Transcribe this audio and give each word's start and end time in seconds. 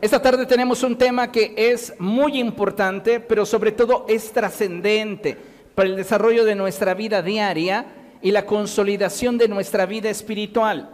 Esta 0.00 0.22
tarde 0.22 0.46
tenemos 0.46 0.82
un 0.82 0.96
tema 0.96 1.30
que 1.30 1.52
es 1.54 1.94
muy 1.98 2.38
importante, 2.38 3.20
pero 3.20 3.44
sobre 3.44 3.72
todo 3.72 4.06
es 4.08 4.32
trascendente 4.32 5.36
para 5.74 5.90
el 5.90 5.96
desarrollo 5.96 6.46
de 6.46 6.54
nuestra 6.54 6.94
vida 6.94 7.20
diaria 7.20 7.84
y 8.22 8.30
la 8.30 8.46
consolidación 8.46 9.36
de 9.36 9.48
nuestra 9.48 9.84
vida 9.84 10.08
espiritual. 10.08 10.88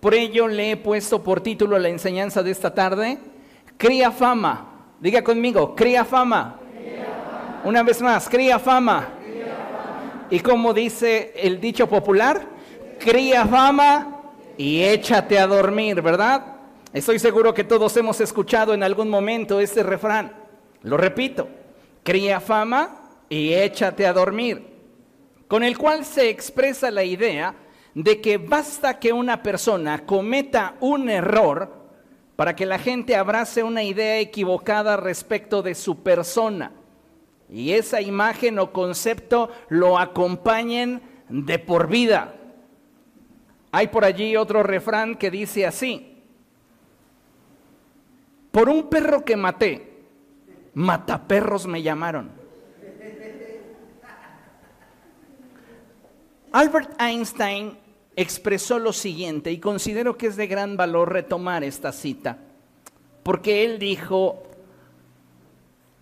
Por 0.00 0.12
ello 0.12 0.48
le 0.48 0.72
he 0.72 0.76
puesto 0.76 1.22
por 1.22 1.40
título 1.40 1.78
la 1.78 1.88
enseñanza 1.88 2.42
de 2.42 2.50
esta 2.50 2.74
tarde, 2.74 3.18
Cría 3.78 4.10
fama. 4.10 4.68
Diga 5.00 5.24
conmigo, 5.24 5.74
cría 5.74 6.04
fama. 6.04 6.60
Una 7.64 7.82
vez 7.82 8.02
más, 8.02 8.28
cría 8.28 8.58
fama. 8.58 9.08
Y 10.30 10.40
como 10.40 10.74
dice 10.74 11.32
el 11.36 11.58
dicho 11.58 11.88
popular, 11.88 12.42
cría 12.98 13.46
fama 13.46 14.20
y 14.58 14.82
échate 14.82 15.38
a 15.38 15.46
dormir, 15.46 16.02
¿verdad? 16.02 16.51
Estoy 16.92 17.18
seguro 17.18 17.54
que 17.54 17.64
todos 17.64 17.96
hemos 17.96 18.20
escuchado 18.20 18.74
en 18.74 18.82
algún 18.82 19.08
momento 19.08 19.60
este 19.60 19.82
refrán. 19.82 20.36
Lo 20.82 20.98
repito, 20.98 21.48
cría 22.02 22.38
fama 22.38 23.08
y 23.30 23.54
échate 23.54 24.06
a 24.06 24.12
dormir, 24.12 24.62
con 25.48 25.62
el 25.62 25.78
cual 25.78 26.04
se 26.04 26.28
expresa 26.28 26.90
la 26.90 27.02
idea 27.02 27.54
de 27.94 28.20
que 28.20 28.36
basta 28.36 28.98
que 28.98 29.10
una 29.10 29.42
persona 29.42 30.04
cometa 30.04 30.74
un 30.80 31.08
error 31.08 31.72
para 32.36 32.54
que 32.54 32.66
la 32.66 32.78
gente 32.78 33.16
abrace 33.16 33.62
una 33.62 33.82
idea 33.82 34.18
equivocada 34.18 34.98
respecto 34.98 35.62
de 35.62 35.74
su 35.74 36.02
persona 36.02 36.72
y 37.50 37.72
esa 37.72 38.02
imagen 38.02 38.58
o 38.58 38.70
concepto 38.70 39.50
lo 39.70 39.98
acompañen 39.98 41.00
de 41.30 41.58
por 41.58 41.88
vida. 41.88 42.34
Hay 43.70 43.88
por 43.88 44.04
allí 44.04 44.36
otro 44.36 44.62
refrán 44.62 45.14
que 45.14 45.30
dice 45.30 45.66
así, 45.66 46.11
por 48.52 48.68
un 48.68 48.88
perro 48.88 49.24
que 49.24 49.36
maté, 49.36 50.04
mataperros 50.74 51.66
me 51.66 51.82
llamaron. 51.82 52.30
Albert 56.52 57.00
Einstein 57.00 57.78
expresó 58.14 58.78
lo 58.78 58.92
siguiente 58.92 59.50
y 59.50 59.58
considero 59.58 60.18
que 60.18 60.26
es 60.26 60.36
de 60.36 60.46
gran 60.46 60.76
valor 60.76 61.10
retomar 61.10 61.64
esta 61.64 61.92
cita, 61.92 62.38
porque 63.22 63.64
él 63.64 63.78
dijo, 63.78 64.42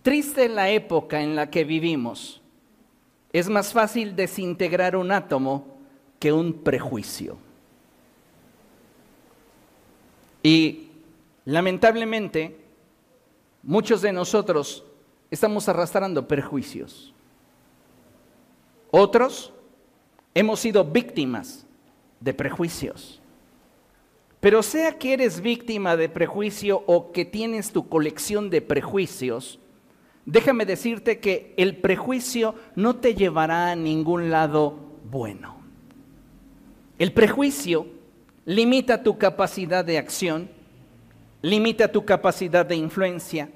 triste 0.03 0.49
la 0.49 0.71
época 0.71 1.23
en 1.23 1.37
la 1.37 1.51
que 1.51 1.63
vivimos, 1.63 2.43
es 3.33 3.49
más 3.49 3.73
fácil 3.73 4.17
desintegrar 4.17 4.97
un 4.97 5.13
átomo 5.13 5.79
que 6.19 6.33
un 6.33 6.53
prejuicio. 6.53 7.39
Y 10.43 10.90
lamentablemente, 11.51 12.57
muchos 13.63 14.03
de 14.03 14.13
nosotros 14.13 14.85
estamos 15.31 15.69
arrastrando 15.69 16.27
prejuicios. 16.29 17.13
Otros 18.91 19.53
hemos 20.35 20.61
sido 20.61 20.85
víctimas 20.85 21.67
de 22.21 22.35
prejuicios. 22.35 23.21
Pero 24.41 24.63
sea 24.63 24.99
que 24.99 25.13
eres 25.13 25.41
víctima 25.41 25.97
de 25.97 26.09
prejuicio 26.09 26.83
o 26.87 27.13
que 27.13 27.25
tienes 27.25 27.73
tu 27.73 27.89
colección 27.89 28.49
de 28.49 28.63
prejuicios, 28.63 29.59
déjame 30.25 30.65
decirte 30.65 31.19
que 31.19 31.53
el 31.57 31.77
prejuicio 31.77 32.55
no 32.75 32.97
te 32.97 33.15
llevará 33.15 33.71
a 33.71 33.77
ningún 33.77 34.31
lado 34.31 34.77
bueno. 35.11 35.61
El 36.99 37.13
prejuicio 37.13 37.87
limita 38.47 39.03
tu 39.03 39.19
capacidad 39.19 39.85
de 39.85 39.99
acción, 39.99 40.51
limita 41.43 41.91
tu 41.91 42.05
capacidad 42.05 42.67
de 42.67 42.77
influencia 42.77 43.51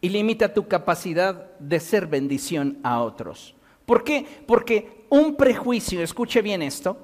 y 0.00 0.08
limita 0.08 0.52
tu 0.52 0.68
capacidad 0.68 1.50
de 1.58 1.80
ser 1.80 2.06
bendición 2.06 2.78
a 2.82 3.00
otros. 3.00 3.54
¿Por 3.86 4.04
qué? 4.04 4.26
Porque 4.46 5.06
un 5.08 5.36
prejuicio, 5.36 6.02
escuche 6.02 6.42
bien 6.42 6.62
esto, 6.62 6.98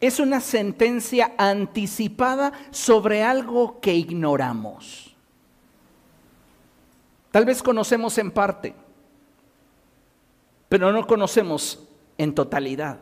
es 0.00 0.20
una 0.20 0.40
sentencia 0.40 1.32
anticipada 1.38 2.52
sobre 2.70 3.22
algo 3.22 3.80
que 3.80 3.94
ignoramos. 3.94 5.14
Tal 7.30 7.44
vez 7.44 7.62
conocemos 7.62 8.16
en 8.18 8.30
parte, 8.30 8.74
pero 10.68 10.92
no 10.92 11.06
conocemos 11.06 11.82
en 12.18 12.34
totalidad. 12.34 13.00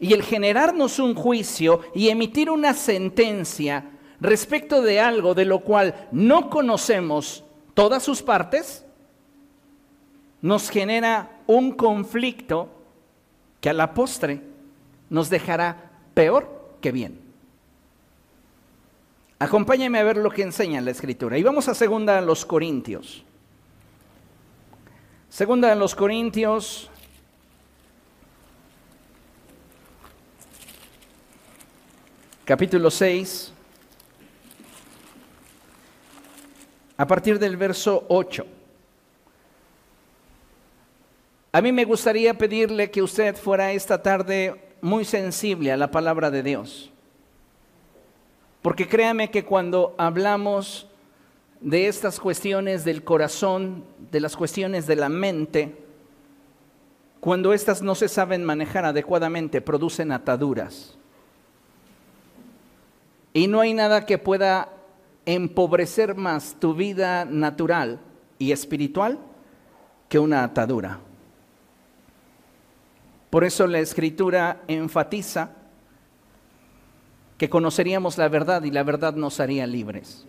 Y 0.00 0.12
el 0.12 0.22
generarnos 0.22 0.98
un 0.98 1.14
juicio 1.14 1.80
y 1.94 2.08
emitir 2.08 2.50
una 2.50 2.74
sentencia 2.74 3.97
respecto 4.20 4.82
de 4.82 5.00
algo 5.00 5.34
de 5.34 5.44
lo 5.44 5.60
cual 5.60 6.08
no 6.12 6.50
conocemos 6.50 7.44
todas 7.74 8.02
sus 8.02 8.22
partes, 8.22 8.84
nos 10.40 10.70
genera 10.70 11.40
un 11.46 11.72
conflicto 11.72 12.68
que 13.60 13.70
a 13.70 13.72
la 13.72 13.94
postre 13.94 14.42
nos 15.10 15.30
dejará 15.30 15.90
peor 16.14 16.76
que 16.80 16.92
bien. 16.92 17.20
Acompáñame 19.40 19.98
a 19.98 20.04
ver 20.04 20.16
lo 20.16 20.30
que 20.30 20.42
enseña 20.42 20.80
la 20.80 20.90
escritura. 20.90 21.38
Y 21.38 21.42
vamos 21.42 21.68
a 21.68 21.74
segunda 21.74 22.18
a 22.18 22.20
los 22.20 22.44
Corintios. 22.44 23.24
Segunda 25.28 25.70
a 25.70 25.76
los 25.76 25.94
Corintios. 25.94 26.90
Capítulo 32.44 32.90
6. 32.90 33.52
A 36.98 37.06
partir 37.06 37.38
del 37.38 37.56
verso 37.56 38.04
8. 38.08 38.44
A 41.52 41.60
mí 41.60 41.70
me 41.70 41.84
gustaría 41.84 42.34
pedirle 42.34 42.90
que 42.90 43.02
usted 43.02 43.36
fuera 43.36 43.70
esta 43.72 44.02
tarde 44.02 44.60
muy 44.80 45.04
sensible 45.04 45.70
a 45.70 45.76
la 45.76 45.92
palabra 45.92 46.30
de 46.32 46.42
Dios. 46.42 46.90
Porque 48.62 48.88
créame 48.88 49.30
que 49.30 49.44
cuando 49.44 49.94
hablamos 49.96 50.88
de 51.60 51.86
estas 51.86 52.18
cuestiones 52.18 52.84
del 52.84 53.04
corazón, 53.04 53.84
de 54.10 54.20
las 54.20 54.36
cuestiones 54.36 54.88
de 54.88 54.96
la 54.96 55.08
mente, 55.08 55.76
cuando 57.20 57.52
éstas 57.52 57.80
no 57.80 57.94
se 57.94 58.08
saben 58.08 58.44
manejar 58.44 58.84
adecuadamente, 58.84 59.60
producen 59.60 60.10
ataduras. 60.10 60.98
Y 63.32 63.46
no 63.46 63.60
hay 63.60 63.72
nada 63.72 64.04
que 64.04 64.18
pueda 64.18 64.72
empobrecer 65.28 66.14
más 66.14 66.56
tu 66.58 66.72
vida 66.72 67.26
natural 67.26 68.00
y 68.38 68.52
espiritual 68.52 69.18
que 70.08 70.18
una 70.18 70.42
atadura. 70.42 71.00
Por 73.28 73.44
eso 73.44 73.66
la 73.66 73.78
escritura 73.78 74.62
enfatiza 74.68 75.50
que 77.36 77.50
conoceríamos 77.50 78.16
la 78.16 78.28
verdad 78.28 78.62
y 78.62 78.70
la 78.70 78.82
verdad 78.82 79.14
nos 79.14 79.38
haría 79.38 79.66
libres. 79.66 80.26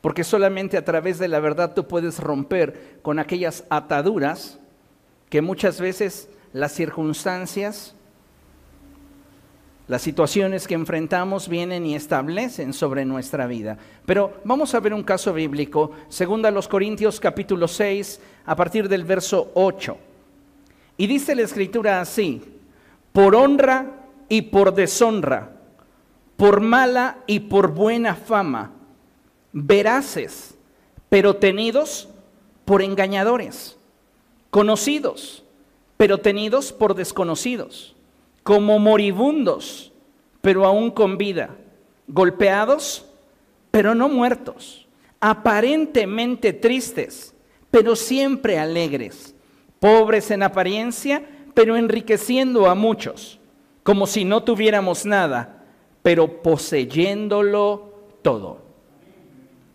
Porque 0.00 0.24
solamente 0.24 0.78
a 0.78 0.84
través 0.84 1.18
de 1.18 1.28
la 1.28 1.40
verdad 1.40 1.74
tú 1.74 1.86
puedes 1.86 2.18
romper 2.18 3.00
con 3.02 3.18
aquellas 3.18 3.64
ataduras 3.68 4.58
que 5.28 5.42
muchas 5.42 5.78
veces 5.78 6.30
las 6.54 6.72
circunstancias, 6.72 7.94
las 9.86 10.02
situaciones 10.02 10.66
que 10.66 10.74
enfrentamos 10.74 11.48
vienen 11.48 11.84
y 11.84 11.94
establecen 11.94 12.72
sobre 12.72 13.04
nuestra 13.04 13.46
vida. 13.46 13.76
Pero 14.06 14.40
vamos 14.44 14.74
a 14.74 14.80
ver 14.80 14.94
un 14.94 15.02
caso 15.02 15.32
bíblico, 15.32 15.92
segundo 16.08 16.48
a 16.48 16.50
los 16.50 16.68
Corintios 16.68 17.20
capítulo 17.20 17.68
6, 17.68 18.20
a 18.46 18.56
partir 18.56 18.88
del 18.88 19.04
verso 19.04 19.50
8. 19.54 19.96
Y 20.96 21.06
dice 21.06 21.34
la 21.34 21.42
escritura 21.42 22.00
así, 22.00 22.42
por 23.12 23.34
honra 23.34 24.06
y 24.28 24.42
por 24.42 24.74
deshonra, 24.74 25.52
por 26.36 26.60
mala 26.60 27.18
y 27.26 27.40
por 27.40 27.72
buena 27.72 28.14
fama, 28.14 28.72
veraces, 29.52 30.54
pero 31.08 31.36
tenidos 31.36 32.08
por 32.64 32.80
engañadores, 32.80 33.76
conocidos, 34.50 35.44
pero 35.96 36.18
tenidos 36.18 36.72
por 36.72 36.94
desconocidos, 36.94 37.93
como 38.44 38.78
moribundos, 38.78 39.92
pero 40.40 40.64
aún 40.64 40.92
con 40.92 41.18
vida, 41.18 41.56
golpeados, 42.06 43.04
pero 43.72 43.96
no 43.96 44.08
muertos, 44.08 44.86
aparentemente 45.18 46.52
tristes, 46.52 47.34
pero 47.72 47.96
siempre 47.96 48.60
alegres 48.60 49.34
pobres 49.84 50.30
en 50.30 50.42
apariencia, 50.42 51.22
pero 51.52 51.76
enriqueciendo 51.76 52.70
a 52.70 52.74
muchos, 52.74 53.38
como 53.82 54.06
si 54.06 54.24
no 54.24 54.42
tuviéramos 54.42 55.04
nada, 55.04 55.62
pero 56.02 56.40
poseyéndolo 56.40 57.92
todo. 58.22 58.62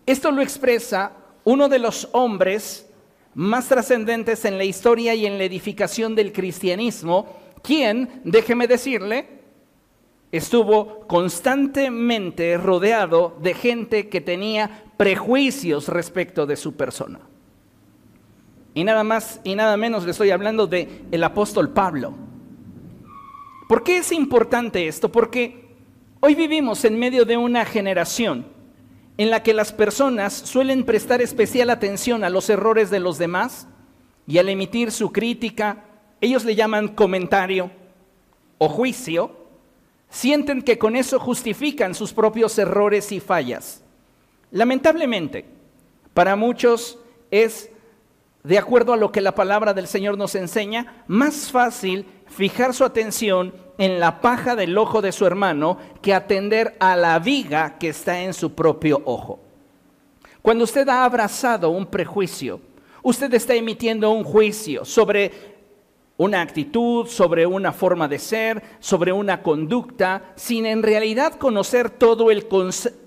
Esto 0.07 0.31
lo 0.31 0.41
expresa 0.41 1.11
uno 1.43 1.69
de 1.69 1.77
los 1.77 2.09
hombres 2.11 2.89
más 3.35 3.67
trascendentes 3.67 4.45
en 4.45 4.57
la 4.57 4.63
historia 4.63 5.13
y 5.13 5.27
en 5.27 5.37
la 5.37 5.43
edificación 5.43 6.15
del 6.15 6.33
cristianismo, 6.33 7.27
quien, 7.61 8.21
déjeme 8.23 8.67
decirle, 8.67 9.39
estuvo 10.31 11.07
constantemente 11.07 12.57
rodeado 12.57 13.37
de 13.41 13.53
gente 13.53 14.09
que 14.09 14.21
tenía 14.21 14.83
prejuicios 14.97 15.87
respecto 15.87 16.45
de 16.45 16.55
su 16.55 16.75
persona. 16.75 17.19
Y 18.73 18.83
nada 18.83 19.03
más 19.03 19.41
y 19.43 19.55
nada 19.55 19.75
menos 19.77 20.05
le 20.05 20.11
estoy 20.11 20.31
hablando 20.31 20.67
de 20.67 21.05
el 21.11 21.23
apóstol 21.23 21.69
Pablo. 21.69 22.13
¿Por 23.67 23.83
qué 23.83 23.97
es 23.97 24.11
importante 24.11 24.87
esto? 24.87 25.11
Porque 25.11 25.67
hoy 26.19 26.35
vivimos 26.35 26.85
en 26.85 26.97
medio 26.97 27.25
de 27.25 27.37
una 27.37 27.65
generación 27.65 28.45
en 29.17 29.29
la 29.29 29.43
que 29.43 29.53
las 29.53 29.73
personas 29.73 30.33
suelen 30.33 30.85
prestar 30.85 31.21
especial 31.21 31.69
atención 31.69 32.23
a 32.23 32.29
los 32.29 32.49
errores 32.49 32.89
de 32.89 32.99
los 32.99 33.17
demás 33.17 33.67
y 34.25 34.37
al 34.37 34.47
emitir 34.47 34.91
su 34.91 35.11
crítica, 35.11 35.88
ellos 36.21 36.45
le 36.45 36.55
llaman 36.55 36.89
comentario 36.89 37.71
o 38.57 38.67
juicio, 38.67 39.35
sienten 40.09 40.61
que 40.61 40.77
con 40.77 40.95
eso 40.95 41.19
justifican 41.19 41.95
sus 41.95 42.13
propios 42.13 42.57
errores 42.57 43.11
y 43.11 43.19
fallas. 43.19 43.83
Lamentablemente, 44.51 45.45
para 46.13 46.35
muchos 46.35 46.97
es, 47.31 47.69
de 48.43 48.57
acuerdo 48.57 48.93
a 48.93 48.97
lo 48.97 49.11
que 49.11 49.21
la 49.21 49.35
palabra 49.35 49.73
del 49.73 49.87
Señor 49.87 50.17
nos 50.17 50.35
enseña, 50.35 51.03
más 51.07 51.51
fácil 51.51 52.05
fijar 52.27 52.73
su 52.73 52.83
atención 52.83 53.53
en 53.77 53.99
la 53.99 54.19
paja 54.19 54.55
del 54.55 54.77
ojo 54.77 55.01
de 55.01 55.11
su 55.11 55.25
hermano 55.25 55.77
que 56.01 56.13
atender 56.13 56.75
a 56.79 56.95
la 56.95 57.19
viga 57.19 57.77
que 57.77 57.89
está 57.89 58.21
en 58.21 58.33
su 58.33 58.53
propio 58.53 59.01
ojo. 59.05 59.39
Cuando 60.41 60.63
usted 60.63 60.87
ha 60.89 61.05
abrazado 61.05 61.69
un 61.69 61.85
prejuicio, 61.85 62.59
usted 63.03 63.33
está 63.33 63.53
emitiendo 63.53 64.11
un 64.11 64.23
juicio 64.23 64.83
sobre 64.83 65.58
una 66.19 66.41
actitud, 66.41 67.07
sobre 67.07 67.45
una 67.45 67.71
forma 67.71 68.09
de 68.09 68.19
ser, 68.19 68.61
sobre 68.81 69.13
una 69.13 69.41
conducta, 69.41 70.33
sin 70.35 70.65
en 70.65 70.83
realidad 70.83 71.35
conocer 71.35 71.89
todo 71.89 72.29
el, 72.29 72.45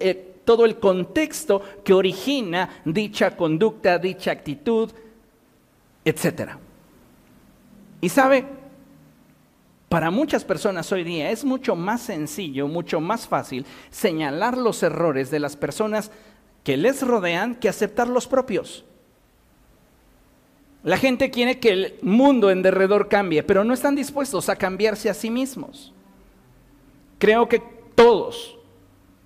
eh, 0.01 0.41
todo 0.47 0.65
el 0.65 0.79
contexto 0.79 1.61
que 1.85 1.93
origina 1.93 2.81
dicha 2.87 3.37
conducta, 3.37 3.99
dicha 3.99 4.31
actitud, 4.31 4.91
etc. 6.07 6.53
Y 8.01 8.09
sabe, 8.09 8.47
para 9.91 10.11
muchas 10.11 10.43
personas 10.43 10.91
hoy 10.91 11.05
día 11.05 11.31
es 11.31 11.45
mucho 11.45 11.77
más 11.77 12.01
sencillo, 12.01 12.67
mucho 12.67 12.99
más 12.99 13.29
fácil 13.29 13.67
señalar 13.91 14.57
los 14.57 14.83
errores 14.83 15.31
de 15.31 15.39
las 15.39 15.55
personas 15.55 16.11
que 16.65 16.79
les 16.79 17.07
rodean 17.07 17.57
que 17.57 17.69
aceptar 17.69 18.09
los 18.09 18.27
propios. 18.27 18.87
La 20.85 20.97
gente 20.97 21.31
quiere 21.31 21.61
que 21.61 21.71
el 21.71 21.99
mundo 22.03 22.51
en 22.51 22.63
derredor 22.63 23.09
cambie, 23.09 23.43
pero 23.43 23.63
no 23.63 23.73
están 23.73 23.95
dispuestos 23.95 24.49
a 24.49 24.57
cambiarse 24.57 25.09
a 25.09 25.15
sí 25.15 25.31
mismos. 25.31 25.93
Creo 27.19 27.49
que 27.49 27.63
todos, 27.95 28.59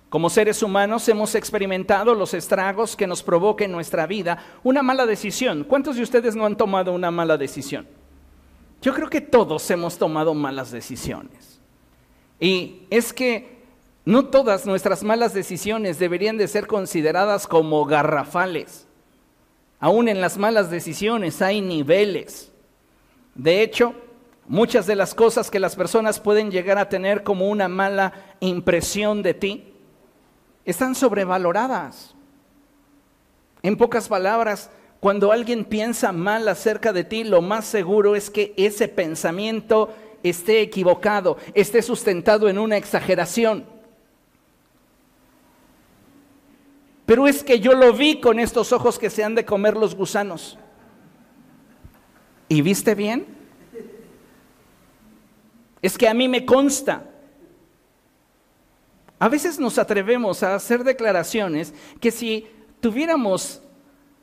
como 0.09 0.29
seres 0.29 0.61
humanos, 0.61 1.09
hemos 1.09 1.33
experimentado 1.33 2.13
los 2.13 2.35
estragos 2.35 2.95
que 2.95 3.07
nos 3.07 3.23
provoca 3.23 3.65
en 3.65 3.71
nuestra 3.71 4.05
vida 4.05 4.37
una 4.63 4.83
mala 4.83 5.07
decisión. 5.07 5.63
¿Cuántos 5.63 5.95
de 5.95 6.03
ustedes 6.03 6.35
no 6.35 6.45
han 6.45 6.57
tomado 6.57 6.93
una 6.93 7.09
mala 7.09 7.37
decisión? 7.37 7.87
Yo 8.81 8.93
creo 8.93 9.09
que 9.09 9.21
todos 9.21 9.69
hemos 9.71 9.97
tomado 9.97 10.35
malas 10.35 10.71
decisiones. 10.71 11.59
Y 12.39 12.83
es 12.91 13.13
que 13.13 13.57
no 14.05 14.27
todas 14.27 14.65
nuestras 14.65 15.03
malas 15.03 15.33
decisiones 15.33 15.97
deberían 15.99 16.37
de 16.37 16.47
ser 16.47 16.67
consideradas 16.67 17.47
como 17.47 17.83
garrafales. 17.85 18.86
Aún 19.79 20.09
en 20.09 20.21
las 20.21 20.37
malas 20.37 20.71
decisiones 20.71 21.41
hay 21.41 21.61
niveles. 21.61 22.51
De 23.35 23.61
hecho, 23.61 23.93
muchas 24.47 24.87
de 24.87 24.95
las 24.95 25.13
cosas 25.13 25.51
que 25.51 25.59
las 25.59 25.75
personas 25.75 26.19
pueden 26.19 26.49
llegar 26.49 26.77
a 26.77 26.89
tener 26.89 27.23
como 27.23 27.49
una 27.49 27.67
mala 27.67 28.13
impresión 28.39 29.21
de 29.21 29.33
ti 29.33 29.73
están 30.65 30.95
sobrevaloradas. 30.95 32.15
En 33.61 33.77
pocas 33.77 34.07
palabras, 34.07 34.69
cuando 34.99 35.31
alguien 35.31 35.63
piensa 35.63 36.11
mal 36.11 36.47
acerca 36.47 36.91
de 36.91 37.03
ti, 37.03 37.23
lo 37.23 37.41
más 37.41 37.65
seguro 37.65 38.15
es 38.15 38.29
que 38.29 38.53
ese 38.57 38.87
pensamiento 38.87 39.93
esté 40.23 40.61
equivocado, 40.61 41.37
esté 41.53 41.81
sustentado 41.81 42.49
en 42.49 42.57
una 42.57 42.77
exageración. 42.77 43.65
Pero 47.07 47.25
es 47.25 47.41
que 47.41 47.61
yo 47.61 47.73
lo 47.73 47.93
vi 47.93 48.19
con 48.19 48.37
estos 48.37 48.73
ojos 48.73 48.99
que 48.99 49.09
se 49.09 49.23
han 49.23 49.33
de 49.33 49.45
comer 49.45 49.77
los 49.77 49.95
gusanos. 49.95 50.59
¿Y 52.49 52.61
viste 52.61 52.95
bien? 52.95 53.25
Es 55.81 55.97
que 55.97 56.09
a 56.09 56.13
mí 56.13 56.27
me 56.27 56.45
consta. 56.45 57.05
A 59.19 59.29
veces 59.29 59.57
nos 59.57 59.77
atrevemos 59.77 60.43
a 60.43 60.55
hacer 60.55 60.83
declaraciones 60.83 61.73
que 62.01 62.11
si 62.11 62.45
tuviéramos 62.81 63.61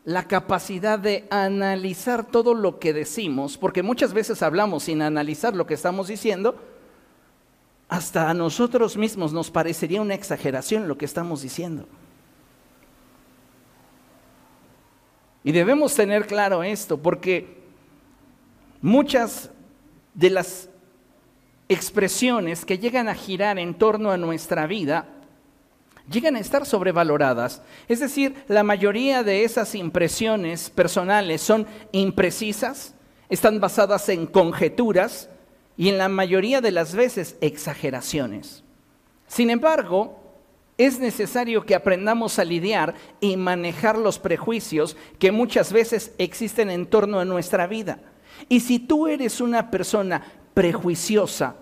la 0.05 0.29
capacidad 0.29 0.99
de 0.99 1.27
analizar 1.31 2.27
todo 2.27 2.53
lo 2.53 2.79
que 2.81 2.93
decimos, 2.93 3.57
porque 3.57 3.83
muchas 3.83 4.13
veces 4.13 4.43
hablamos 4.43 4.83
sin 4.83 5.01
analizar 5.01 5.57
lo 5.57 5.67
que 5.67 5.73
estamos 5.73 6.09
diciendo, 6.09 6.61
hasta 7.89 8.29
a 8.29 8.35
nosotros 8.35 8.99
mismos 8.99 9.33
nos 9.33 9.51
parecería 9.51 10.03
una 10.03 10.13
exageración 10.13 10.87
lo 10.87 10.99
que 10.99 11.07
estamos 11.07 11.41
diciendo. 11.41 11.89
Y 15.45 15.53
debemos 15.53 15.95
tener 15.95 16.27
claro 16.27 16.63
esto, 16.63 16.97
porque 16.97 17.59
muchas 18.81 19.51
de 20.15 20.31
las 20.31 20.71
expresiones 21.69 22.65
que 22.65 22.79
llegan 22.79 23.09
a 23.09 23.15
girar 23.15 23.59
en 23.59 23.75
torno 23.75 24.11
a 24.11 24.17
nuestra 24.17 24.67
vida 24.67 25.07
llegan 26.11 26.37
a 26.37 26.41
estar 26.41 26.67
sobrevaloradas. 26.67 27.63
Es 27.89 28.01
decir, 28.01 28.35
la 28.49 28.63
mayoría 28.63 29.23
de 29.23 29.45
esas 29.45 29.75
impresiones 29.75 30.71
personales 30.71 31.41
son 31.41 31.67
imprecisas, 31.93 32.95
están 33.29 33.61
basadas 33.61 34.09
en 34.09 34.27
conjeturas 34.27 35.29
y 35.77 35.89
en 35.89 35.99
la 35.99 36.09
mayoría 36.09 36.61
de 36.61 36.71
las 36.71 36.95
veces 36.95 37.37
exageraciones. 37.41 38.63
Sin 39.27 39.51
embargo, 39.51 40.24
es 40.77 40.99
necesario 40.99 41.65
que 41.65 41.75
aprendamos 41.75 42.39
a 42.39 42.45
lidiar 42.45 42.95
y 43.21 43.37
manejar 43.37 43.97
los 43.97 44.19
prejuicios 44.19 44.97
que 45.19 45.31
muchas 45.31 45.73
veces 45.73 46.13
existen 46.19 46.71
en 46.71 46.87
torno 46.87 47.21
a 47.21 47.25
nuestra 47.25 47.67
vida. 47.67 48.01
Y 48.49 48.61
si 48.61 48.81
tú 48.81 49.07
eres 49.07 49.41
una 49.41 49.71
persona 49.71 50.23
prejuiciosa, 50.53 51.55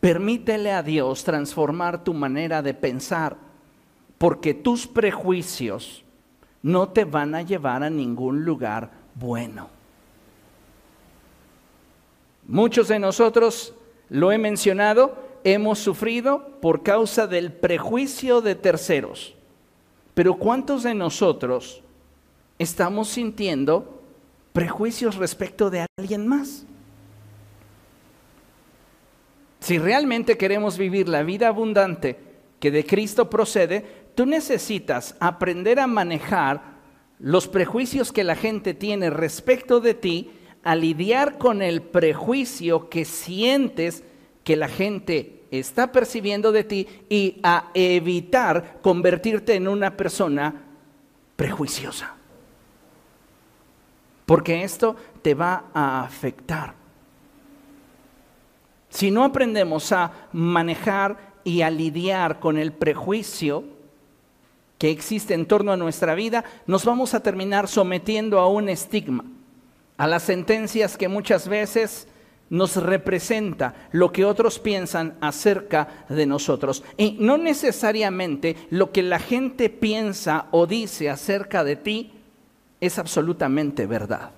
permítele 0.00 0.72
a 0.72 0.82
Dios 0.82 1.22
transformar 1.22 2.02
tu 2.02 2.12
manera 2.12 2.60
de 2.60 2.74
pensar, 2.74 3.36
porque 4.18 4.52
tus 4.54 4.88
prejuicios 4.88 6.04
no 6.62 6.88
te 6.88 7.04
van 7.04 7.36
a 7.36 7.42
llevar 7.42 7.84
a 7.84 7.90
ningún 7.90 8.44
lugar 8.44 8.90
bueno. 9.14 9.68
Muchos 12.48 12.88
de 12.88 12.98
nosotros, 12.98 13.74
lo 14.08 14.32
he 14.32 14.38
mencionado, 14.38 15.27
hemos 15.44 15.78
sufrido 15.78 16.58
por 16.60 16.82
causa 16.82 17.26
del 17.26 17.52
prejuicio 17.52 18.40
de 18.40 18.54
terceros. 18.54 19.34
Pero 20.14 20.34
¿cuántos 20.34 20.82
de 20.82 20.94
nosotros 20.94 21.82
estamos 22.58 23.08
sintiendo 23.08 24.02
prejuicios 24.52 25.16
respecto 25.16 25.70
de 25.70 25.86
alguien 25.98 26.26
más? 26.26 26.64
Si 29.60 29.78
realmente 29.78 30.36
queremos 30.36 30.78
vivir 30.78 31.08
la 31.08 31.22
vida 31.22 31.48
abundante 31.48 32.18
que 32.60 32.70
de 32.70 32.84
Cristo 32.84 33.30
procede, 33.30 33.84
tú 34.14 34.26
necesitas 34.26 35.14
aprender 35.20 35.78
a 35.78 35.86
manejar 35.86 36.78
los 37.18 37.48
prejuicios 37.48 38.12
que 38.12 38.24
la 38.24 38.36
gente 38.36 38.74
tiene 38.74 39.10
respecto 39.10 39.80
de 39.80 39.94
ti, 39.94 40.30
a 40.62 40.74
lidiar 40.74 41.38
con 41.38 41.62
el 41.62 41.82
prejuicio 41.82 42.88
que 42.88 43.04
sientes 43.04 44.04
que 44.48 44.56
la 44.56 44.68
gente 44.68 45.42
está 45.50 45.92
percibiendo 45.92 46.52
de 46.52 46.64
ti 46.64 46.88
y 47.10 47.38
a 47.42 47.68
evitar 47.74 48.78
convertirte 48.80 49.54
en 49.56 49.68
una 49.68 49.94
persona 49.94 50.64
prejuiciosa. 51.36 52.14
Porque 54.24 54.64
esto 54.64 54.96
te 55.20 55.34
va 55.34 55.66
a 55.74 56.00
afectar. 56.00 56.72
Si 58.88 59.10
no 59.10 59.22
aprendemos 59.22 59.92
a 59.92 60.12
manejar 60.32 61.34
y 61.44 61.60
a 61.60 61.68
lidiar 61.68 62.40
con 62.40 62.56
el 62.56 62.72
prejuicio 62.72 63.64
que 64.78 64.90
existe 64.90 65.34
en 65.34 65.44
torno 65.44 65.72
a 65.72 65.76
nuestra 65.76 66.14
vida, 66.14 66.42
nos 66.66 66.86
vamos 66.86 67.12
a 67.12 67.20
terminar 67.20 67.68
sometiendo 67.68 68.38
a 68.38 68.48
un 68.48 68.70
estigma, 68.70 69.26
a 69.98 70.06
las 70.06 70.22
sentencias 70.22 70.96
que 70.96 71.08
muchas 71.08 71.48
veces 71.48 72.08
nos 72.50 72.76
representa 72.76 73.74
lo 73.92 74.12
que 74.12 74.24
otros 74.24 74.58
piensan 74.58 75.16
acerca 75.20 76.04
de 76.08 76.26
nosotros. 76.26 76.82
Y 76.96 77.16
no 77.20 77.38
necesariamente 77.38 78.56
lo 78.70 78.92
que 78.92 79.02
la 79.02 79.18
gente 79.18 79.70
piensa 79.70 80.46
o 80.50 80.66
dice 80.66 81.10
acerca 81.10 81.64
de 81.64 81.76
ti 81.76 82.12
es 82.80 82.98
absolutamente 82.98 83.86
verdad. 83.86 84.30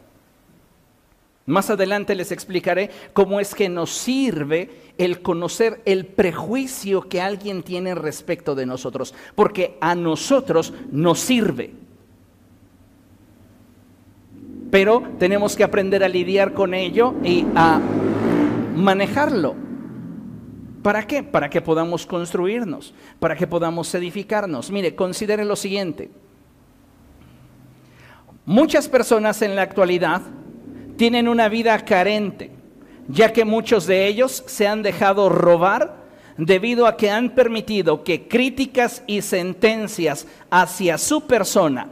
Más 1.47 1.69
adelante 1.71 2.15
les 2.15 2.31
explicaré 2.31 2.91
cómo 3.13 3.41
es 3.41 3.55
que 3.55 3.69
nos 3.69 3.91
sirve 3.91 4.71
el 4.99 5.21
conocer 5.21 5.81
el 5.85 6.07
prejuicio 6.07 7.09
que 7.09 7.21
alguien 7.21 7.63
tiene 7.63 7.95
respecto 7.95 8.55
de 8.55 8.67
nosotros, 8.67 9.15
porque 9.35 9.77
a 9.81 9.95
nosotros 9.95 10.73
nos 10.93 11.19
sirve. 11.19 11.73
Pero 14.71 15.03
tenemos 15.19 15.57
que 15.57 15.65
aprender 15.65 16.05
a 16.05 16.09
lidiar 16.09 16.55
con 16.55 16.75
ello 16.75 17.15
y 17.25 17.45
a 17.55 17.81
manejarlo. 18.77 19.55
¿Para 20.83 21.07
qué? 21.07 21.23
Para 21.23 21.51
que 21.51 21.61
podamos 21.61 22.07
construirnos, 22.07 22.95
para 23.19 23.37
que 23.37 23.47
podamos 23.47 23.95
edificarnos. 23.95 24.71
Mire, 24.71 24.95
considere 24.95 25.45
lo 25.45 25.57
siguiente. 25.57 26.11
Muchas 28.47 28.89
personas 28.89 29.43
en 29.43 29.55
la 29.55 29.63
actualidad 29.63 30.23
tienen 30.97 31.29
una 31.29 31.49
vida 31.49 31.79
carente, 31.85 32.51
ya 33.09 33.33
que 33.33 33.45
muchos 33.45 33.87
de 33.87 34.07
ellos 34.07 34.43
se 34.47 34.67
han 34.67 34.83
dejado 34.83 35.29
robar 35.29 36.01
debido 36.37 36.87
a 36.87 36.97
que 36.97 37.11
han 37.11 37.31
permitido 37.31 38.03
que 38.03 38.27
críticas 38.27 39.03
y 39.07 39.21
sentencias 39.21 40.27
hacia 40.51 40.97
su 40.97 41.27
persona, 41.27 41.89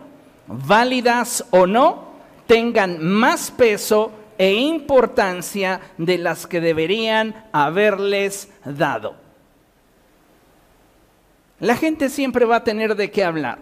válidas 0.47 1.44
o 1.50 1.66
no, 1.66 2.08
tengan 2.49 3.05
más 3.05 3.52
peso 3.52 4.11
e 4.38 4.55
importancia 4.55 5.81
de 5.99 6.17
las 6.17 6.47
que 6.47 6.61
deberían 6.61 7.45
haberles 7.52 8.50
dado. 8.64 9.14
La 11.61 11.76
gente 11.76 12.09
siempre 12.09 12.47
va 12.47 12.57
a 12.57 12.64
tener 12.64 12.97
de 12.97 13.11
qué 13.11 13.23
hablar. 13.23 13.59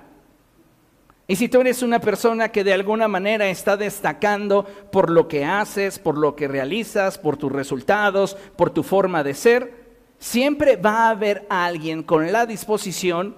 Y 1.26 1.34
si 1.34 1.48
tú 1.48 1.60
eres 1.60 1.82
una 1.82 1.98
persona 1.98 2.50
que 2.50 2.62
de 2.62 2.72
alguna 2.72 3.08
manera 3.08 3.48
está 3.48 3.76
destacando 3.76 4.64
por 4.92 5.10
lo 5.10 5.26
que 5.26 5.44
haces, 5.44 5.98
por 5.98 6.16
lo 6.16 6.36
que 6.36 6.46
realizas, 6.46 7.18
por 7.18 7.36
tus 7.36 7.50
resultados, 7.50 8.36
por 8.54 8.70
tu 8.70 8.84
forma 8.84 9.24
de 9.24 9.34
ser, 9.34 9.86
siempre 10.20 10.76
va 10.76 11.06
a 11.06 11.10
haber 11.10 11.44
alguien 11.48 12.04
con 12.04 12.30
la 12.30 12.46
disposición 12.46 13.34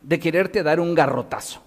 de 0.00 0.18
quererte 0.18 0.62
dar 0.62 0.80
un 0.80 0.94
garrotazo. 0.94 1.60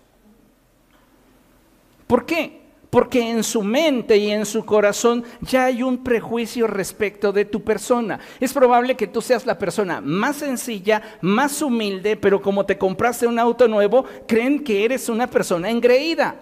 ¿Por 2.08 2.26
qué? 2.26 2.63
Porque 2.94 3.28
en 3.28 3.44
su 3.44 3.64
mente 3.64 4.18
y 4.18 4.30
en 4.30 4.46
su 4.46 4.64
corazón 4.64 5.24
ya 5.42 5.66
hay 5.66 5.82
un 5.82 6.04
prejuicio 6.04 6.68
respecto 6.68 7.32
de 7.32 7.44
tu 7.44 7.64
persona. 7.64 8.20
Es 8.40 8.54
probable 8.54 8.94
que 8.94 9.08
tú 9.08 9.20
seas 9.20 9.48
la 9.48 9.58
persona 9.58 10.00
más 10.00 10.36
sencilla, 10.36 11.02
más 11.20 11.60
humilde, 11.64 12.16
pero 12.16 12.40
como 12.40 12.68
te 12.68 12.78
compraste 12.78 13.26
un 13.26 13.40
auto 13.40 13.68
nuevo, 13.68 14.06
creen 14.28 14.64
que 14.64 14.86
eres 14.86 15.10
una 15.10 15.26
persona 15.26 15.72
engreída. 15.72 16.36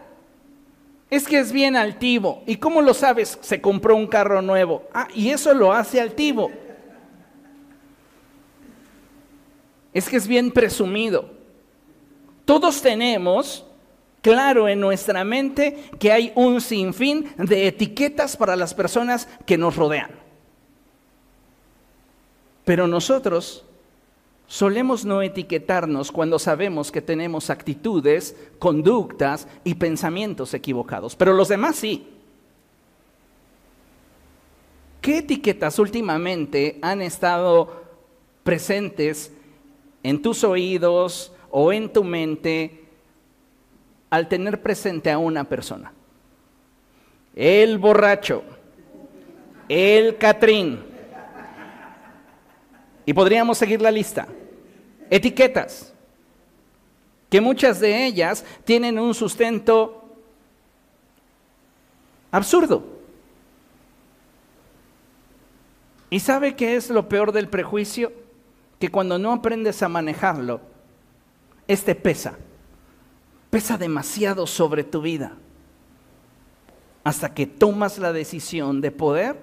Es 1.09 1.25
que 1.25 1.39
es 1.39 1.53
bien 1.53 1.77
altivo. 1.77 2.43
¿Y 2.45 2.57
cómo 2.57 2.81
lo 2.81 2.93
sabes? 2.93 3.39
Se 3.39 3.61
compró 3.61 3.95
un 3.95 4.07
carro 4.07 4.41
nuevo. 4.41 4.83
Ah, 4.93 5.07
y 5.15 5.29
eso 5.29 5.53
lo 5.53 5.71
hace 5.71 6.01
altivo. 6.01 6.51
Es 9.93 10.09
que 10.09 10.17
es 10.17 10.27
bien 10.27 10.51
presumido. 10.51 11.31
Todos 12.43 12.81
tenemos 12.81 13.65
claro 14.21 14.67
en 14.67 14.79
nuestra 14.79 15.23
mente 15.23 15.89
que 15.99 16.11
hay 16.11 16.31
un 16.35 16.61
sinfín 16.61 17.33
de 17.37 17.67
etiquetas 17.67 18.37
para 18.37 18.55
las 18.55 18.73
personas 18.73 19.27
que 19.45 19.57
nos 19.57 19.75
rodean. 19.75 20.11
Pero 22.63 22.87
nosotros 22.87 23.65
solemos 24.47 25.05
no 25.05 25.21
etiquetarnos 25.21 26.11
cuando 26.11 26.37
sabemos 26.37 26.91
que 26.91 27.01
tenemos 27.01 27.49
actitudes, 27.49 28.35
conductas 28.59 29.47
y 29.63 29.75
pensamientos 29.75 30.53
equivocados, 30.53 31.15
pero 31.15 31.33
los 31.33 31.47
demás 31.47 31.75
sí. 31.75 32.07
¿Qué 35.01 35.17
etiquetas 35.19 35.79
últimamente 35.79 36.77
han 36.83 37.01
estado 37.01 37.81
presentes 38.43 39.31
en 40.03 40.21
tus 40.21 40.43
oídos 40.43 41.33
o 41.49 41.73
en 41.73 41.91
tu 41.91 42.03
mente 42.03 42.80
al 44.11 44.27
tener 44.27 44.61
presente 44.61 45.09
a 45.09 45.17
una 45.17 45.45
persona. 45.45 45.91
El 47.33 47.79
borracho, 47.79 48.43
el 49.67 50.17
Catrín. 50.17 50.83
Y 53.05 53.13
podríamos 53.13 53.57
seguir 53.57 53.81
la 53.81 53.89
lista. 53.89 54.27
Etiquetas, 55.09 55.93
que 57.29 57.41
muchas 57.41 57.79
de 57.79 58.05
ellas 58.05 58.45
tienen 58.65 58.99
un 58.99 59.13
sustento 59.13 60.05
absurdo. 62.31 62.85
¿Y 66.09 66.19
sabe 66.19 66.55
qué 66.57 66.75
es 66.75 66.89
lo 66.89 67.07
peor 67.07 67.31
del 67.31 67.47
prejuicio? 67.47 68.11
Que 68.77 68.89
cuando 68.89 69.17
no 69.17 69.31
aprendes 69.31 69.81
a 69.81 69.87
manejarlo, 69.87 70.59
este 71.65 71.95
pesa 71.95 72.37
pesa 73.51 73.77
demasiado 73.77 74.47
sobre 74.47 74.83
tu 74.83 75.01
vida 75.01 75.37
hasta 77.03 77.33
que 77.33 77.45
tomas 77.45 77.99
la 77.99 78.13
decisión 78.13 78.81
de 78.81 78.91
poder 78.91 79.37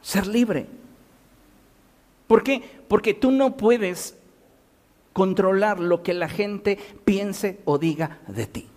ser 0.00 0.26
libre. 0.26 0.66
¿Por 2.26 2.42
qué? 2.42 2.62
Porque 2.88 3.12
tú 3.12 3.30
no 3.30 3.56
puedes 3.56 4.16
controlar 5.12 5.80
lo 5.80 6.02
que 6.02 6.14
la 6.14 6.28
gente 6.28 6.78
piense 7.04 7.60
o 7.64 7.78
diga 7.78 8.20
de 8.28 8.46
ti. 8.46 8.68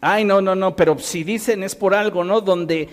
Ay, 0.00 0.24
no, 0.24 0.40
no, 0.40 0.54
no, 0.54 0.76
pero 0.76 0.98
si 0.98 1.24
dicen 1.24 1.62
es 1.62 1.74
por 1.74 1.94
algo, 1.94 2.24
¿no? 2.24 2.40
Donde 2.40 2.88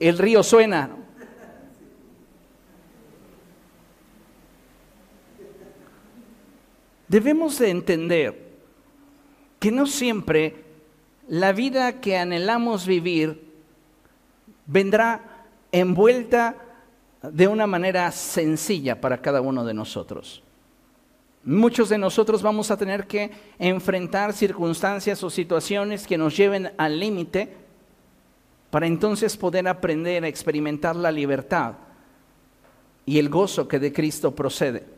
el 0.00 0.18
río 0.18 0.42
suena. 0.42 0.97
Debemos 7.08 7.58
de 7.58 7.70
entender 7.70 8.48
que 9.58 9.72
no 9.72 9.86
siempre 9.86 10.64
la 11.28 11.52
vida 11.52 12.00
que 12.00 12.16
anhelamos 12.16 12.86
vivir 12.86 13.48
vendrá 14.66 15.46
envuelta 15.72 16.56
de 17.22 17.48
una 17.48 17.66
manera 17.66 18.10
sencilla 18.12 19.00
para 19.00 19.20
cada 19.20 19.40
uno 19.40 19.64
de 19.64 19.74
nosotros. 19.74 20.42
Muchos 21.44 21.88
de 21.88 21.98
nosotros 21.98 22.42
vamos 22.42 22.70
a 22.70 22.76
tener 22.76 23.06
que 23.06 23.30
enfrentar 23.58 24.32
circunstancias 24.32 25.22
o 25.22 25.30
situaciones 25.30 26.06
que 26.06 26.18
nos 26.18 26.36
lleven 26.36 26.72
al 26.76 27.00
límite 27.00 27.54
para 28.70 28.86
entonces 28.86 29.36
poder 29.36 29.66
aprender 29.66 30.24
a 30.24 30.28
experimentar 30.28 30.94
la 30.94 31.10
libertad 31.10 31.74
y 33.06 33.18
el 33.18 33.30
gozo 33.30 33.66
que 33.66 33.78
de 33.78 33.92
Cristo 33.92 34.34
procede. 34.34 34.97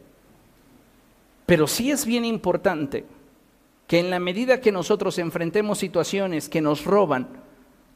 Pero 1.50 1.66
sí 1.66 1.90
es 1.90 2.06
bien 2.06 2.24
importante 2.24 3.04
que 3.88 3.98
en 3.98 4.08
la 4.08 4.20
medida 4.20 4.60
que 4.60 4.70
nosotros 4.70 5.18
enfrentemos 5.18 5.78
situaciones 5.78 6.48
que 6.48 6.60
nos 6.60 6.84
roban, 6.84 7.26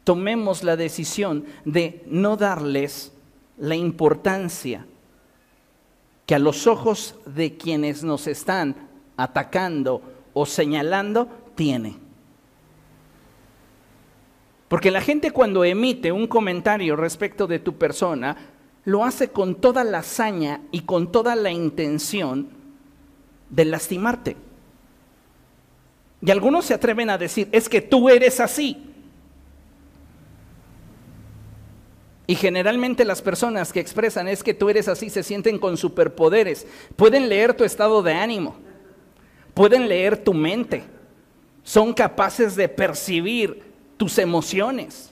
tomemos 0.03 0.65
la 0.65 0.77
decisión 0.77 1.45
de 1.65 2.03
no 2.09 2.37
darles 2.37 3.13
la 3.57 3.77
importancia 3.77 4.85
que 6.27 6.35
a 6.35 6.41
los 6.41 6.67
ojos 6.67 7.15
de 7.27 7.57
quienes 7.57 8.03
nos 8.03 8.27
están 8.27 8.89
atacando 9.17 10.03
o 10.33 10.47
señalando 10.47 11.29
tiene. 11.55 11.97
Porque 14.67 14.91
la 14.91 15.01
gente 15.01 15.31
cuando 15.31 15.63
emite 15.63 16.11
un 16.11 16.27
comentario 16.27 16.97
respecto 16.97 17.47
de 17.47 17.61
tu 17.61 17.79
persona, 17.79 18.37
lo 18.85 19.05
hace 19.05 19.29
con 19.29 19.55
toda 19.55 19.85
la 19.85 19.99
hazaña 19.99 20.63
y 20.73 20.81
con 20.81 21.13
toda 21.13 21.37
la 21.37 21.53
intención 21.53 22.64
de 23.55 23.65
lastimarte. 23.65 24.37
Y 26.21 26.31
algunos 26.31 26.65
se 26.65 26.75
atreven 26.75 27.11
a 27.11 27.19
decir, 27.19 27.49
es 27.53 27.69
que 27.69 27.81
tú 27.81 28.09
eres 28.09 28.41
así. 28.41 28.91
Y 32.27 32.35
generalmente 32.35 33.05
las 33.05 33.21
personas 33.21 33.73
que 33.73 33.81
expresan 33.81 34.29
es 34.29 34.43
que 34.43 34.55
tú 34.55 34.71
eres 34.71 34.89
así 34.89 35.11
se 35.11 35.23
sienten 35.23 35.59
con 35.59 35.77
superpoderes. 35.77 36.67
Pueden 36.97 37.29
leer 37.29 37.55
tu 37.55 37.65
estado 37.65 38.03
de 38.03 38.15
ánimo, 38.15 38.57
pueden 39.53 39.89
leer 39.89 40.17
tu 40.17 40.33
mente, 40.33 40.85
son 41.63 41.93
capaces 41.93 42.57
de 42.57 42.69
percibir 42.69 43.63
tus 43.99 44.17
emociones. 44.19 45.11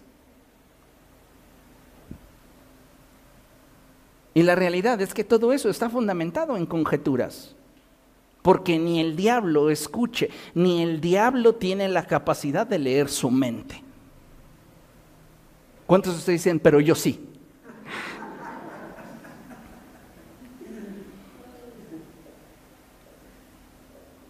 Y 4.34 4.42
la 4.42 4.54
realidad 4.54 4.98
es 5.02 5.12
que 5.12 5.24
todo 5.24 5.52
eso 5.52 5.68
está 5.68 5.90
fundamentado 5.90 6.56
en 6.56 6.64
conjeturas. 6.64 7.54
Porque 8.42 8.78
ni 8.78 9.00
el 9.00 9.14
diablo 9.16 9.70
escuche, 9.70 10.28
ni 10.54 10.82
el 10.82 11.00
diablo 11.00 11.54
tiene 11.54 11.88
la 11.88 12.06
capacidad 12.06 12.66
de 12.66 12.78
leer 12.78 13.08
su 13.08 13.30
mente. 13.30 13.82
¿Cuántos 15.86 16.14
de 16.14 16.18
ustedes 16.18 16.40
dicen, 16.40 16.58
pero 16.58 16.80
yo 16.80 16.94
sí? 16.94 17.28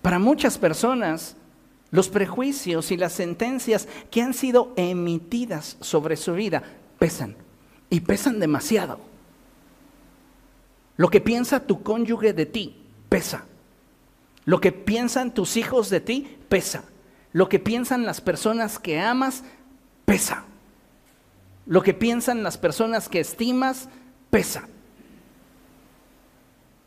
Para 0.03 0.19
muchas 0.19 0.59
personas, 0.59 1.37
Los 1.93 2.09
prejuicios 2.09 2.91
y 2.91 2.97
las 2.97 3.13
sentencias 3.13 3.87
que 4.11 4.23
han 4.23 4.33
sido 4.33 4.73
emitidas 4.77 5.77
sobre 5.83 6.17
su 6.17 6.33
vida 6.33 6.63
pesan 6.99 7.37
y 7.91 8.01
pesan 8.01 8.41
demasiado. 8.41 8.99
Lo 10.97 11.09
que 11.09 11.21
piensa 11.21 11.67
tu 11.67 11.83
cónyuge 11.83 12.33
de 12.33 12.47
ti 12.47 12.83
pesa. 13.11 13.45
Lo 14.45 14.61
que 14.61 14.73
piensan 14.73 15.35
tus 15.35 15.57
hijos 15.57 15.91
de 15.91 16.01
ti 16.01 16.39
pesa. 16.49 16.85
Lo 17.33 17.49
que 17.49 17.59
piensan 17.59 18.05
las 18.05 18.21
personas 18.21 18.79
que 18.79 19.01
amas 19.01 19.45
pesa. 20.05 20.45
Lo 21.67 21.83
que 21.83 21.95
piensan 21.95 22.43
las 22.43 22.59
personas 22.59 23.09
que 23.09 23.21
estimas 23.21 23.89
pesa. 24.31 24.69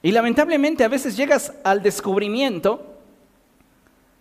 Y 0.04 0.12
lamentablemente 0.12 0.84
a 0.84 0.88
veces 0.88 1.18
llegas 1.18 1.54
al 1.64 1.82
descubrimiento 1.82 2.96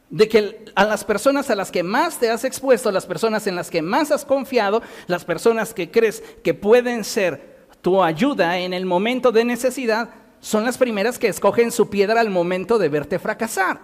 de 0.08 0.28
que 0.28 0.64
a 0.76 0.84
las 0.84 1.04
personas 1.04 1.50
a 1.50 1.56
las 1.56 1.70
que 1.70 1.82
más 1.82 2.18
te 2.18 2.30
has 2.30 2.44
expuesto, 2.44 2.92
las 2.92 3.04
personas 3.04 3.46
en 3.46 3.56
las 3.56 3.70
que 3.70 3.82
más 3.82 4.10
has 4.10 4.24
confiado, 4.24 4.80
las 5.08 5.24
personas 5.24 5.74
que 5.74 5.90
crees 5.90 6.22
que 6.42 6.54
pueden 6.54 7.04
ser 7.04 7.66
tu 7.82 8.02
ayuda 8.02 8.58
en 8.58 8.72
el 8.72 8.86
momento 8.86 9.32
de 9.32 9.44
necesidad, 9.44 10.08
son 10.44 10.62
las 10.62 10.76
primeras 10.76 11.18
que 11.18 11.28
escogen 11.28 11.72
su 11.72 11.88
piedra 11.88 12.20
al 12.20 12.28
momento 12.28 12.78
de 12.78 12.90
verte 12.90 13.18
fracasar. 13.18 13.80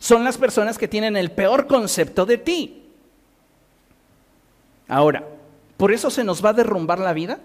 Son 0.00 0.24
las 0.24 0.36
personas 0.36 0.76
que 0.76 0.88
tienen 0.88 1.16
el 1.16 1.30
peor 1.30 1.68
concepto 1.68 2.26
de 2.26 2.36
ti. 2.36 2.90
Ahora, 4.88 5.24
¿por 5.76 5.92
eso 5.92 6.10
se 6.10 6.24
nos 6.24 6.44
va 6.44 6.48
a 6.48 6.54
derrumbar 6.54 6.98
la 6.98 7.12
vida? 7.12 7.38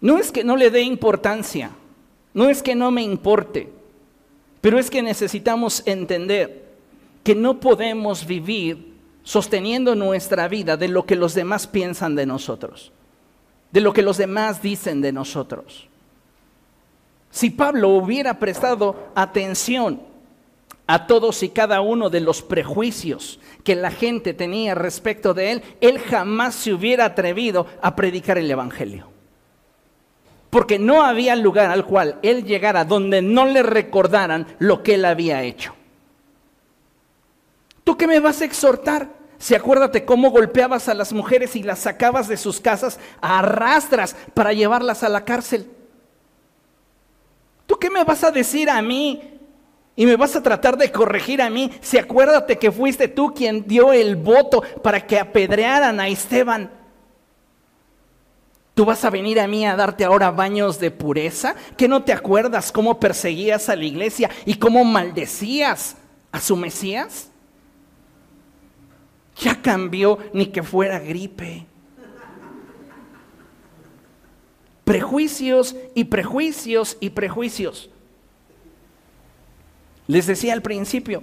No 0.00 0.16
es 0.16 0.32
que 0.32 0.42
no 0.42 0.56
le 0.56 0.70
dé 0.70 0.80
importancia, 0.80 1.70
no 2.32 2.48
es 2.48 2.62
que 2.62 2.74
no 2.74 2.90
me 2.90 3.02
importe, 3.02 3.70
pero 4.62 4.78
es 4.78 4.88
que 4.88 5.02
necesitamos 5.02 5.82
entender 5.84 6.64
que 7.22 7.34
no 7.34 7.60
podemos 7.60 8.26
vivir 8.26 8.93
sosteniendo 9.24 9.96
nuestra 9.96 10.46
vida 10.46 10.76
de 10.76 10.86
lo 10.86 11.04
que 11.04 11.16
los 11.16 11.34
demás 11.34 11.66
piensan 11.66 12.14
de 12.14 12.26
nosotros, 12.26 12.92
de 13.72 13.80
lo 13.80 13.92
que 13.92 14.02
los 14.02 14.18
demás 14.18 14.62
dicen 14.62 15.00
de 15.00 15.12
nosotros. 15.12 15.88
Si 17.30 17.50
Pablo 17.50 17.88
hubiera 17.88 18.38
prestado 18.38 19.08
atención 19.16 20.00
a 20.86 21.06
todos 21.06 21.42
y 21.42 21.48
cada 21.48 21.80
uno 21.80 22.10
de 22.10 22.20
los 22.20 22.42
prejuicios 22.42 23.40
que 23.64 23.74
la 23.74 23.90
gente 23.90 24.34
tenía 24.34 24.74
respecto 24.74 25.34
de 25.34 25.52
él, 25.52 25.62
él 25.80 25.98
jamás 25.98 26.54
se 26.54 26.72
hubiera 26.72 27.06
atrevido 27.06 27.66
a 27.82 27.96
predicar 27.96 28.38
el 28.38 28.50
Evangelio. 28.50 29.08
Porque 30.50 30.78
no 30.78 31.02
había 31.02 31.34
lugar 31.34 31.70
al 31.70 31.86
cual 31.86 32.18
él 32.22 32.44
llegara 32.44 32.84
donde 32.84 33.22
no 33.22 33.46
le 33.46 33.62
recordaran 33.62 34.46
lo 34.58 34.82
que 34.82 34.94
él 34.94 35.04
había 35.06 35.42
hecho. 35.42 35.74
¿Tú 37.82 37.96
qué 37.96 38.06
me 38.06 38.20
vas 38.20 38.40
a 38.40 38.44
exhortar? 38.44 39.08
Si 39.38 39.54
acuérdate 39.54 40.04
cómo 40.04 40.30
golpeabas 40.30 40.88
a 40.88 40.94
las 40.94 41.12
mujeres 41.12 41.56
y 41.56 41.62
las 41.62 41.80
sacabas 41.80 42.28
de 42.28 42.36
sus 42.36 42.60
casas 42.60 42.98
a 43.20 43.40
arrastras 43.40 44.16
para 44.32 44.52
llevarlas 44.52 45.02
a 45.02 45.08
la 45.08 45.24
cárcel. 45.24 45.70
¿Tú 47.66 47.76
qué 47.76 47.90
me 47.90 48.04
vas 48.04 48.24
a 48.24 48.30
decir 48.30 48.70
a 48.70 48.80
mí 48.82 49.34
y 49.96 50.06
me 50.06 50.16
vas 50.16 50.34
a 50.34 50.42
tratar 50.42 50.76
de 50.76 50.90
corregir 50.90 51.40
a 51.40 51.50
mí 51.50 51.70
si 51.80 51.98
acuérdate 51.98 52.58
que 52.58 52.72
fuiste 52.72 53.08
tú 53.08 53.32
quien 53.34 53.66
dio 53.66 53.92
el 53.92 54.16
voto 54.16 54.62
para 54.82 55.06
que 55.06 55.18
apedrearan 55.18 56.00
a 56.00 56.08
Esteban. 56.08 56.70
¿Tú 58.74 58.84
vas 58.84 59.04
a 59.04 59.10
venir 59.10 59.38
a 59.38 59.46
mí 59.46 59.64
a 59.64 59.76
darte 59.76 60.04
ahora 60.04 60.32
baños 60.32 60.80
de 60.80 60.90
pureza? 60.90 61.54
¿Que 61.76 61.86
no 61.86 62.02
te 62.02 62.12
acuerdas 62.12 62.72
cómo 62.72 62.98
perseguías 62.98 63.68
a 63.68 63.76
la 63.76 63.84
iglesia 63.84 64.30
y 64.44 64.54
cómo 64.54 64.84
maldecías 64.84 65.96
a 66.32 66.40
su 66.40 66.56
Mesías? 66.56 67.30
Ya 69.36 69.60
cambió 69.60 70.18
ni 70.32 70.46
que 70.46 70.62
fuera 70.62 70.98
gripe. 70.98 71.66
Prejuicios 74.84 75.74
y 75.94 76.04
prejuicios 76.04 76.96
y 77.00 77.10
prejuicios. 77.10 77.90
Les 80.06 80.26
decía 80.26 80.52
al 80.52 80.62
principio, 80.62 81.22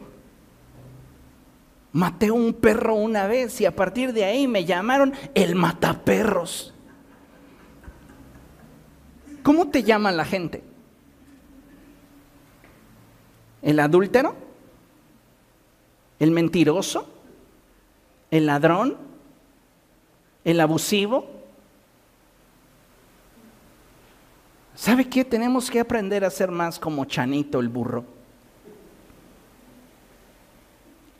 maté 1.93 2.31
un 2.31 2.53
perro 2.53 2.95
una 2.95 3.27
vez 3.27 3.61
y 3.61 3.65
a 3.65 3.75
partir 3.75 4.13
de 4.13 4.25
ahí 4.25 4.47
me 4.47 4.65
llamaron 4.65 5.13
el 5.35 5.55
mataperros. 5.55 6.73
¿Cómo 9.43 9.69
te 9.69 9.83
llama 9.83 10.11
la 10.11 10.25
gente? 10.25 10.63
¿El 13.61 13.79
adúltero? 13.79 14.35
¿El 16.19 16.31
mentiroso? 16.31 17.20
¿El 18.31 18.45
ladrón? 18.45 18.97
¿El 20.45 20.59
abusivo? 20.61 21.29
¿Sabe 24.73 25.07
qué? 25.09 25.25
Tenemos 25.25 25.69
que 25.69 25.81
aprender 25.81 26.23
a 26.23 26.29
ser 26.29 26.49
más 26.49 26.79
como 26.79 27.05
Chanito 27.05 27.59
el 27.59 27.69
burro. 27.69 28.05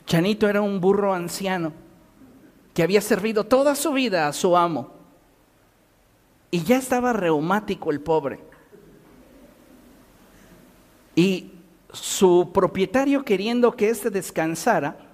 Chanito 0.06 0.48
era 0.48 0.60
un 0.60 0.80
burro 0.80 1.14
anciano 1.14 1.72
que 2.74 2.82
había 2.82 3.00
servido 3.00 3.44
toda 3.44 3.74
su 3.74 3.92
vida 3.92 4.26
a 4.26 4.32
su 4.32 4.56
amo. 4.56 4.90
Y 6.50 6.62
ya 6.64 6.76
estaba 6.76 7.12
reumático 7.12 7.90
el 7.90 8.00
pobre. 8.00 8.40
Y 11.14 11.52
su 11.92 12.50
propietario 12.52 13.24
queriendo 13.24 13.76
que 13.76 13.90
éste 13.90 14.10
descansara, 14.10 15.11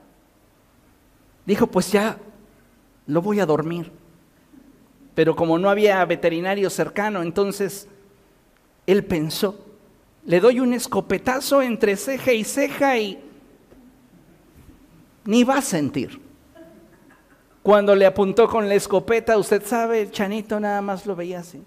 dijo, 1.48 1.66
pues 1.66 1.90
ya 1.90 2.18
lo 3.06 3.22
voy 3.22 3.40
a 3.40 3.46
dormir. 3.46 3.90
Pero 5.14 5.34
como 5.34 5.58
no 5.58 5.70
había 5.70 6.04
veterinario 6.04 6.68
cercano, 6.68 7.22
entonces 7.22 7.88
él 8.86 9.02
pensó, 9.04 9.58
le 10.26 10.40
doy 10.40 10.60
un 10.60 10.74
escopetazo 10.74 11.62
entre 11.62 11.96
ceja 11.96 12.32
y 12.34 12.44
ceja 12.44 12.98
y 12.98 13.18
ni 15.24 15.42
va 15.42 15.56
a 15.56 15.62
sentir. 15.62 16.20
Cuando 17.62 17.94
le 17.94 18.04
apuntó 18.04 18.46
con 18.46 18.68
la 18.68 18.74
escopeta, 18.74 19.38
usted 19.38 19.64
sabe, 19.64 20.02
el 20.02 20.10
chanito 20.10 20.60
nada 20.60 20.82
más 20.82 21.06
lo 21.06 21.16
veía 21.16 21.40
así. 21.40 21.62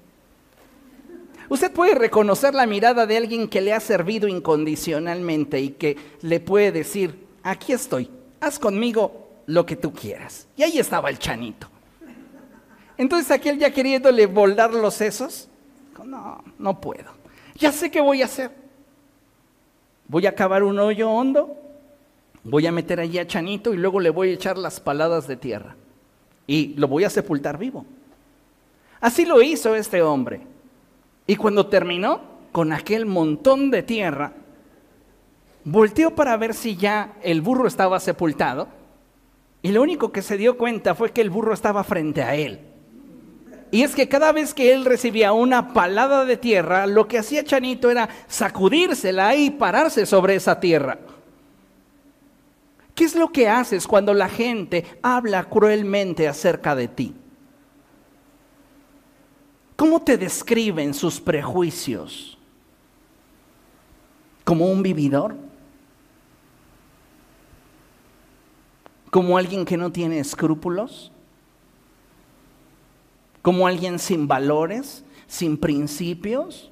Usted 1.50 1.72
puede 1.72 1.96
reconocer 1.96 2.54
la 2.54 2.68
mirada 2.68 3.08
de 3.08 3.18
alguien 3.18 3.48
que 3.48 3.62
le 3.62 3.74
ha 3.74 3.80
servido 3.80 4.28
incondicionalmente 4.28 5.60
y 5.60 5.70
que 5.72 5.98
le 6.22 6.40
puede 6.40 6.72
decir, 6.72 7.26
aquí 7.44 7.74
estoy, 7.74 8.10
haz 8.40 8.58
conmigo 8.58 9.21
lo 9.46 9.66
que 9.66 9.76
tú 9.76 9.94
quieras. 9.94 10.48
Y 10.56 10.64
ahí 10.64 10.78
estaba 10.80 11.10
el 11.10 11.20
chanito. 11.20 11.68
Entonces 12.98 13.32
aquel 13.32 13.58
ya 13.58 13.72
queriéndole 13.72 14.26
volar 14.28 14.74
los 14.74 14.94
sesos, 14.94 15.48
no, 16.04 16.44
no 16.58 16.80
puedo. 16.80 17.12
Ya 17.56 17.72
sé 17.72 17.90
qué 17.92 18.02
voy 18.02 18.22
a 18.22 18.26
hacer. 18.26 18.52
Voy 20.08 20.26
a 20.26 20.36
cavar 20.36 20.64
un 20.64 20.78
hoyo 20.80 21.10
hondo 21.10 21.62
voy 22.44 22.66
a 22.66 22.72
meter 22.72 23.00
allí 23.00 23.20
a 23.20 23.28
Chanito 23.28 23.74
y 23.74 23.78
luego 23.78 24.00
le 24.00 24.10
voy 24.10 24.30
a 24.30 24.34
echar 24.34 24.58
las 24.58 24.80
paladas 24.80 25.28
de 25.28 25.38
tierra 25.38 25.76
y 26.48 26.74
lo 26.76 26.88
voy 26.88 27.04
a 27.04 27.10
sepultar 27.10 27.58
vivo. 27.58 27.86
Así 29.00 29.26
lo 29.26 29.42
hizo 29.42 29.76
este 29.76 30.02
hombre. 30.02 30.42
Y 31.28 31.36
cuando 31.36 31.68
terminó 31.68 32.22
con 32.52 32.74
aquel 32.74 33.06
montón 33.06 33.72
de 33.72 33.84
tierra, 33.84 34.34
volteó 35.64 36.14
para 36.14 36.36
ver 36.38 36.54
si 36.54 36.76
ya 36.76 37.14
el 37.24 37.42
burro 37.42 37.68
estaba 37.68 38.00
sepultado 38.00 38.68
y 39.62 39.72
lo 39.72 39.82
único 39.82 40.12
que 40.12 40.22
se 40.22 40.38
dio 40.38 40.58
cuenta 40.58 40.96
fue 40.96 41.12
que 41.12 41.22
el 41.22 41.30
burro 41.30 41.54
estaba 41.54 41.84
frente 41.84 42.24
a 42.24 42.36
él. 42.36 42.60
Y 43.70 43.84
es 43.84 43.96
que 43.96 44.10
cada 44.10 44.32
vez 44.32 44.54
que 44.54 44.74
él 44.74 44.84
recibía 44.84 45.32
una 45.32 45.74
palada 45.74 46.26
de 46.26 46.36
tierra, 46.36 46.88
lo 46.88 47.08
que 47.08 47.18
hacía 47.18 47.46
Chanito 47.46 47.90
era 47.90 48.10
sacudírsela 48.28 49.36
y 49.36 49.50
pararse 49.50 50.06
sobre 50.06 50.36
esa 50.36 50.60
tierra. 50.60 51.00
¿Qué 52.94 53.06
es 53.06 53.16
lo 53.16 53.32
que 53.32 53.48
haces 53.48 53.88
cuando 53.88 54.14
la 54.14 54.28
gente 54.28 54.84
habla 55.02 55.46
cruelmente 55.46 56.28
acerca 56.28 56.76
de 56.76 56.88
ti? 56.90 57.16
¿Cómo 59.78 60.02
te 60.02 60.18
describen 60.18 60.94
sus 60.94 61.22
prejuicios? 61.22 62.38
¿Como 64.44 64.68
un 64.68 64.84
vividor? 64.84 65.36
¿Como 69.12 69.38
alguien 69.38 69.66
que 69.66 69.76
no 69.76 69.92
tiene 69.92 70.20
escrúpulos? 70.20 71.12
¿Como 73.42 73.68
alguien 73.68 74.00
sin 74.00 74.26
valores, 74.26 75.04
sin 75.28 75.58
principios? 75.58 76.72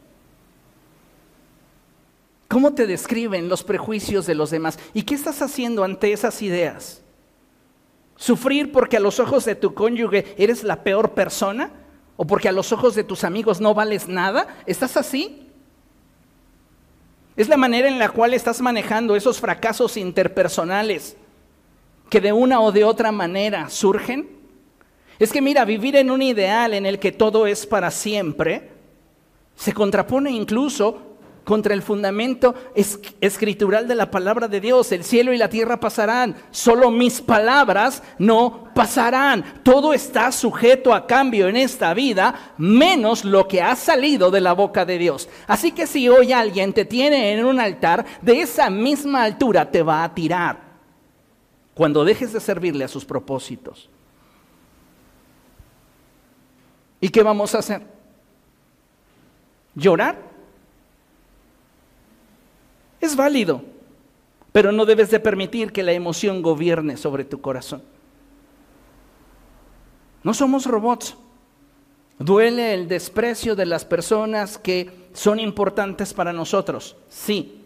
¿Cómo 2.47 2.73
te 2.73 2.87
describen 2.87 3.49
los 3.49 3.63
prejuicios 3.63 4.25
de 4.25 4.35
los 4.35 4.51
demás? 4.51 4.79
¿Y 4.93 5.03
qué 5.03 5.15
estás 5.15 5.41
haciendo 5.41 5.83
ante 5.83 6.13
esas 6.13 6.41
ideas? 6.41 7.01
¿Sufrir 8.15 8.71
porque 8.71 8.95
a 8.95 9.01
los 9.01 9.19
ojos 9.19 9.43
de 9.43 9.55
tu 9.55 9.73
cónyuge 9.73 10.33
eres 10.37 10.63
la 10.63 10.81
peor 10.81 11.11
persona? 11.11 11.71
¿O 12.15 12.25
porque 12.25 12.47
a 12.47 12.53
los 12.53 12.71
ojos 12.71 12.95
de 12.95 13.03
tus 13.03 13.25
amigos 13.25 13.59
no 13.59 13.73
vales 13.73 14.07
nada? 14.07 14.47
¿Estás 14.65 14.95
así? 14.95 15.49
Es 17.35 17.49
la 17.49 17.57
manera 17.57 17.89
en 17.89 17.99
la 17.99 18.09
cual 18.09 18.33
estás 18.33 18.61
manejando 18.61 19.17
esos 19.17 19.41
fracasos 19.41 19.97
interpersonales 19.97 21.17
que 22.09 22.21
de 22.21 22.33
una 22.33 22.61
o 22.61 22.71
de 22.71 22.83
otra 22.83 23.11
manera 23.11 23.69
surgen. 23.69 24.27
Es 25.19 25.31
que 25.31 25.41
mira, 25.41 25.65
vivir 25.65 25.95
en 25.95 26.11
un 26.11 26.21
ideal 26.21 26.73
en 26.73 26.85
el 26.85 26.99
que 26.99 27.11
todo 27.11 27.45
es 27.45 27.65
para 27.65 27.91
siempre 27.91 28.69
se 29.55 29.73
contrapone 29.73 30.31
incluso 30.31 31.09
contra 31.43 31.73
el 31.73 31.81
fundamento 31.81 32.53
escritural 33.19 33.87
de 33.87 33.95
la 33.95 34.09
palabra 34.09 34.47
de 34.47 34.61
Dios. 34.61 34.91
El 34.91 35.03
cielo 35.03 35.33
y 35.33 35.37
la 35.37 35.49
tierra 35.49 35.79
pasarán, 35.79 36.35
solo 36.51 36.91
mis 36.91 37.21
palabras 37.21 38.03
no 38.19 38.69
pasarán. 38.73 39.43
Todo 39.63 39.93
está 39.93 40.31
sujeto 40.31 40.93
a 40.93 41.07
cambio 41.07 41.49
en 41.49 41.57
esta 41.57 41.93
vida, 41.93 42.53
menos 42.57 43.25
lo 43.25 43.47
que 43.47 43.61
ha 43.61 43.75
salido 43.75 44.31
de 44.31 44.41
la 44.41 44.53
boca 44.53 44.85
de 44.85 44.97
Dios. 44.97 45.27
Así 45.47 45.71
que 45.71 45.87
si 45.87 46.07
hoy 46.07 46.31
alguien 46.31 46.71
te 46.71 46.85
tiene 46.85 47.33
en 47.33 47.43
un 47.43 47.59
altar, 47.59 48.05
de 48.21 48.41
esa 48.41 48.69
misma 48.69 49.23
altura 49.23 49.69
te 49.69 49.83
va 49.83 50.03
a 50.03 50.13
tirar 50.13 50.68
cuando 51.79 52.03
dejes 52.03 52.33
de 52.33 52.41
servirle 52.41 52.83
a 52.83 52.89
sus 52.89 53.05
propósitos. 53.05 53.87
¿Y 56.99 57.07
qué 57.07 57.23
vamos 57.23 57.55
a 57.55 57.59
hacer? 57.59 57.83
¿Llorar? 59.75 60.21
Es 62.99 63.15
válido, 63.15 63.63
pero 64.51 64.73
no 64.73 64.85
debes 64.85 65.09
de 65.09 65.21
permitir 65.21 65.71
que 65.71 65.81
la 65.81 65.93
emoción 65.93 66.41
gobierne 66.41 66.97
sobre 66.97 67.23
tu 67.23 67.39
corazón. 67.39 67.81
No 70.21 70.33
somos 70.33 70.65
robots. 70.65 71.15
Duele 72.17 72.73
el 72.73 72.89
desprecio 72.89 73.55
de 73.55 73.65
las 73.65 73.85
personas 73.85 74.57
que 74.57 75.07
son 75.13 75.39
importantes 75.39 76.13
para 76.13 76.33
nosotros, 76.33 76.97
sí. 77.07 77.63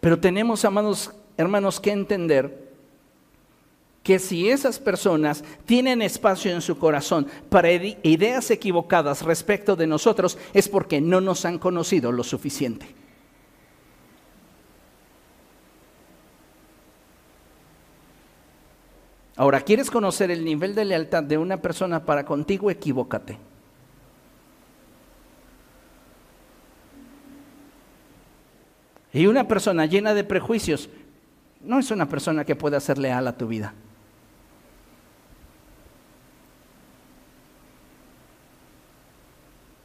Pero 0.00 0.18
tenemos, 0.18 0.64
amados 0.64 1.12
hermanos, 1.36 1.80
que 1.80 1.90
entender 1.90 2.72
que 4.02 4.18
si 4.18 4.48
esas 4.48 4.78
personas 4.78 5.44
tienen 5.64 6.02
espacio 6.02 6.52
en 6.52 6.60
su 6.60 6.78
corazón 6.78 7.28
para 7.48 7.70
ideas 7.70 8.50
equivocadas 8.50 9.22
respecto 9.22 9.76
de 9.76 9.86
nosotros, 9.86 10.38
es 10.52 10.68
porque 10.68 11.00
no 11.00 11.20
nos 11.20 11.44
han 11.44 11.58
conocido 11.58 12.10
lo 12.10 12.24
suficiente. 12.24 12.86
Ahora, 19.36 19.60
¿quieres 19.60 19.90
conocer 19.90 20.30
el 20.30 20.44
nivel 20.44 20.74
de 20.74 20.84
lealtad 20.84 21.22
de 21.22 21.38
una 21.38 21.56
persona 21.56 22.04
para 22.04 22.24
contigo? 22.24 22.70
Equivócate. 22.70 23.38
Y 29.12 29.26
una 29.26 29.46
persona 29.46 29.86
llena 29.86 30.14
de 30.14 30.24
prejuicios 30.24 30.88
no 31.64 31.78
es 31.78 31.90
una 31.90 32.08
persona 32.08 32.44
que 32.44 32.56
pueda 32.56 32.80
ser 32.80 32.98
leal 32.98 33.26
a 33.26 33.36
tu 33.36 33.46
vida. 33.46 33.74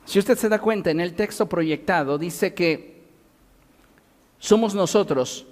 Si 0.05 0.19
usted 0.19 0.37
se 0.37 0.49
da 0.49 0.59
cuenta, 0.59 0.89
en 0.89 1.01
el 1.01 1.13
texto 1.15 1.47
proyectado 1.47 2.17
dice 2.17 2.53
que 2.53 3.03
somos 4.39 4.73
nosotros 4.73 5.45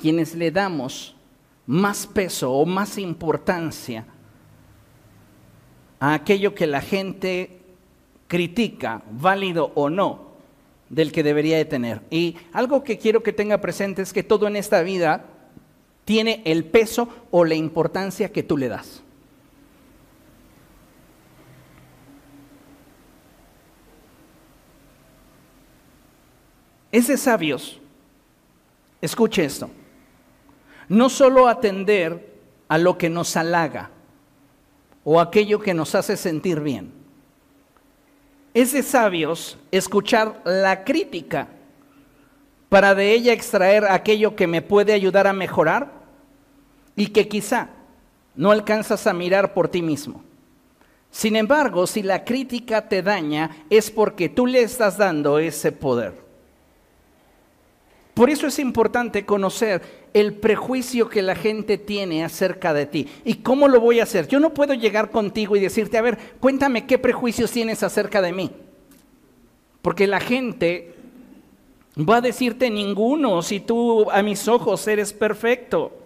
quienes 0.00 0.34
le 0.34 0.50
damos 0.50 1.14
más 1.66 2.06
peso 2.06 2.52
o 2.52 2.66
más 2.66 2.98
importancia 2.98 4.04
a 6.00 6.14
aquello 6.14 6.52
que 6.54 6.66
la 6.66 6.80
gente 6.80 7.60
critica, 8.26 9.02
válido 9.12 9.70
o 9.76 9.88
no, 9.88 10.32
del 10.88 11.12
que 11.12 11.22
debería 11.22 11.56
de 11.56 11.64
tener. 11.64 12.02
Y 12.10 12.36
algo 12.52 12.82
que 12.82 12.98
quiero 12.98 13.22
que 13.22 13.32
tenga 13.32 13.60
presente 13.60 14.02
es 14.02 14.12
que 14.12 14.24
todo 14.24 14.48
en 14.48 14.56
esta 14.56 14.82
vida 14.82 15.26
tiene 16.12 16.42
el 16.44 16.66
peso 16.66 17.08
o 17.30 17.42
la 17.42 17.54
importancia 17.54 18.30
que 18.30 18.42
tú 18.42 18.58
le 18.58 18.68
das. 18.68 19.02
Es 26.90 27.06
de 27.08 27.16
sabios, 27.16 27.80
escuche 29.00 29.42
esto, 29.42 29.70
no 30.86 31.08
solo 31.08 31.48
atender 31.48 32.36
a 32.68 32.76
lo 32.76 32.98
que 32.98 33.08
nos 33.08 33.34
halaga 33.34 33.88
o 35.04 35.18
aquello 35.18 35.60
que 35.60 35.72
nos 35.72 35.94
hace 35.94 36.18
sentir 36.18 36.60
bien. 36.60 36.92
Es 38.52 38.72
de 38.72 38.82
sabios 38.82 39.56
escuchar 39.70 40.42
la 40.44 40.84
crítica 40.84 41.48
para 42.68 42.94
de 42.94 43.14
ella 43.14 43.32
extraer 43.32 43.86
aquello 43.86 44.36
que 44.36 44.46
me 44.46 44.60
puede 44.60 44.92
ayudar 44.92 45.26
a 45.26 45.32
mejorar 45.32 46.01
y 46.96 47.08
que 47.08 47.28
quizá 47.28 47.70
no 48.34 48.50
alcanzas 48.50 49.06
a 49.06 49.12
mirar 49.12 49.54
por 49.54 49.68
ti 49.68 49.82
mismo. 49.82 50.22
Sin 51.10 51.36
embargo, 51.36 51.86
si 51.86 52.02
la 52.02 52.24
crítica 52.24 52.88
te 52.88 53.02
daña, 53.02 53.64
es 53.68 53.90
porque 53.90 54.30
tú 54.30 54.46
le 54.46 54.62
estás 54.62 54.96
dando 54.96 55.38
ese 55.38 55.70
poder. 55.70 56.14
Por 58.14 58.30
eso 58.30 58.46
es 58.46 58.58
importante 58.58 59.24
conocer 59.24 59.82
el 60.12 60.34
prejuicio 60.34 61.08
que 61.08 61.22
la 61.22 61.34
gente 61.34 61.78
tiene 61.78 62.24
acerca 62.24 62.74
de 62.74 62.86
ti. 62.86 63.08
¿Y 63.24 63.36
cómo 63.36 63.68
lo 63.68 63.80
voy 63.80 64.00
a 64.00 64.02
hacer? 64.02 64.28
Yo 64.28 64.40
no 64.40 64.52
puedo 64.52 64.74
llegar 64.74 65.10
contigo 65.10 65.56
y 65.56 65.60
decirte, 65.60 65.96
a 65.96 66.02
ver, 66.02 66.18
cuéntame 66.40 66.86
qué 66.86 66.98
prejuicios 66.98 67.50
tienes 67.50 67.82
acerca 67.82 68.20
de 68.20 68.32
mí. 68.32 68.50
Porque 69.80 70.06
la 70.06 70.20
gente 70.20 70.94
va 71.98 72.16
a 72.16 72.20
decirte 72.20 72.70
ninguno 72.70 73.42
si 73.42 73.60
tú 73.60 74.10
a 74.10 74.22
mis 74.22 74.46
ojos 74.48 74.86
eres 74.88 75.12
perfecto. 75.12 76.01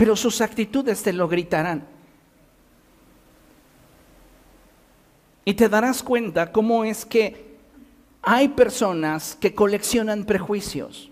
Pero 0.00 0.16
sus 0.16 0.40
actitudes 0.40 1.02
te 1.02 1.12
lo 1.12 1.28
gritarán. 1.28 1.86
Y 5.44 5.52
te 5.52 5.68
darás 5.68 6.02
cuenta 6.02 6.50
cómo 6.50 6.84
es 6.84 7.04
que 7.04 7.58
hay 8.22 8.48
personas 8.48 9.36
que 9.38 9.54
coleccionan 9.54 10.24
prejuicios. 10.24 11.10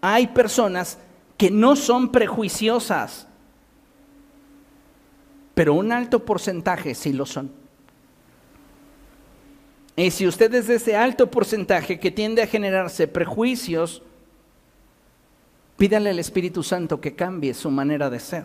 Hay 0.00 0.28
personas 0.28 0.96
que 1.36 1.50
no 1.50 1.76
son 1.76 2.10
prejuiciosas, 2.10 3.26
pero 5.54 5.74
un 5.74 5.92
alto 5.92 6.24
porcentaje 6.24 6.94
sí 6.94 7.12
lo 7.12 7.26
son. 7.26 7.52
Y 9.94 10.10
si 10.10 10.26
usted 10.26 10.54
es 10.54 10.68
de 10.68 10.76
ese 10.76 10.96
alto 10.96 11.30
porcentaje 11.30 12.00
que 12.00 12.10
tiende 12.10 12.40
a 12.40 12.46
generarse 12.46 13.06
prejuicios, 13.06 14.02
pídale 15.80 16.10
al 16.10 16.18
Espíritu 16.18 16.62
Santo 16.62 17.00
que 17.00 17.14
cambie 17.14 17.54
su 17.54 17.70
manera 17.70 18.10
de 18.10 18.20
ser. 18.20 18.44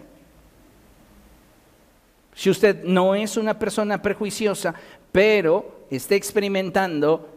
Si 2.33 2.49
usted 2.49 2.85
no 2.85 3.13
es 3.13 3.35
una 3.35 3.59
persona 3.59 4.01
prejuiciosa, 4.01 4.73
pero 5.11 5.85
está 5.89 6.15
experimentando 6.15 7.27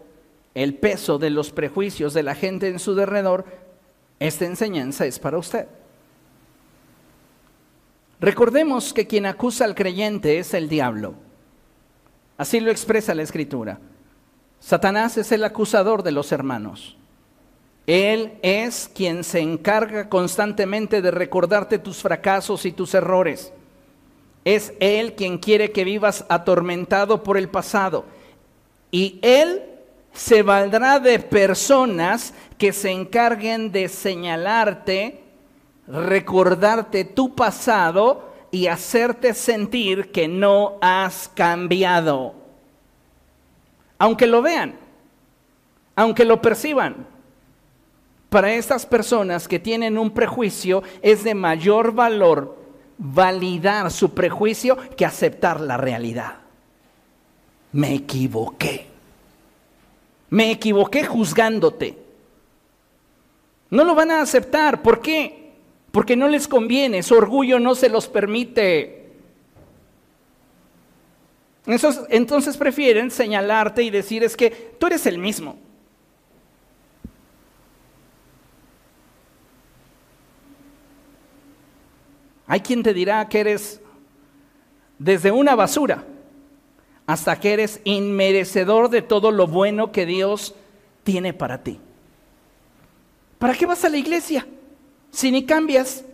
el 0.54 0.76
peso 0.76 1.18
de 1.18 1.30
los 1.30 1.50
prejuicios 1.50 2.14
de 2.14 2.22
la 2.22 2.36
gente 2.36 2.68
en 2.68 2.78
su 2.78 2.94
derredor, 2.94 3.44
esta 4.20 4.44
enseñanza 4.44 5.04
es 5.04 5.18
para 5.18 5.36
usted. 5.36 5.66
Recordemos 8.20 8.92
que 8.92 9.08
quien 9.08 9.26
acusa 9.26 9.64
al 9.64 9.74
creyente 9.74 10.38
es 10.38 10.54
el 10.54 10.68
diablo. 10.68 11.14
Así 12.36 12.60
lo 12.60 12.70
expresa 12.70 13.16
la 13.16 13.24
escritura. 13.24 13.80
Satanás 14.60 15.18
es 15.18 15.32
el 15.32 15.42
acusador 15.42 16.04
de 16.04 16.12
los 16.12 16.30
hermanos. 16.30 16.97
Él 17.88 18.34
es 18.42 18.90
quien 18.94 19.24
se 19.24 19.40
encarga 19.40 20.10
constantemente 20.10 21.00
de 21.00 21.10
recordarte 21.10 21.78
tus 21.78 22.02
fracasos 22.02 22.66
y 22.66 22.72
tus 22.72 22.92
errores. 22.92 23.50
Es 24.44 24.74
Él 24.78 25.14
quien 25.14 25.38
quiere 25.38 25.72
que 25.72 25.84
vivas 25.84 26.26
atormentado 26.28 27.22
por 27.22 27.38
el 27.38 27.48
pasado. 27.48 28.04
Y 28.90 29.18
Él 29.22 29.62
se 30.12 30.42
valdrá 30.42 31.00
de 31.00 31.18
personas 31.18 32.34
que 32.58 32.74
se 32.74 32.90
encarguen 32.90 33.72
de 33.72 33.88
señalarte, 33.88 35.22
recordarte 35.86 37.06
tu 37.06 37.34
pasado 37.34 38.34
y 38.50 38.66
hacerte 38.66 39.32
sentir 39.32 40.12
que 40.12 40.28
no 40.28 40.76
has 40.82 41.30
cambiado. 41.34 42.34
Aunque 43.96 44.26
lo 44.26 44.42
vean, 44.42 44.78
aunque 45.96 46.26
lo 46.26 46.42
perciban. 46.42 47.16
Para 48.28 48.52
estas 48.52 48.84
personas 48.84 49.48
que 49.48 49.58
tienen 49.58 49.96
un 49.96 50.10
prejuicio 50.10 50.82
es 51.02 51.24
de 51.24 51.34
mayor 51.34 51.92
valor 51.92 52.58
validar 52.98 53.90
su 53.90 54.12
prejuicio 54.12 54.76
que 54.96 55.06
aceptar 55.06 55.60
la 55.60 55.76
realidad. 55.76 56.38
Me 57.72 57.94
equivoqué. 57.94 58.86
Me 60.30 60.50
equivoqué 60.50 61.04
juzgándote. 61.04 61.96
No 63.70 63.84
lo 63.84 63.94
van 63.94 64.10
a 64.10 64.20
aceptar. 64.20 64.82
¿Por 64.82 65.00
qué? 65.00 65.52
Porque 65.90 66.16
no 66.16 66.28
les 66.28 66.48
conviene. 66.48 67.02
Su 67.02 67.14
orgullo 67.14 67.58
no 67.58 67.74
se 67.74 67.88
los 67.88 68.08
permite. 68.08 68.98
Entonces, 71.66 72.56
prefieren 72.56 73.10
señalarte 73.10 73.82
y 73.82 73.90
decir 73.90 74.24
es 74.24 74.36
que 74.36 74.50
tú 74.78 74.86
eres 74.86 75.06
el 75.06 75.18
mismo. 75.18 75.56
Hay 82.48 82.60
quien 82.60 82.82
te 82.82 82.94
dirá 82.94 83.28
que 83.28 83.40
eres 83.40 83.80
desde 84.98 85.30
una 85.30 85.54
basura 85.54 86.04
hasta 87.06 87.38
que 87.38 87.52
eres 87.52 87.80
inmerecedor 87.84 88.88
de 88.88 89.02
todo 89.02 89.30
lo 89.30 89.46
bueno 89.46 89.92
que 89.92 90.06
Dios 90.06 90.54
tiene 91.04 91.34
para 91.34 91.62
ti. 91.62 91.78
¿Para 93.38 93.54
qué 93.54 93.66
vas 93.66 93.84
a 93.84 93.90
la 93.90 93.98
iglesia 93.98 94.46
si 95.10 95.30
ni 95.30 95.44
cambias? 95.44 96.04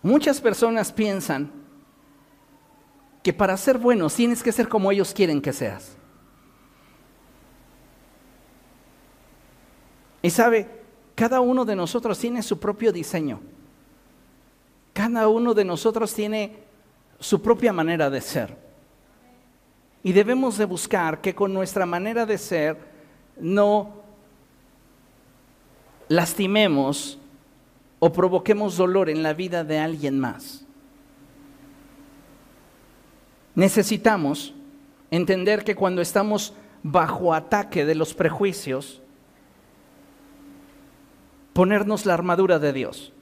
Muchas 0.00 0.40
personas 0.40 0.92
piensan 0.92 1.50
que 3.22 3.32
para 3.32 3.56
ser 3.56 3.78
buenos 3.78 4.14
tienes 4.14 4.42
que 4.42 4.52
ser 4.52 4.68
como 4.68 4.90
ellos 4.92 5.12
quieren 5.12 5.40
que 5.40 5.52
seas. 5.52 5.96
Y 10.22 10.30
sabe, 10.30 10.68
cada 11.14 11.40
uno 11.40 11.64
de 11.64 11.76
nosotros 11.76 12.18
tiene 12.18 12.42
su 12.42 12.58
propio 12.58 12.92
diseño. 12.92 13.40
Cada 14.92 15.28
uno 15.28 15.52
de 15.52 15.64
nosotros 15.64 16.14
tiene 16.14 16.58
su 17.18 17.42
propia 17.42 17.72
manera 17.72 18.08
de 18.08 18.20
ser. 18.20 18.56
Y 20.02 20.12
debemos 20.12 20.56
de 20.58 20.64
buscar 20.64 21.20
que 21.20 21.34
con 21.34 21.52
nuestra 21.52 21.86
manera 21.86 22.24
de 22.24 22.38
ser 22.38 22.76
no 23.36 24.02
lastimemos 26.08 27.18
o 27.98 28.12
provoquemos 28.12 28.76
dolor 28.76 29.08
en 29.08 29.22
la 29.22 29.32
vida 29.32 29.64
de 29.64 29.78
alguien 29.78 30.18
más. 30.18 30.64
Necesitamos 33.54 34.54
entender 35.10 35.62
que 35.62 35.76
cuando 35.76 36.02
estamos 36.02 36.54
bajo 36.82 37.34
ataque 37.34 37.84
de 37.84 37.94
los 37.94 38.14
prejuicios, 38.14 39.01
ponernos 41.52 42.06
la 42.06 42.14
armadura 42.14 42.58
de 42.58 42.72
Dios. 42.72 43.12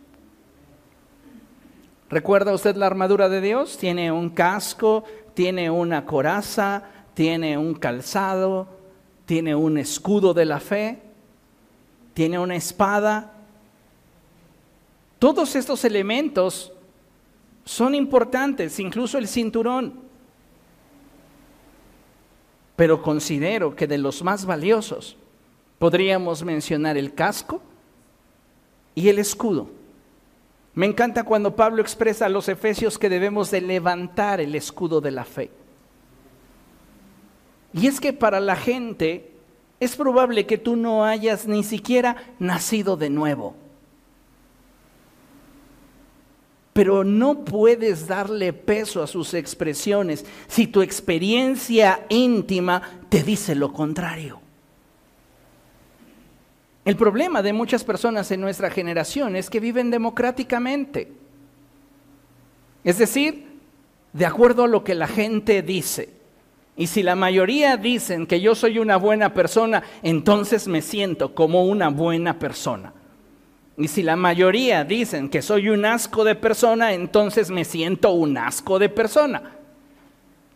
¿Recuerda 2.08 2.52
usted 2.52 2.76
la 2.76 2.86
armadura 2.86 3.28
de 3.28 3.40
Dios? 3.40 3.78
Tiene 3.78 4.10
un 4.10 4.30
casco, 4.30 5.04
tiene 5.34 5.70
una 5.70 6.04
coraza, 6.04 6.82
tiene 7.14 7.56
un 7.56 7.74
calzado, 7.74 8.66
tiene 9.26 9.54
un 9.54 9.78
escudo 9.78 10.34
de 10.34 10.44
la 10.44 10.58
fe, 10.58 11.00
tiene 12.14 12.38
una 12.38 12.56
espada. 12.56 13.32
Todos 15.20 15.54
estos 15.54 15.84
elementos 15.84 16.72
son 17.64 17.94
importantes, 17.94 18.80
incluso 18.80 19.18
el 19.18 19.28
cinturón. 19.28 20.00
Pero 22.74 23.02
considero 23.02 23.76
que 23.76 23.86
de 23.86 23.98
los 23.98 24.24
más 24.24 24.44
valiosos 24.46 25.16
podríamos 25.78 26.42
mencionar 26.42 26.96
el 26.96 27.14
casco, 27.14 27.62
y 28.94 29.08
el 29.08 29.18
escudo. 29.18 29.68
Me 30.74 30.86
encanta 30.86 31.24
cuando 31.24 31.56
Pablo 31.56 31.82
expresa 31.82 32.26
a 32.26 32.30
los 32.30 32.48
efesios 32.48 32.98
que 32.98 33.08
debemos 33.08 33.50
de 33.50 33.60
levantar 33.60 34.40
el 34.40 34.54
escudo 34.54 35.00
de 35.00 35.10
la 35.10 35.24
fe. 35.24 35.50
Y 37.72 37.86
es 37.86 38.00
que 38.00 38.12
para 38.12 38.40
la 38.40 38.56
gente 38.56 39.32
es 39.78 39.96
probable 39.96 40.46
que 40.46 40.58
tú 40.58 40.76
no 40.76 41.04
hayas 41.04 41.46
ni 41.46 41.64
siquiera 41.64 42.16
nacido 42.38 42.96
de 42.96 43.10
nuevo. 43.10 43.54
Pero 46.72 47.02
no 47.02 47.44
puedes 47.44 48.06
darle 48.06 48.52
peso 48.52 49.02
a 49.02 49.06
sus 49.06 49.34
expresiones 49.34 50.24
si 50.46 50.66
tu 50.66 50.82
experiencia 50.82 52.06
íntima 52.08 52.82
te 53.08 53.22
dice 53.22 53.54
lo 53.54 53.72
contrario. 53.72 54.40
El 56.84 56.96
problema 56.96 57.42
de 57.42 57.52
muchas 57.52 57.84
personas 57.84 58.30
en 58.30 58.40
nuestra 58.40 58.70
generación 58.70 59.36
es 59.36 59.50
que 59.50 59.60
viven 59.60 59.90
democráticamente. 59.90 61.12
Es 62.84 62.98
decir, 62.98 63.58
de 64.12 64.26
acuerdo 64.26 64.64
a 64.64 64.68
lo 64.68 64.82
que 64.82 64.94
la 64.94 65.06
gente 65.06 65.62
dice. 65.62 66.08
Y 66.76 66.86
si 66.86 67.02
la 67.02 67.14
mayoría 67.14 67.76
dicen 67.76 68.26
que 68.26 68.40
yo 68.40 68.54
soy 68.54 68.78
una 68.78 68.96
buena 68.96 69.34
persona, 69.34 69.82
entonces 70.02 70.66
me 70.66 70.80
siento 70.80 71.34
como 71.34 71.64
una 71.64 71.90
buena 71.90 72.38
persona. 72.38 72.94
Y 73.76 73.88
si 73.88 74.02
la 74.02 74.16
mayoría 74.16 74.84
dicen 74.84 75.28
que 75.28 75.42
soy 75.42 75.68
un 75.68 75.84
asco 75.84 76.24
de 76.24 76.34
persona, 76.34 76.94
entonces 76.94 77.50
me 77.50 77.64
siento 77.64 78.12
un 78.12 78.38
asco 78.38 78.78
de 78.78 78.88
persona. 78.88 79.59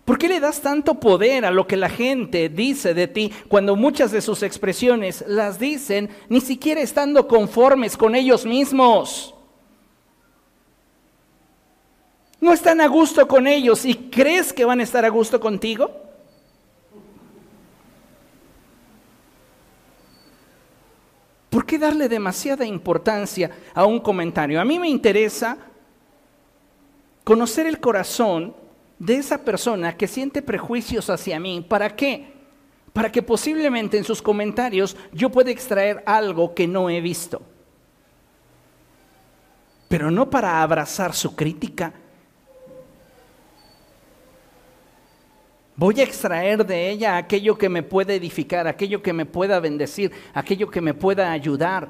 ¿Por 0.05 0.19
qué 0.19 0.29
le 0.29 0.39
das 0.39 0.61
tanto 0.61 1.01
poder 1.01 1.47
a 1.47 1.51
lo 1.51 1.67
que 1.67 1.79
la 1.79 1.89
gente 1.89 2.51
dice 2.51 2.93
de 2.93 3.09
ti 3.09 3.33
cuando 3.49 3.75
muchas 3.75 4.13
de 4.13 4.21
sus 4.21 4.43
expresiones 4.43 5.25
las 5.27 5.59
dicen 5.59 6.11
ni 6.29 6.43
siquiera 6.43 6.83
estando 6.83 7.27
conformes 7.27 7.97
con 7.97 8.15
ellos 8.15 8.45
mismos? 8.45 9.35
¿No 12.39 12.53
están 12.53 12.83
a 12.83 12.87
gusto 12.87 13.27
con 13.27 13.47
ellos 13.47 13.87
y 13.87 13.95
crees 13.95 14.53
que 14.53 14.67
van 14.67 14.81
a 14.81 14.83
estar 14.83 15.07
a 15.07 15.09
gusto 15.09 15.41
contigo? 15.41 15.91
¿Por 21.49 21.65
qué 21.65 21.79
darle 21.79 22.11
demasiada 22.11 22.67
importancia 22.67 23.51
a 23.73 23.87
un 23.87 24.01
comentario? 24.01 24.61
A 24.61 24.65
mí 24.67 24.79
me 24.79 24.91
interesa 24.91 25.57
conocer 27.23 27.67
el 27.67 27.81
corazón 27.81 28.55
de 28.99 29.17
esa 29.17 29.39
persona 29.45 29.97
que 29.97 30.07
siente 30.07 30.43
prejuicios 30.43 31.11
hacia 31.11 31.41
mí. 31.41 31.65
¿Para 31.69 31.95
qué? 31.95 32.33
Para 32.93 33.11
que 33.11 33.23
posiblemente 33.23 33.99
en 33.99 34.05
sus 34.05 34.23
comentarios 34.23 34.97
yo 35.13 35.31
pueda 35.31 35.51
extraer 35.51 36.03
algo 36.07 36.55
que 36.55 36.67
no 36.67 36.89
he 36.89 37.01
visto. 37.01 37.43
Pero 39.89 40.11
no 40.11 40.31
para 40.31 40.63
abrazar 40.63 41.15
su 41.15 41.35
crítica. 41.35 41.93
Voy 45.77 46.01
a 46.01 46.05
extraer 46.05 46.65
de 46.65 46.91
ella 46.91 47.17
aquello 47.17 47.59
que 47.59 47.69
me 47.69 47.83
pueda 47.83 48.15
edificar, 48.15 48.69
aquello 48.69 49.03
que 49.03 49.13
me 49.13 49.27
pueda 49.27 49.59
bendecir, 49.59 50.13
aquello 50.33 50.71
que 50.71 50.81
me 50.81 50.95
pueda 50.95 51.33
ayudar. 51.33 51.89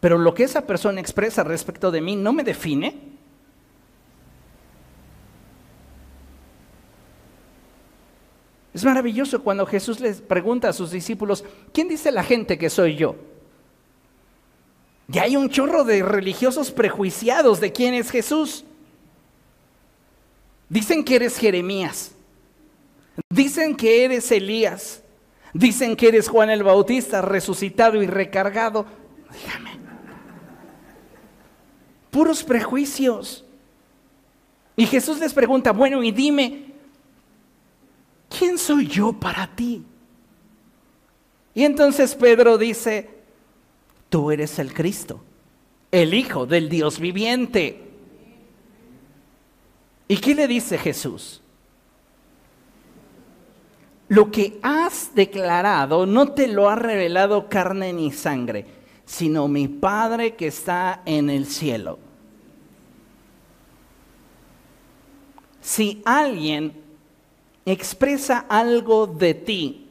Pero 0.00 0.18
lo 0.18 0.34
que 0.34 0.44
esa 0.44 0.66
persona 0.66 1.00
expresa 1.00 1.42
respecto 1.42 1.90
de 1.90 2.02
mí 2.02 2.16
no 2.16 2.34
me 2.34 2.44
define. 2.44 3.15
Es 8.76 8.84
maravilloso 8.84 9.42
cuando 9.42 9.64
Jesús 9.64 10.00
les 10.00 10.20
pregunta 10.20 10.68
a 10.68 10.72
sus 10.74 10.90
discípulos, 10.90 11.42
¿quién 11.72 11.88
dice 11.88 12.12
la 12.12 12.22
gente 12.22 12.58
que 12.58 12.68
soy 12.68 12.94
yo? 12.94 13.16
Ya 15.08 15.22
hay 15.22 15.34
un 15.34 15.48
chorro 15.48 15.82
de 15.82 16.02
religiosos 16.02 16.70
prejuiciados 16.72 17.58
de 17.58 17.72
quién 17.72 17.94
es 17.94 18.10
Jesús. 18.10 18.66
Dicen 20.68 21.04
que 21.04 21.16
eres 21.16 21.38
Jeremías. 21.38 22.12
Dicen 23.30 23.76
que 23.76 24.04
eres 24.04 24.30
Elías. 24.30 25.02
Dicen 25.54 25.96
que 25.96 26.08
eres 26.08 26.28
Juan 26.28 26.50
el 26.50 26.62
Bautista 26.62 27.22
resucitado 27.22 28.02
y 28.02 28.06
recargado. 28.06 28.84
Dígame. 29.32 29.70
Puros 32.10 32.44
prejuicios. 32.44 33.42
Y 34.76 34.84
Jesús 34.84 35.18
les 35.18 35.32
pregunta, 35.32 35.72
bueno, 35.72 36.02
y 36.02 36.12
dime, 36.12 36.65
¿quién 38.36 38.58
soy 38.58 38.86
yo 38.86 39.12
para 39.12 39.46
ti? 39.54 39.84
Y 41.54 41.64
entonces 41.64 42.14
Pedro 42.14 42.58
dice, 42.58 43.08
tú 44.08 44.30
eres 44.30 44.58
el 44.58 44.74
Cristo, 44.74 45.22
el 45.90 46.14
Hijo 46.14 46.46
del 46.46 46.68
Dios 46.68 47.00
viviente. 47.00 47.82
¿Y 50.08 50.18
qué 50.18 50.34
le 50.34 50.46
dice 50.46 50.78
Jesús? 50.78 51.40
Lo 54.08 54.30
que 54.30 54.60
has 54.62 55.14
declarado 55.14 56.06
no 56.06 56.32
te 56.32 56.46
lo 56.46 56.68
ha 56.68 56.76
revelado 56.76 57.48
carne 57.48 57.92
ni 57.92 58.12
sangre, 58.12 58.66
sino 59.04 59.48
mi 59.48 59.66
Padre 59.66 60.36
que 60.36 60.48
está 60.48 61.02
en 61.06 61.30
el 61.30 61.46
cielo. 61.46 61.98
Si 65.60 66.02
alguien 66.04 66.85
expresa 67.66 68.46
algo 68.48 69.06
de 69.06 69.34
ti 69.34 69.86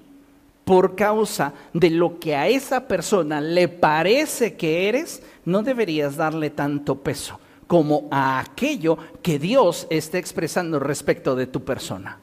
por 0.63 0.95
causa 0.95 1.53
de 1.73 1.91
lo 1.91 2.19
que 2.19 2.35
a 2.35 2.47
esa 2.47 2.87
persona 2.87 3.39
le 3.39 3.67
parece 3.67 4.55
que 4.55 4.89
eres, 4.89 5.21
no 5.45 5.61
deberías 5.61 6.15
darle 6.15 6.49
tanto 6.49 6.95
peso 6.95 7.39
como 7.67 8.07
a 8.11 8.39
aquello 8.39 8.97
que 9.21 9.37
Dios 9.37 9.85
está 9.89 10.17
expresando 10.17 10.79
respecto 10.79 11.35
de 11.35 11.47
tu 11.47 11.63
persona. 11.63 12.19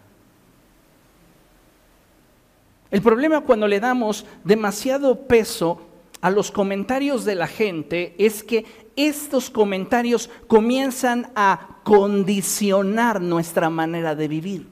El 2.91 3.01
problema 3.01 3.41
cuando 3.41 3.67
le 3.69 3.81
damos 3.81 4.27
demasiado 4.45 5.27
peso 5.27 5.81
a 6.21 6.31
los 6.31 6.51
comentarios 6.51 7.25
de 7.25 7.35
la 7.35 7.47
gente 7.47 8.15
es 8.19 8.43
que 8.43 8.65
estos 8.97 9.51
comentarios 9.51 10.31
comienzan 10.47 11.33
a 11.35 11.79
condicionar 11.85 13.21
nuestra 13.21 13.71
manera 13.71 14.15
de 14.15 14.29
vivir. 14.29 14.72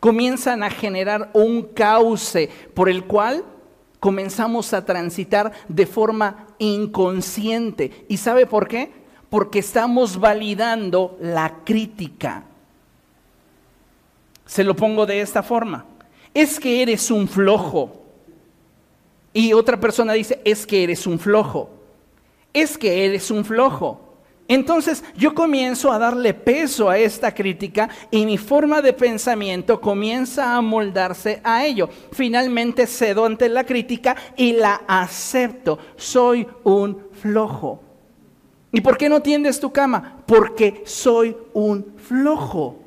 Comienzan 0.00 0.62
a 0.62 0.70
generar 0.70 1.30
un 1.34 1.62
cauce 1.62 2.48
por 2.74 2.88
el 2.88 3.04
cual 3.04 3.44
comenzamos 4.00 4.72
a 4.72 4.84
transitar 4.84 5.52
de 5.68 5.86
forma 5.86 6.46
inconsciente. 6.58 8.04
¿Y 8.08 8.16
sabe 8.18 8.46
por 8.46 8.68
qué? 8.68 8.92
Porque 9.28 9.58
estamos 9.58 10.18
validando 10.18 11.16
la 11.20 11.64
crítica. 11.64 12.44
Se 14.46 14.64
lo 14.64 14.74
pongo 14.74 15.04
de 15.04 15.20
esta 15.20 15.42
forma. 15.42 15.84
Es 16.32 16.60
que 16.60 16.80
eres 16.82 17.10
un 17.10 17.28
flojo. 17.28 18.02
Y 19.32 19.52
otra 19.52 19.78
persona 19.78 20.14
dice, 20.14 20.40
es 20.44 20.66
que 20.66 20.82
eres 20.82 21.06
un 21.06 21.18
flojo. 21.18 21.70
Es 22.54 22.78
que 22.78 23.04
eres 23.04 23.30
un 23.30 23.44
flojo. 23.44 24.07
Entonces 24.48 25.04
yo 25.14 25.34
comienzo 25.34 25.92
a 25.92 25.98
darle 25.98 26.32
peso 26.32 26.88
a 26.88 26.98
esta 26.98 27.34
crítica 27.34 27.90
y 28.10 28.24
mi 28.24 28.38
forma 28.38 28.80
de 28.80 28.94
pensamiento 28.94 29.78
comienza 29.78 30.56
a 30.56 30.62
moldarse 30.62 31.42
a 31.44 31.66
ello. 31.66 31.90
Finalmente 32.12 32.86
cedo 32.86 33.26
ante 33.26 33.50
la 33.50 33.64
crítica 33.64 34.16
y 34.36 34.54
la 34.54 34.82
acepto. 34.88 35.78
Soy 35.96 36.48
un 36.64 37.08
flojo. 37.12 37.82
¿Y 38.72 38.80
por 38.80 38.96
qué 38.96 39.10
no 39.10 39.20
tiendes 39.20 39.60
tu 39.60 39.70
cama? 39.70 40.22
Porque 40.24 40.82
soy 40.86 41.36
un 41.52 41.94
flojo. 41.98 42.78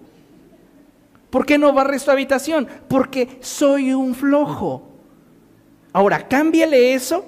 ¿Por 1.30 1.46
qué 1.46 1.60
no 1.60 1.74
barres 1.74 2.04
tu 2.04 2.10
habitación? 2.10 2.68
Porque 2.88 3.38
soy 3.40 3.94
un 3.94 4.16
flojo. 4.16 4.82
Ahora, 5.94 6.28
cámbiale 6.28 6.94
eso 6.96 7.24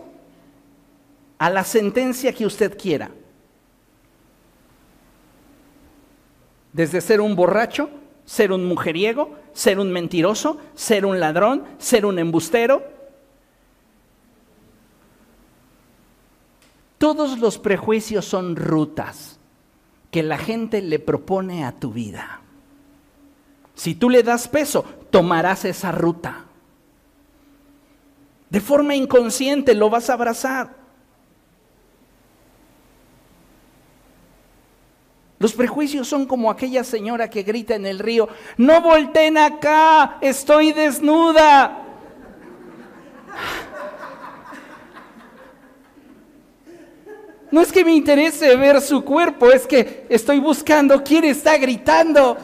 a 1.38 1.52
la 1.52 1.64
sentencia 1.64 2.34
que 2.34 2.48
usted 2.48 2.76
quiera. 2.78 3.12
Desde 6.74 7.02
ser 7.02 7.22
un 7.22 7.36
borracho, 7.36 7.90
ser 8.26 8.52
un 8.52 8.66
mujeriego, 8.66 9.36
ser 9.54 9.80
un 9.80 9.92
mentiroso, 9.92 10.58
ser 10.76 11.06
un 11.06 11.20
ladrón, 11.20 11.64
ser 11.78 12.06
un 12.06 12.20
embustero. 12.20 12.84
Todos 16.98 17.40
los 17.40 17.60
prejuicios 17.60 18.26
son 18.26 18.56
rutas 18.56 19.40
que 20.10 20.24
la 20.24 20.38
gente 20.38 20.82
le 20.82 21.00
propone 21.00 21.66
a 21.66 21.74
tu 21.74 21.92
vida. 21.92 22.42
Si 23.76 23.96
tú 23.96 24.10
le 24.10 24.24
das 24.24 24.48
peso, 24.48 24.86
tomarás 25.10 25.66
esa 25.66 25.92
ruta. 25.92 26.46
De 28.50 28.62
forma 28.62 28.96
inconsciente 28.96 29.74
lo 29.74 29.90
vas 29.90 30.10
a 30.10 30.14
abrazar. 30.14 30.83
Los 35.44 35.52
prejuicios 35.52 36.08
son 36.08 36.26
como 36.26 36.50
aquella 36.50 36.86
señora 36.86 37.30
que 37.30 37.44
grita 37.44 37.76
en 37.76 37.86
el 37.86 38.00
río, 38.00 38.30
no 38.56 38.80
volteen 38.80 39.38
acá, 39.38 40.20
estoy 40.22 40.72
desnuda. 40.72 41.86
No 47.52 47.60
es 47.60 47.74
que 47.74 47.84
me 47.84 47.94
interese 47.94 48.56
ver 48.56 48.80
su 48.80 49.04
cuerpo, 49.04 49.52
es 49.52 49.68
que 49.68 50.06
estoy 50.08 50.40
buscando 50.40 51.04
quién 51.04 51.26
está 51.26 51.58
gritando. 51.58 52.38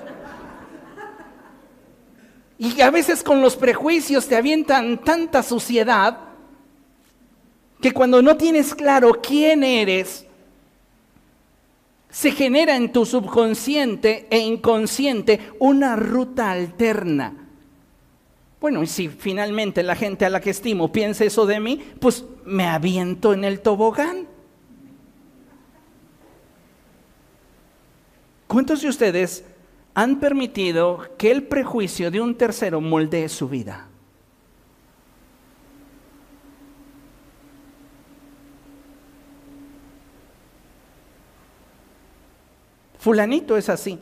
Y 2.57 2.81
a 2.81 2.91
veces 2.91 3.23
con 3.23 3.39
los 3.39 3.55
prejuicios 3.55 4.27
te 4.27 4.35
avientan 4.35 4.97
tanta 4.97 5.41
suciedad 5.41 6.17
que 7.79 7.93
cuando 7.93 8.21
no 8.21 8.35
tienes 8.35 8.75
claro 8.75 9.21
quién 9.21 9.63
eres, 9.63 10.25
se 12.10 12.32
genera 12.32 12.76
en 12.76 12.91
tu 12.91 13.06
subconsciente 13.06 14.28
e 14.30 14.39
inconsciente 14.39 15.39
una 15.60 15.95
ruta 15.95 16.52
alterna. 16.52 17.34
Bueno, 18.60 18.84
y 18.84 18.88
si 18.88 19.08
finalmente 19.08 19.84
la 19.84 19.95
gente 19.95 20.26
a 20.26 20.30
la 20.30 20.41
que 20.41 20.50
estimo 20.50 20.91
piensa 20.91 21.24
eso 21.24 21.45
de 21.45 21.60
mí, 21.60 21.82
pues 22.00 22.26
me 22.45 22.65
aviento 22.65 23.34
en 23.34 23.43
el 23.43 23.62
tobogán. 23.62 24.28
¿Cuántos 28.48 28.82
de 28.82 28.89
ustedes 28.89 29.45
han 29.93 30.19
permitido 30.19 31.15
que 31.17 31.32
el 31.32 31.43
prejuicio 31.43 32.10
de 32.10 32.19
un 32.19 32.36
tercero 32.36 32.82
moldee 32.82 33.30
su 33.30 33.48
vida? 33.48 33.88
Fulanito 42.99 43.57
es 43.57 43.69
así. 43.69 43.97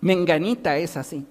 Menganita 0.00 0.76
es 0.76 0.96
así. 0.96 1.24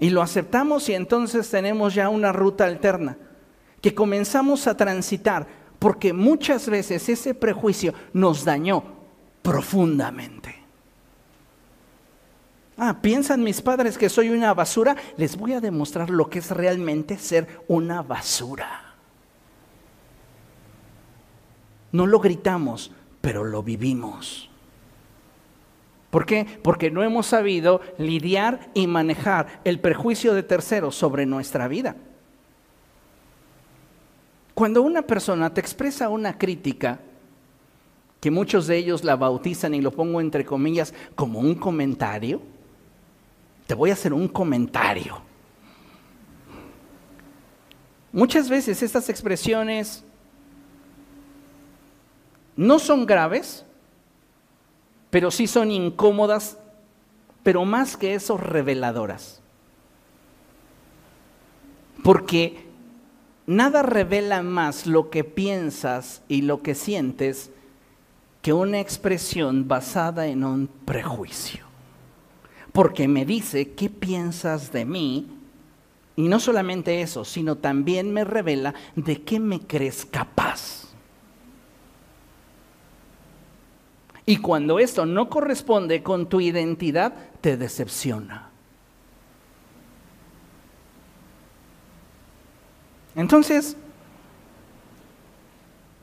Y 0.00 0.10
lo 0.10 0.20
aceptamos 0.20 0.88
y 0.88 0.94
entonces 0.94 1.48
tenemos 1.48 1.94
ya 1.94 2.08
una 2.08 2.32
ruta 2.32 2.64
alterna 2.64 3.16
que 3.80 3.94
comenzamos 3.94 4.66
a 4.66 4.76
transitar 4.76 5.46
porque 5.78 6.12
muchas 6.12 6.68
veces 6.68 7.08
ese 7.08 7.34
prejuicio 7.34 7.94
nos 8.12 8.44
dañó 8.44 8.82
profundamente. 9.42 10.54
Ah, 12.76 12.98
¿piensan 13.00 13.42
mis 13.42 13.62
padres 13.62 13.96
que 13.96 14.08
soy 14.08 14.30
una 14.30 14.52
basura? 14.52 14.96
Les 15.16 15.36
voy 15.36 15.52
a 15.52 15.60
demostrar 15.60 16.10
lo 16.10 16.28
que 16.28 16.40
es 16.40 16.50
realmente 16.50 17.18
ser 17.18 17.46
una 17.68 18.02
basura. 18.02 18.93
No 21.94 22.08
lo 22.08 22.18
gritamos, 22.18 22.90
pero 23.20 23.44
lo 23.44 23.62
vivimos. 23.62 24.50
¿Por 26.10 26.26
qué? 26.26 26.44
Porque 26.60 26.90
no 26.90 27.04
hemos 27.04 27.26
sabido 27.26 27.80
lidiar 27.98 28.68
y 28.74 28.88
manejar 28.88 29.60
el 29.62 29.78
perjuicio 29.78 30.34
de 30.34 30.42
terceros 30.42 30.96
sobre 30.96 31.24
nuestra 31.24 31.68
vida. 31.68 31.94
Cuando 34.54 34.82
una 34.82 35.02
persona 35.02 35.54
te 35.54 35.60
expresa 35.60 36.08
una 36.08 36.36
crítica, 36.36 36.98
que 38.20 38.32
muchos 38.32 38.66
de 38.66 38.76
ellos 38.76 39.04
la 39.04 39.14
bautizan 39.14 39.72
y 39.72 39.80
lo 39.80 39.92
pongo 39.92 40.20
entre 40.20 40.44
comillas 40.44 40.92
como 41.14 41.38
un 41.38 41.54
comentario, 41.54 42.42
te 43.68 43.74
voy 43.74 43.90
a 43.90 43.92
hacer 43.92 44.12
un 44.12 44.26
comentario. 44.26 45.22
Muchas 48.10 48.48
veces 48.48 48.82
estas 48.82 49.08
expresiones 49.08 50.02
no 52.56 52.78
son 52.78 53.06
graves, 53.06 53.64
pero 55.10 55.30
sí 55.30 55.46
son 55.46 55.70
incómodas, 55.70 56.58
pero 57.42 57.64
más 57.64 57.96
que 57.96 58.14
eso, 58.14 58.36
reveladoras. 58.36 59.40
Porque 62.02 62.64
nada 63.46 63.82
revela 63.82 64.42
más 64.42 64.86
lo 64.86 65.10
que 65.10 65.24
piensas 65.24 66.22
y 66.28 66.42
lo 66.42 66.62
que 66.62 66.74
sientes 66.74 67.50
que 68.42 68.52
una 68.52 68.80
expresión 68.80 69.68
basada 69.68 70.26
en 70.26 70.44
un 70.44 70.68
prejuicio. 70.84 71.64
Porque 72.72 73.08
me 73.08 73.24
dice 73.24 73.70
qué 73.70 73.88
piensas 73.88 74.70
de 74.70 74.84
mí 74.84 75.28
y 76.16 76.28
no 76.28 76.38
solamente 76.38 77.00
eso, 77.00 77.24
sino 77.24 77.56
también 77.56 78.12
me 78.12 78.24
revela 78.24 78.74
de 78.96 79.22
qué 79.22 79.40
me 79.40 79.60
crees 79.60 80.04
capaz. 80.04 80.83
Y 84.26 84.38
cuando 84.38 84.78
esto 84.78 85.04
no 85.04 85.28
corresponde 85.28 86.02
con 86.02 86.28
tu 86.28 86.40
identidad, 86.40 87.12
te 87.40 87.56
decepciona. 87.56 88.50
Entonces, 93.14 93.76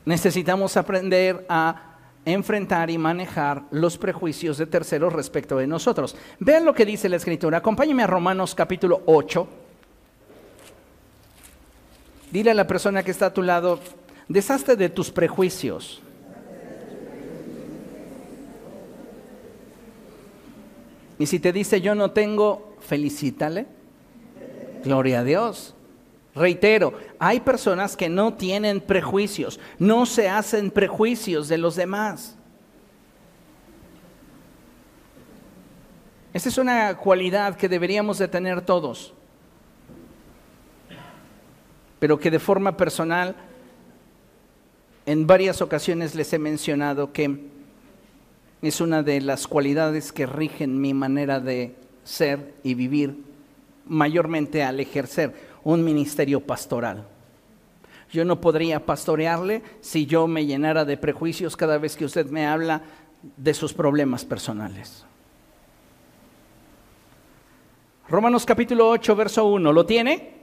necesitamos 0.04 0.76
aprender 0.76 1.44
a 1.48 1.92
enfrentar 2.24 2.90
y 2.90 2.98
manejar 2.98 3.64
los 3.72 3.98
prejuicios 3.98 4.56
de 4.56 4.66
terceros 4.66 5.12
respecto 5.12 5.56
de 5.56 5.66
nosotros. 5.66 6.16
Vean 6.38 6.64
lo 6.64 6.74
que 6.74 6.86
dice 6.86 7.08
la 7.08 7.16
escritura. 7.16 7.58
Acompáñeme 7.58 8.04
a 8.04 8.06
Romanos 8.06 8.54
capítulo 8.54 9.02
8. 9.06 9.48
Dile 12.30 12.52
a 12.52 12.54
la 12.54 12.66
persona 12.66 13.02
que 13.02 13.10
está 13.10 13.26
a 13.26 13.34
tu 13.34 13.42
lado, 13.42 13.80
deshazte 14.28 14.76
de 14.76 14.88
tus 14.88 15.10
prejuicios. 15.10 16.00
Y 21.22 21.26
si 21.26 21.38
te 21.38 21.52
dice 21.52 21.80
yo 21.80 21.94
no 21.94 22.10
tengo, 22.10 22.74
felicítale. 22.80 23.68
Gloria 24.82 25.20
a 25.20 25.22
Dios. 25.22 25.72
Reitero, 26.34 26.94
hay 27.20 27.38
personas 27.38 27.96
que 27.96 28.08
no 28.08 28.34
tienen 28.34 28.80
prejuicios, 28.80 29.60
no 29.78 30.04
se 30.04 30.28
hacen 30.28 30.72
prejuicios 30.72 31.46
de 31.46 31.58
los 31.58 31.76
demás. 31.76 32.36
Esa 36.34 36.48
es 36.48 36.58
una 36.58 36.96
cualidad 36.96 37.54
que 37.54 37.68
deberíamos 37.68 38.18
de 38.18 38.26
tener 38.26 38.60
todos. 38.62 39.14
pero 42.00 42.18
que 42.18 42.32
de 42.32 42.40
forma 42.40 42.76
personal 42.76 43.36
en 45.06 45.24
varias 45.24 45.62
ocasiones 45.62 46.16
les 46.16 46.32
he 46.32 46.38
mencionado 46.40 47.12
que 47.12 47.51
es 48.62 48.80
una 48.80 49.02
de 49.02 49.20
las 49.20 49.48
cualidades 49.48 50.12
que 50.12 50.24
rigen 50.24 50.80
mi 50.80 50.94
manera 50.94 51.40
de 51.40 51.74
ser 52.04 52.54
y 52.62 52.74
vivir, 52.74 53.16
mayormente 53.86 54.62
al 54.62 54.78
ejercer 54.78 55.34
un 55.64 55.84
ministerio 55.84 56.40
pastoral. 56.40 57.06
Yo 58.12 58.24
no 58.24 58.40
podría 58.40 58.84
pastorearle 58.86 59.62
si 59.80 60.06
yo 60.06 60.26
me 60.28 60.46
llenara 60.46 60.84
de 60.84 60.96
prejuicios 60.96 61.56
cada 61.56 61.78
vez 61.78 61.96
que 61.96 62.04
usted 62.04 62.26
me 62.26 62.46
habla 62.46 62.82
de 63.36 63.54
sus 63.54 63.72
problemas 63.72 64.24
personales. 64.24 65.04
Romanos 68.08 68.44
capítulo 68.44 68.88
8, 68.90 69.16
verso 69.16 69.46
1, 69.46 69.72
¿lo 69.72 69.86
tiene? 69.86 70.42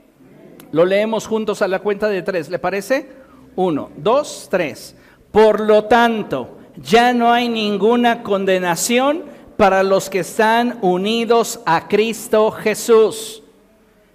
Lo 0.72 0.84
leemos 0.84 1.26
juntos 1.26 1.62
a 1.62 1.68
la 1.68 1.78
cuenta 1.78 2.08
de 2.08 2.22
tres, 2.22 2.48
¿le 2.50 2.58
parece? 2.58 3.08
Uno, 3.56 3.90
dos, 3.96 4.48
tres. 4.50 4.96
Por 5.30 5.60
lo 5.60 5.84
tanto, 5.84 6.59
ya 6.82 7.12
no 7.12 7.32
hay 7.32 7.48
ninguna 7.48 8.22
condenación 8.22 9.24
para 9.56 9.82
los 9.82 10.08
que 10.08 10.20
están 10.20 10.78
unidos 10.80 11.60
a 11.66 11.88
Cristo 11.88 12.50
Jesús. 12.50 13.42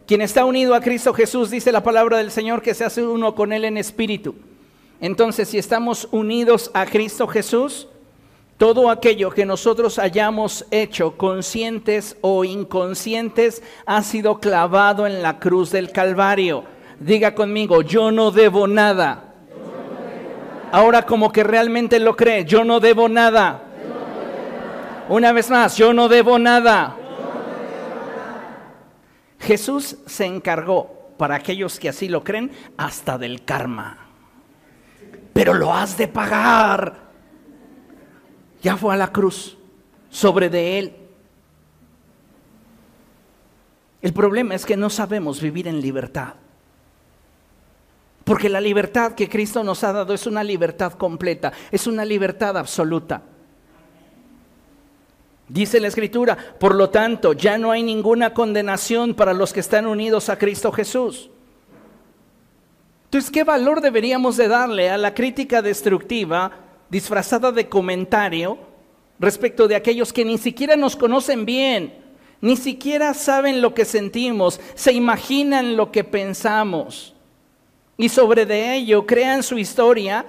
Quien 0.08 0.22
está 0.22 0.46
unido 0.46 0.74
a 0.74 0.82
Cristo 0.82 1.14
Jesús, 1.14 1.50
dice 1.50 1.72
la 1.72 1.84
palabra 1.84 2.18
del 2.18 2.32
Señor, 2.32 2.62
que 2.62 2.74
se 2.74 2.86
hace 2.86 3.04
uno 3.04 3.36
con 3.36 3.54
Él 3.54 3.66
en 3.66 3.78
espíritu. 3.78 4.36
Entonces, 5.02 5.50
si 5.50 5.58
estamos 5.58 6.08
unidos 6.12 6.72
a 6.74 6.86
Cristo 6.86 7.28
Jesús, 7.28 7.88
todo 8.58 8.90
aquello 8.90 9.32
que 9.32 9.46
nosotros 9.46 10.00
hayamos 10.00 10.66
hecho, 10.72 11.18
conscientes 11.18 12.18
o 12.22 12.46
inconscientes, 12.46 13.62
ha 13.86 14.02
sido 14.02 14.40
clavado 14.40 15.06
en 15.06 15.22
la 15.22 15.40
cruz 15.40 15.72
del 15.72 15.92
Calvario. 15.92 16.64
Diga 17.00 17.36
conmigo, 17.36 17.82
yo 17.82 18.12
no 18.12 18.32
debo 18.32 18.68
nada. 18.68 19.25
Ahora 20.76 21.06
como 21.06 21.32
que 21.32 21.42
realmente 21.42 22.02
lo 22.02 22.18
cree, 22.18 22.44
yo 22.44 22.66
no 22.66 22.82
debo 22.82 23.08
nada. 23.08 23.64
Una 25.08 25.32
vez 25.32 25.50
más, 25.50 25.78
yo 25.78 25.94
no 25.94 26.10
debo 26.10 26.38
nada. 26.38 26.98
Jesús 29.40 30.00
se 30.06 30.26
encargó, 30.26 31.14
para 31.18 31.36
aquellos 31.36 31.80
que 31.80 31.88
así 31.88 32.10
lo 32.10 32.26
creen, 32.26 32.52
hasta 32.76 33.18
del 33.18 33.46
karma. 33.46 34.00
Pero 35.32 35.54
lo 35.54 35.74
has 35.74 35.98
de 35.98 36.10
pagar 36.10 37.06
ya 38.62 38.76
fue 38.76 38.94
a 38.94 38.98
la 38.98 39.14
cruz 39.14 39.58
sobre 40.10 40.50
de 40.50 40.80
él. 40.80 40.96
El 44.02 44.12
problema 44.12 44.56
es 44.56 44.66
que 44.66 44.76
no 44.76 44.90
sabemos 44.90 45.40
vivir 45.40 45.70
en 45.70 45.80
libertad. 45.80 46.34
Porque 48.26 48.50
la 48.50 48.60
libertad 48.60 49.14
que 49.14 49.30
Cristo 49.30 49.64
nos 49.64 49.84
ha 49.84 49.94
dado 49.94 50.14
es 50.14 50.26
una 50.26 50.44
libertad 50.44 50.94
completa, 50.94 51.54
es 51.72 51.86
una 51.86 52.04
libertad 52.04 52.58
absoluta. 52.58 53.22
Dice 55.48 55.80
la 55.80 55.90
Escritura, 55.90 56.36
por 56.60 56.74
lo 56.74 56.90
tanto, 56.90 57.34
ya 57.34 57.60
no 57.60 57.70
hay 57.72 57.84
ninguna 57.84 58.34
condenación 58.34 59.14
para 59.14 59.32
los 59.32 59.54
que 59.54 59.60
están 59.60 59.86
unidos 59.86 60.30
a 60.30 60.40
Cristo 60.40 60.72
Jesús. 60.72 61.30
Entonces, 63.04 63.30
¿qué 63.30 63.44
valor 63.44 63.80
deberíamos 63.80 64.38
de 64.38 64.48
darle 64.48 64.90
a 64.90 64.98
la 64.98 65.14
crítica 65.14 65.62
destructiva 65.62 66.52
disfrazada 66.90 67.52
de 67.52 67.70
comentario 67.70 68.58
respecto 69.20 69.68
de 69.68 69.76
aquellos 69.76 70.12
que 70.12 70.26
ni 70.26 70.40
siquiera 70.40 70.76
nos 70.76 70.96
conocen 70.96 71.46
bien, 71.46 71.94
ni 72.42 72.58
siquiera 72.58 73.14
saben 73.14 73.62
lo 73.62 73.76
que 73.76 73.86
sentimos, 73.86 74.60
se 74.74 74.94
imaginan 74.94 75.78
lo 75.78 75.92
que 75.92 76.04
pensamos 76.04 77.15
y 77.98 78.10
sobre 78.10 78.46
de 78.46 78.76
ello 78.76 79.06
crean 79.06 79.44
su 79.44 79.58
historia 79.58 80.26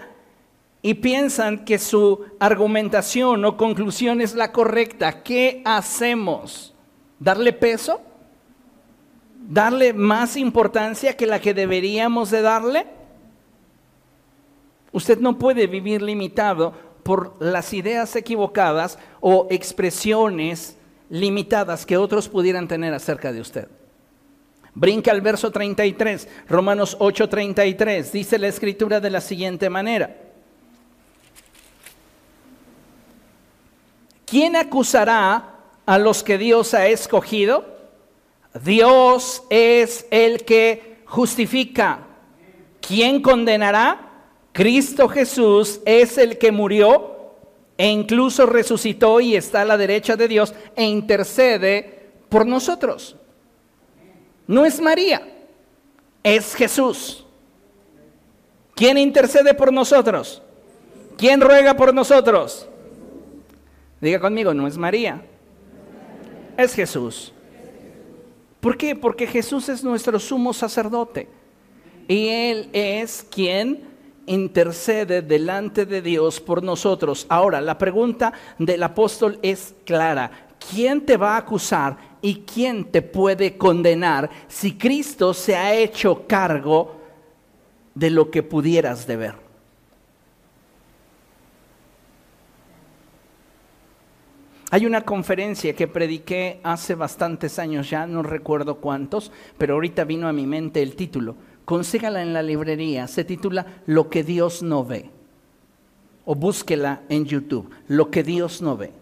y 0.83 0.95
piensan 0.95 1.65
que 1.65 1.79
su 1.79 2.25
argumentación 2.39 3.45
o 3.45 3.57
conclusión 3.57 4.21
es 4.21 4.35
la 4.35 4.53
correcta. 4.53 5.23
¿Qué 5.23 5.63
hacemos? 5.65 6.75
¿Darle 7.19 7.53
peso? 7.53 8.01
¿Darle 9.49 9.93
más 9.93 10.37
importancia 10.37 11.17
que 11.17 11.27
la 11.27 11.41
que 11.41 11.55
deberíamos 11.55 12.31
de 12.31 12.43
darle? 12.43 12.87
Usted 14.93 15.19
no 15.19 15.39
puede 15.39 15.67
vivir 15.67 16.03
limitado 16.03 16.73
por 17.03 17.37
las 17.41 17.73
ideas 17.73 18.15
equivocadas 18.17 18.99
o 19.21 19.47
expresiones 19.51 20.77
limitadas 21.09 21.87
que 21.87 21.97
otros 21.97 22.29
pudieran 22.29 22.67
tener 22.69 22.95
acerca 22.95 23.33
de 23.33 23.41
usted. 23.41 23.69
Brinca 24.79 25.11
al 25.11 25.23
verso 25.23 25.51
33, 25.51 26.29
Romanos 26.49 26.99
8:33, 27.01 28.13
dice 28.13 28.39
la 28.39 28.49
escritura 28.49 29.01
de 29.01 29.09
la 29.09 29.23
siguiente 29.23 29.71
manera. 29.71 30.15
¿Quién 34.27 34.55
acusará 34.55 35.55
a 35.87 35.99
los 35.99 36.23
que 36.23 36.37
Dios 36.37 36.75
ha 36.75 36.89
escogido? 36.89 37.65
Dios 38.63 39.45
es 39.49 40.07
el 40.11 40.45
que 40.45 40.99
justifica. 41.07 42.01
¿Quién 42.87 43.23
condenará? 43.23 44.11
Cristo 44.53 45.09
Jesús 45.09 45.81
es 45.87 46.19
el 46.19 46.37
que 46.37 46.53
murió 46.53 47.33
e 47.79 47.89
incluso 47.89 48.45
resucitó 48.45 49.21
y 49.21 49.37
está 49.37 49.63
a 49.63 49.65
la 49.65 49.79
derecha 49.79 50.17
de 50.17 50.29
Dios 50.29 50.53
e 50.75 50.85
intercede 50.85 52.11
por 52.29 52.45
nosotros. 52.47 53.17
No 54.47 54.65
es 54.65 54.81
María, 54.81 55.23
es 56.23 56.55
Jesús. 56.55 57.25
¿Quién 58.75 58.99
intercede 58.99 59.55
por 59.55 59.73
nosotros? 59.73 60.43
¿Quién 61.17 61.41
ruega 61.41 61.75
por 61.75 61.95
nosotros? 61.95 62.69
Diga 64.01 64.21
conmigo, 64.21 64.53
no 64.53 64.67
es 64.67 64.77
María, 64.77 65.23
es 66.57 66.75
Jesús. 66.75 67.33
¿Por 68.61 68.77
qué? 68.77 68.95
Porque 68.95 69.27
Jesús 69.27 69.69
es 69.69 69.83
nuestro 69.83 70.19
sumo 70.19 70.53
sacerdote 70.53 71.29
y 72.09 72.29
Él 72.29 72.69
es 72.73 73.27
quien 73.31 73.85
intercede 74.27 75.23
delante 75.23 75.87
de 75.87 76.03
Dios 76.03 76.41
por 76.41 76.63
nosotros. 76.63 77.27
Ahora, 77.29 77.61
la 77.61 77.79
pregunta 77.79 78.33
del 78.59 78.83
apóstol 78.83 79.39
es 79.43 79.75
clara. 79.85 80.49
¿Quién 80.71 81.07
te 81.07 81.17
va 81.17 81.35
a 81.35 81.39
acusar 81.39 81.97
y 82.27 82.43
quién 82.43 82.87
te 82.87 83.03
puede 83.03 83.57
condenar 83.57 84.29
si 84.49 84.77
Cristo 84.77 85.33
se 85.33 85.55
ha 85.55 85.75
hecho 85.75 86.27
cargo 86.27 86.97
de 87.95 88.11
lo 88.11 88.33
que 88.33 88.43
pudieras 88.43 89.07
deber? 89.07 89.35
Hay 94.71 94.85
una 94.85 95.03
conferencia 95.03 95.77
que 95.77 95.87
prediqué 95.87 96.59
hace 96.65 96.97
bastantes 96.97 97.61
años 97.61 97.89
ya, 97.89 98.09
no 98.09 98.25
recuerdo 98.25 98.79
cuántos, 98.79 99.31
pero 99.57 99.75
ahorita 99.75 100.03
vino 100.03 100.27
a 100.27 100.33
mi 100.33 100.47
mente 100.47 100.83
el 100.83 100.97
título 100.97 101.37
consígala 101.65 102.23
en 102.23 102.33
la 102.33 102.43
librería, 102.43 103.07
se 103.09 103.25
titula 103.25 103.83
Lo 103.85 104.09
que 104.09 104.25
Dios 104.25 104.63
no 104.63 104.85
ve. 104.85 105.11
O 106.25 106.35
búsquela 106.35 107.03
en 107.11 107.27
YouTube, 107.27 107.69
Lo 107.89 108.11
que 108.11 108.23
Dios 108.23 108.63
no 108.63 108.77
ve. 108.79 108.93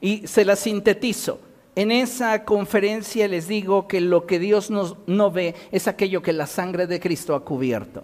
Y 0.00 0.26
se 0.26 0.44
la 0.46 0.56
sintetizo. 0.56 1.51
En 1.74 1.90
esa 1.90 2.44
conferencia 2.44 3.26
les 3.28 3.48
digo 3.48 3.88
que 3.88 4.00
lo 4.00 4.26
que 4.26 4.38
Dios 4.38 4.70
no 4.70 5.30
ve 5.30 5.54
es 5.70 5.88
aquello 5.88 6.20
que 6.20 6.34
la 6.34 6.46
sangre 6.46 6.86
de 6.86 7.00
Cristo 7.00 7.34
ha 7.34 7.44
cubierto. 7.44 8.02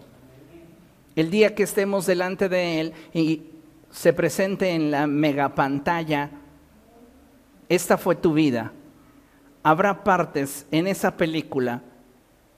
El 1.14 1.31
día 1.31 1.55
que 1.55 1.64
estemos 1.64 2.07
delante 2.07 2.49
de 2.49 2.81
Él 2.81 2.93
y 3.12 3.43
se 3.91 4.12
presente 4.12 4.71
en 4.71 4.91
la 4.91 5.07
megapantalla, 5.07 6.31
esta 7.69 7.99
fue 7.99 8.16
tu 8.16 8.33
vida, 8.33 8.73
habrá 9.62 10.03
partes 10.03 10.66
en 10.71 10.87
esa 10.87 11.16
película 11.16 11.83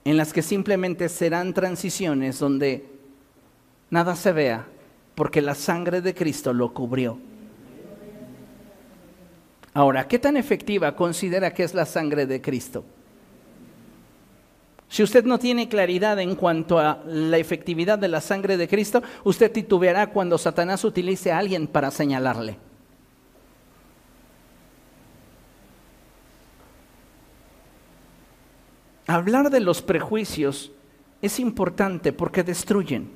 en 0.05 0.15
las 0.15 0.31
que 0.31 0.41
simplemente 0.41 1.09
serán 1.09 1.53
transiciones 1.53 2.39
donde 2.39 2.85
nada 3.89 4.15
se 4.15 4.31
vea, 4.31 4.67
porque 5.15 5.41
la 5.41 5.55
sangre 5.55 6.01
de 6.01 6.15
Cristo 6.15 6.53
lo 6.53 6.73
cubrió. 6.73 7.19
Ahora, 9.73 10.07
¿qué 10.07 10.19
tan 10.19 10.35
efectiva 10.35 10.95
considera 10.95 11.53
que 11.53 11.63
es 11.63 11.73
la 11.73 11.85
sangre 11.85 12.25
de 12.25 12.41
Cristo? 12.41 12.83
Si 14.89 15.01
usted 15.01 15.23
no 15.23 15.39
tiene 15.39 15.69
claridad 15.69 16.19
en 16.19 16.35
cuanto 16.35 16.77
a 16.77 17.01
la 17.05 17.37
efectividad 17.37 17.97
de 17.97 18.09
la 18.09 18.19
sangre 18.19 18.57
de 18.57 18.67
Cristo, 18.67 19.01
usted 19.23 19.49
titubeará 19.49 20.07
cuando 20.07 20.37
Satanás 20.37 20.83
utilice 20.83 21.31
a 21.31 21.37
alguien 21.37 21.67
para 21.67 21.91
señalarle. 21.91 22.57
Hablar 29.07 29.49
de 29.49 29.61
los 29.61 29.81
prejuicios 29.81 30.73
es 31.21 31.39
importante 31.39 32.11
porque 32.11 32.43
destruyen, 32.43 33.09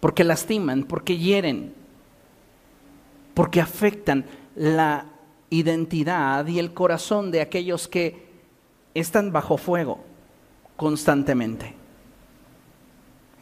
porque 0.00 0.24
lastiman, 0.24 0.84
porque 0.84 1.18
hieren, 1.18 1.74
porque 3.34 3.60
afectan 3.60 4.24
la 4.56 5.06
identidad 5.50 6.46
y 6.46 6.58
el 6.58 6.74
corazón 6.74 7.30
de 7.30 7.40
aquellos 7.40 7.88
que 7.88 8.26
están 8.94 9.32
bajo 9.32 9.56
fuego 9.56 10.04
constantemente. 10.76 11.74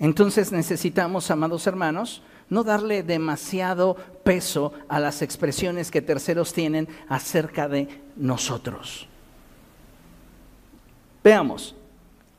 Entonces 0.00 0.52
necesitamos, 0.52 1.30
amados 1.30 1.66
hermanos, 1.66 2.22
no 2.48 2.64
darle 2.64 3.02
demasiado 3.02 3.96
peso 4.24 4.72
a 4.88 5.00
las 5.00 5.22
expresiones 5.22 5.90
que 5.90 6.02
terceros 6.02 6.52
tienen 6.52 6.88
acerca 7.08 7.68
de 7.68 7.88
nosotros. 8.16 9.08
Veamos, 11.24 11.76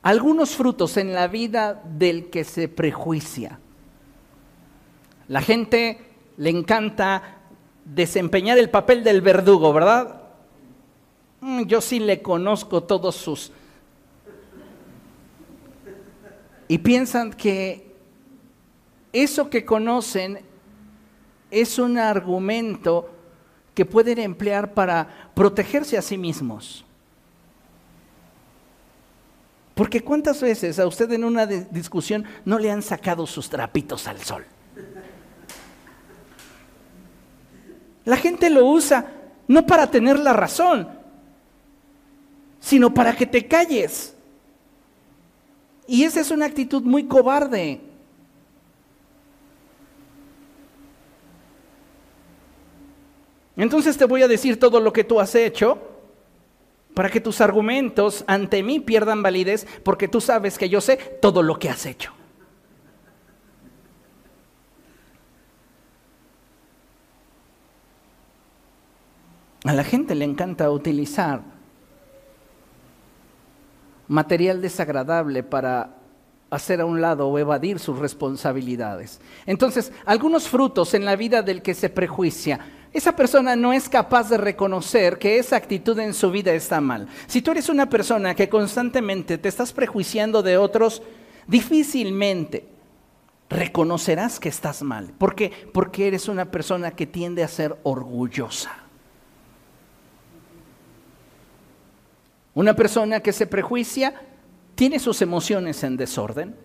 algunos 0.02 0.56
frutos 0.56 0.98
en 0.98 1.14
la 1.14 1.28
vida 1.28 1.82
del 1.98 2.30
que 2.30 2.44
se 2.44 2.68
prejuicia. 2.68 3.60
La 5.30 5.42
gente 5.42 6.00
le 6.38 6.50
encanta 6.50 7.43
desempeñar 7.86 8.58
el 8.58 8.70
papel 8.70 9.04
del 9.04 9.22
verdugo, 9.22 9.74
¿verdad? 9.74 10.22
Mm, 11.42 11.64
yo 11.64 11.82
sí 11.82 12.00
le 12.00 12.22
conozco 12.22 12.84
todos 12.84 13.16
sus... 13.16 13.52
Y 16.68 16.78
piensan 16.78 17.34
que 17.34 17.94
eso 19.12 19.50
que 19.50 19.66
conocen 19.66 20.40
es 21.52 21.78
un 21.78 21.98
argumento 21.98 23.12
que 23.76 23.86
pueden 23.86 24.20
emplear 24.20 24.74
para 24.74 25.32
protegerse 25.36 25.98
a 25.98 26.02
sí 26.02 26.18
mismos. 26.18 26.86
Porque 29.76 30.02
cuántas 30.02 30.42
veces 30.42 30.80
a 30.80 30.88
usted 30.88 31.12
en 31.12 31.24
una 31.24 31.46
discusión 31.46 32.26
no 32.46 32.60
le 32.60 32.72
han 32.72 32.82
sacado 32.82 33.26
sus 33.26 33.50
trapitos 33.50 34.08
al 34.08 34.20
sol. 34.22 34.46
La 38.06 38.18
gente 38.18 38.50
lo 38.50 38.66
usa 38.66 39.06
no 39.48 39.66
para 39.66 39.90
tener 39.90 40.20
la 40.20 40.34
razón, 40.34 40.88
sino 42.60 42.94
para 42.94 43.16
que 43.16 43.26
te 43.26 43.48
calles. 43.48 44.16
Y 45.88 46.04
esa 46.04 46.22
es 46.22 46.32
una 46.32 46.46
actitud 46.46 46.82
muy 46.82 47.06
cobarde. 47.06 47.82
Entonces 53.56 53.98
te 53.98 54.06
voy 54.06 54.24
a 54.24 54.28
decir 54.28 54.60
todo 54.60 54.80
lo 54.80 54.92
que 54.92 55.04
tú 55.04 55.20
has 55.20 55.36
hecho 55.36 55.78
para 56.94 57.10
que 57.10 57.20
tus 57.20 57.42
argumentos 57.42 58.24
ante 58.28 58.64
mí 58.64 58.80
pierdan 58.80 59.24
validez, 59.24 59.68
porque 59.84 60.08
tú 60.08 60.22
sabes 60.22 60.58
que 60.58 60.70
yo 60.70 60.80
sé 60.82 60.98
todo 61.22 61.42
lo 61.42 61.58
que 61.58 61.70
has 61.70 61.86
hecho. 61.86 62.14
A 69.64 69.74
la 69.74 69.84
gente 69.84 70.16
le 70.16 70.26
encanta 70.26 70.70
utilizar 70.70 71.42
material 74.08 74.62
desagradable 74.62 75.44
para 75.44 75.98
hacer 76.50 76.82
a 76.82 76.86
un 76.86 77.02
lado 77.02 77.28
o 77.28 77.40
evadir 77.40 77.80
sus 77.80 77.98
responsabilidades. 77.98 79.20
Entonces, 79.46 79.92
algunos 80.06 80.48
frutos 80.48 80.94
en 80.94 81.06
la 81.06 81.16
vida 81.16 81.42
del 81.42 81.62
que 81.62 81.74
se 81.74 81.90
prejuicia 81.90 82.60
esa 82.94 83.16
persona 83.16 83.56
no 83.56 83.74
es 83.74 83.90
capaz 83.90 84.30
de 84.30 84.38
reconocer 84.38 85.18
que 85.18 85.40
esa 85.40 85.56
actitud 85.56 85.98
en 85.98 86.14
su 86.14 86.30
vida 86.30 86.54
está 86.54 86.80
mal. 86.80 87.08
Si 87.26 87.42
tú 87.42 87.50
eres 87.50 87.68
una 87.68 87.90
persona 87.90 88.36
que 88.36 88.50
constantemente 88.50 89.40
te 89.40 89.50
estás 89.50 89.74
prejuiciando 89.74 90.44
de 90.44 90.58
otros, 90.58 91.02
difícilmente 91.48 92.68
reconocerás 93.50 94.40
que 94.40 94.50
estás 94.50 94.84
mal. 94.84 95.12
¿Por 95.18 95.34
qué? 95.34 95.52
Porque 95.74 96.08
eres 96.08 96.28
una 96.28 96.52
persona 96.52 96.92
que 96.92 97.08
tiende 97.08 97.44
a 97.44 97.48
ser 97.48 97.76
orgullosa. 97.82 98.83
Una 102.56 102.76
persona 102.76 103.20
que 103.20 103.34
se 103.34 103.48
prejuicia 103.48 104.14
tiene 104.76 105.00
sus 105.00 105.22
emociones 105.22 105.84
en 105.84 105.98
desorden. 105.98 106.56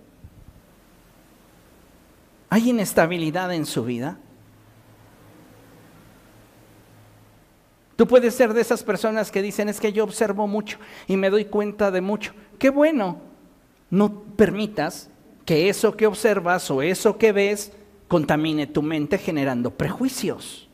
Hay 2.51 2.71
inestabilidad 2.71 3.53
en 3.53 3.67
su 3.67 3.85
vida. 3.85 4.19
Tú 7.97 8.07
puedes 8.07 8.35
ser 8.35 8.55
de 8.55 8.61
esas 8.61 8.83
personas 8.83 9.31
que 9.31 9.43
dicen, 9.43 9.69
es 9.69 9.81
que 9.81 9.93
yo 9.93 10.05
observo 10.05 10.47
mucho 10.47 10.79
y 11.07 11.17
me 11.17 11.31
doy 11.31 11.47
cuenta 11.47 11.91
de 11.91 12.01
mucho. 12.01 12.33
Qué 12.59 12.71
bueno, 12.71 13.19
no 13.91 14.23
permitas 14.37 15.11
que 15.45 15.69
eso 15.69 15.97
que 15.97 16.07
observas 16.07 16.71
o 16.71 16.83
eso 16.83 17.19
que 17.19 17.33
ves 17.33 17.73
contamine 18.07 18.67
tu 18.67 18.83
mente 18.83 19.19
generando 19.19 19.71
prejuicios. 19.71 20.69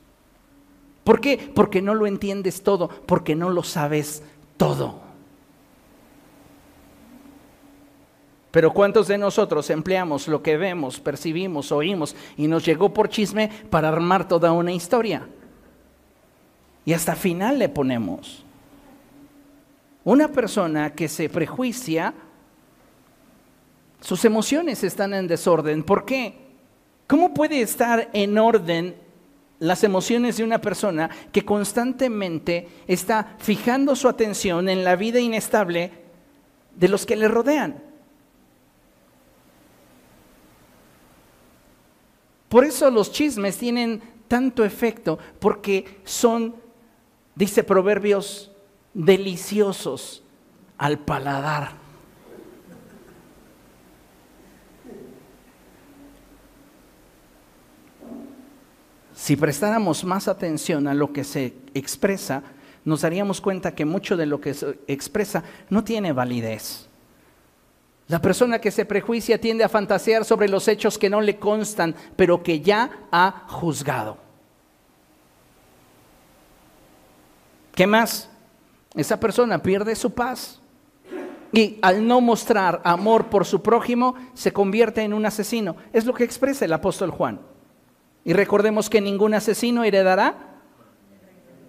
¿Por 1.03 1.21
qué? 1.21 1.53
Porque 1.55 1.81
no 1.81 1.95
lo 1.95 2.07
entiendes 2.07 2.63
todo, 2.63 2.89
porque 2.89 3.35
no 3.35 3.51
lo 3.51 3.63
sabes 3.63 4.23
todo. 4.57 5.04
Pero 8.55 8.73
¿cuántos 8.73 9.09
de 9.09 9.19
nosotros 9.19 9.69
empleamos 9.71 10.29
lo 10.29 10.41
que 10.41 10.57
vemos, 10.57 11.01
percibimos, 11.01 11.73
oímos 11.73 12.15
y 12.37 12.47
nos 12.47 12.65
llegó 12.65 12.95
por 12.95 13.09
chisme 13.09 13.51
para 13.69 13.89
armar 13.89 14.29
toda 14.29 14.53
una 14.53 14.71
historia? 14.71 15.27
Y 16.85 16.93
hasta 16.93 17.17
final 17.17 17.59
le 17.59 17.69
ponemos. 17.69 18.45
Una 20.05 20.29
persona 20.29 20.95
que 20.95 21.09
se 21.09 21.29
prejuicia, 21.29 22.15
sus 24.01 24.25
emociones 24.25 24.85
están 24.85 25.15
en 25.15 25.27
desorden. 25.27 25.83
¿Por 25.83 26.05
qué? 26.05 26.39
¿Cómo 27.09 27.35
puede 27.35 27.61
estar 27.61 28.09
en 28.13 28.39
orden 28.39 28.95
las 29.59 29.83
emociones 29.83 30.37
de 30.37 30.45
una 30.45 30.61
persona 30.61 31.11
que 31.33 31.45
constantemente 31.45 32.69
está 32.87 33.35
fijando 33.39 33.97
su 33.97 34.09
atención 34.09 34.69
en 34.69 34.85
la 34.85 34.95
vida 34.95 35.19
inestable 35.19 35.91
de 36.77 36.89
los 36.89 37.05
que 37.05 37.17
le 37.17 37.27
rodean? 37.27 37.94
Por 42.55 42.65
eso 42.65 42.89
los 42.89 43.11
chismes 43.11 43.59
tienen 43.59 44.01
tanto 44.29 44.65
efecto, 44.65 45.19
porque 45.41 45.99
son 46.05 46.55
dice 47.35 47.65
proverbios, 47.65 48.53
deliciosos 48.93 50.23
al 50.79 51.01
paladar. 51.01 51.73
Si 59.17 59.35
prestáramos 59.35 60.05
más 60.05 60.29
atención 60.29 60.87
a 60.87 60.95
lo 60.95 61.13
que 61.13 61.25
se 61.25 61.57
expresa, 61.75 62.45
nos 62.85 63.01
daríamos 63.01 63.41
cuenta 63.41 63.75
que 63.75 63.85
mucho 63.85 64.17
de 64.17 64.27
lo 64.27 64.41
que 64.41 64.55
se 64.55 64.79
expresa 64.87 65.43
no 65.71 65.83
tiene 65.83 66.13
validez. 66.13 66.89
La 68.09 68.21
persona 68.21 68.59
que 68.59 68.71
se 68.71 68.85
prejuicia 68.85 69.41
tiende 69.41 69.65
a 69.65 69.69
fantasear 69.69 70.25
sobre 70.25 70.49
los 70.49 70.69
hechos 70.69 70.99
que 70.99 71.09
no 71.09 71.21
le 71.21 71.39
constan, 71.39 71.95
pero 72.17 72.43
que 72.43 72.61
ya 72.61 72.91
ha 73.11 73.45
juzgado. 73.49 74.19
¿Qué 77.75 77.87
más? 77.87 78.29
Esa 78.95 79.19
persona 79.19 79.59
pierde 79.63 79.97
su 79.97 80.13
paz 80.13 80.61
y 81.53 81.79
al 81.83 82.07
no 82.07 82.21
mostrar 82.21 82.81
amor 82.85 83.27
por 83.27 83.45
su 83.47 83.63
prójimo 83.63 84.15
se 84.35 84.53
convierte 84.53 85.03
en 85.03 85.15
un 85.15 85.25
asesino. 85.25 85.77
Es 85.93 86.05
lo 86.05 86.15
que 86.15 86.25
expresa 86.25 86.65
el 86.65 86.73
apóstol 86.73 87.11
Juan. 87.11 87.41
Y 88.25 88.33
recordemos 88.33 88.91
que 88.91 89.01
ningún 89.01 89.35
asesino 89.35 89.83
heredará 89.83 90.61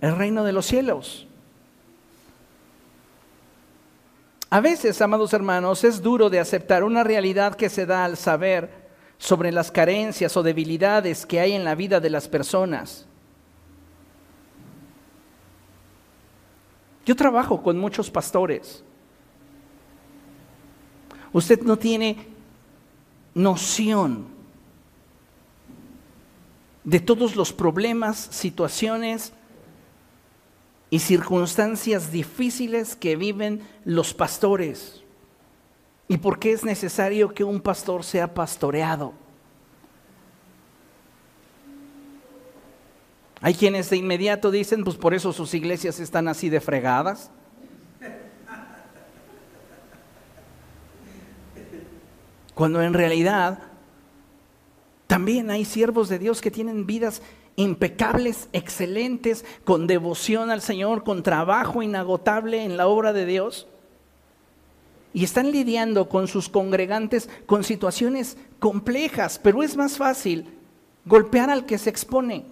el 0.01 0.15
reino 0.15 0.43
de 0.43 0.53
los 0.53 0.65
cielos. 0.65 1.27
A 4.49 4.61
veces, 4.61 5.01
amados 5.01 5.33
hermanos, 5.33 5.83
es 5.83 6.01
duro 6.01 6.29
de 6.29 6.39
aceptar 6.39 6.83
una 6.83 7.03
realidad 7.03 7.55
que 7.55 7.69
se 7.69 7.85
da 7.85 8.05
al 8.05 8.15
saber 8.15 8.85
sobre 9.17 9.51
las 9.51 9.71
carencias 9.71 10.35
o 10.37 10.43
debilidades 10.43 11.25
que 11.25 11.39
hay 11.39 11.53
en 11.53 11.63
la 11.63 11.75
vida 11.75 11.99
de 11.99 12.09
las 12.09 12.27
personas. 12.27 13.05
Yo 17.05 17.15
trabajo 17.15 17.61
con 17.61 17.77
muchos 17.77 18.09
pastores. 18.09 18.83
Usted 21.31 21.61
no 21.61 21.77
tiene 21.77 22.27
noción 23.33 24.25
de 26.83 26.99
todos 26.99 27.35
los 27.35 27.51
problemas, 27.51 28.17
situaciones 28.31 29.33
y 30.89 30.99
circunstancias 30.99 32.11
difíciles 32.11 32.95
que 32.95 33.15
viven 33.15 33.61
los 33.83 34.13
pastores. 34.13 35.03
¿Y 36.07 36.17
por 36.17 36.39
qué 36.39 36.51
es 36.51 36.63
necesario 36.63 37.33
que 37.33 37.43
un 37.43 37.59
pastor 37.59 38.03
sea 38.03 38.33
pastoreado? 38.33 39.13
Hay 43.41 43.53
quienes 43.53 43.89
de 43.89 43.97
inmediato 43.97 44.51
dicen, 44.51 44.83
pues 44.83 44.97
por 44.97 45.13
eso 45.13 45.33
sus 45.33 45.53
iglesias 45.53 45.99
están 45.99 46.27
así 46.27 46.49
de 46.49 46.61
fregadas. 46.61 47.29
Cuando 52.53 52.81
en 52.81 52.93
realidad 52.93 53.59
también 55.07 55.51
hay 55.51 55.65
siervos 55.65 56.09
de 56.09 56.19
Dios 56.19 56.41
que 56.41 56.49
tienen 56.49 56.85
vidas 56.85 57.21
impecables, 57.55 58.49
excelentes, 58.53 59.45
con 59.63 59.87
devoción 59.87 60.51
al 60.51 60.61
Señor, 60.61 61.03
con 61.03 61.23
trabajo 61.23 61.81
inagotable 61.81 62.63
en 62.63 62.77
la 62.77 62.87
obra 62.87 63.13
de 63.13 63.25
Dios. 63.25 63.67
y 65.13 65.23
están 65.23 65.49
lidiando 65.53 66.09
con 66.09 66.27
sus 66.27 66.49
congregantes 66.49 67.29
con 67.45 67.63
situaciones 67.63 68.35
complejas, 68.59 69.39
pero 69.41 69.63
es 69.63 69.77
más 69.77 69.97
fácil 69.97 70.45
golpear 71.05 71.49
al 71.49 71.65
que 71.65 71.77
se 71.77 71.89
expone. 71.89 72.43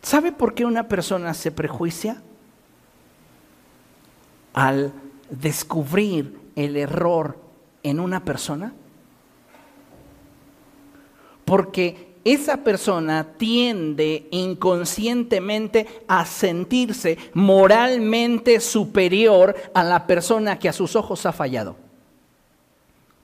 ¿Sabe 0.00 0.32
por 0.32 0.54
qué 0.54 0.64
una 0.64 0.88
persona 0.88 1.34
se 1.34 1.50
prejuicia? 1.52 2.22
Al 4.54 4.94
descubrir 5.28 6.40
el 6.56 6.78
error 6.78 7.38
en 7.82 8.00
una 8.00 8.24
persona. 8.24 8.72
Porque 11.48 12.08
esa 12.24 12.58
persona 12.58 13.26
tiende 13.38 14.28
inconscientemente 14.30 15.86
a 16.06 16.26
sentirse 16.26 17.16
moralmente 17.32 18.60
superior 18.60 19.56
a 19.72 19.82
la 19.82 20.06
persona 20.06 20.58
que 20.58 20.68
a 20.68 20.74
sus 20.74 20.94
ojos 20.94 21.24
ha 21.24 21.32
fallado. 21.32 21.74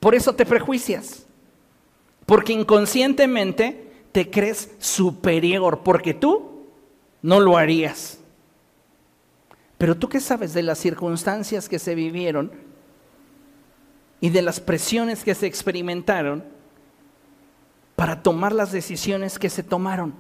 Por 0.01 0.15
eso 0.15 0.35
te 0.35 0.47
prejuicias. 0.47 1.27
Porque 2.25 2.55
inconscientemente 2.55 3.93
te 4.11 4.31
crees 4.31 4.71
superior, 4.79 5.81
porque 5.85 6.15
tú 6.15 6.65
no 7.21 7.41
lo 7.41 7.59
harías. 7.59 8.21
Pero 9.77 9.99
tú 9.99 10.09
qué 10.09 10.21
sabes 10.21 10.55
de 10.55 10.63
las 10.63 10.79
circunstancias 10.79 11.69
que 11.69 11.79
se 11.79 11.95
vivieron 11.95 12.53
y 14.19 14.31
de 14.31 14.41
las 14.41 14.61
presiones 14.61 15.25
que 15.25 15.35
se 15.35 15.47
experimentaron 15.47 16.54
para 17.97 18.23
tomar 18.23 18.53
las 18.53 18.73
decisiones 18.73 19.39
que 19.39 19.51
se 19.51 19.63
tomaron. 19.63 20.15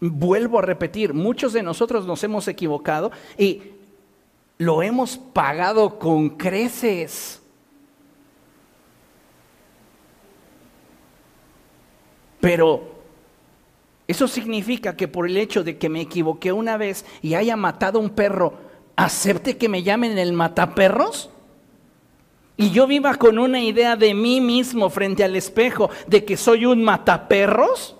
Vuelvo 0.00 0.58
a 0.58 0.62
repetir, 0.62 1.14
muchos 1.14 1.52
de 1.52 1.62
nosotros 1.62 2.06
nos 2.06 2.22
hemos 2.24 2.46
equivocado 2.48 3.10
y 3.38 3.62
lo 4.58 4.82
hemos 4.82 5.16
pagado 5.16 5.98
con 5.98 6.30
creces. 6.30 7.40
Pero 12.40 12.94
eso 14.06 14.28
significa 14.28 14.94
que 14.96 15.08
por 15.08 15.26
el 15.26 15.38
hecho 15.38 15.64
de 15.64 15.78
que 15.78 15.88
me 15.88 16.02
equivoqué 16.02 16.52
una 16.52 16.76
vez 16.76 17.06
y 17.22 17.34
haya 17.34 17.56
matado 17.56 17.98
un 17.98 18.10
perro, 18.10 18.52
acepte 18.96 19.56
que 19.56 19.68
me 19.68 19.82
llamen 19.82 20.18
el 20.18 20.32
mataperros? 20.32 21.30
Y 22.56 22.70
yo 22.70 22.86
viva 22.86 23.14
con 23.16 23.38
una 23.38 23.60
idea 23.60 23.96
de 23.96 24.14
mí 24.14 24.40
mismo 24.40 24.88
frente 24.88 25.24
al 25.24 25.34
espejo 25.34 25.90
de 26.06 26.24
que 26.24 26.36
soy 26.36 26.66
un 26.66 26.84
mataperros? 26.84 27.96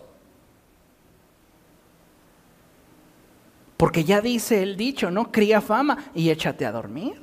Porque 3.76 4.05
ya 4.05 4.20
dice 4.20 4.62
el 4.62 4.76
dicho, 4.76 5.11
¿no? 5.11 5.32
Cría 5.32 5.61
fama 5.61 5.99
y 6.14 6.30
échate 6.30 6.64
a 6.64 6.72
dormir. 6.72 7.20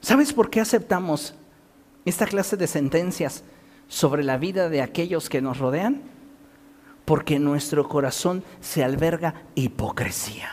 ¿Sabes 0.00 0.34
por 0.34 0.50
qué 0.50 0.60
aceptamos 0.60 1.34
esta 2.04 2.26
clase 2.26 2.58
de 2.58 2.66
sentencias 2.66 3.44
sobre 3.88 4.22
la 4.22 4.36
vida 4.36 4.68
de 4.68 4.82
aquellos 4.82 5.30
que 5.30 5.40
nos 5.40 5.58
rodean? 5.58 6.02
Porque 7.04 7.36
en 7.36 7.44
nuestro 7.44 7.88
corazón 7.88 8.42
se 8.60 8.82
alberga 8.82 9.34
hipocresía. 9.54 10.50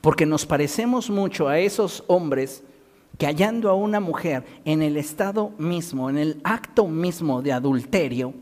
Porque 0.00 0.26
nos 0.26 0.46
parecemos 0.46 1.10
mucho 1.10 1.48
a 1.48 1.58
esos 1.58 2.04
hombres 2.06 2.62
que 3.18 3.26
hallando 3.26 3.70
a 3.70 3.74
una 3.74 4.00
mujer 4.00 4.44
en 4.64 4.82
el 4.82 4.96
estado 4.96 5.50
mismo, 5.58 6.10
en 6.10 6.18
el 6.18 6.40
acto 6.44 6.86
mismo 6.86 7.42
de 7.42 7.52
adulterio, 7.52 8.34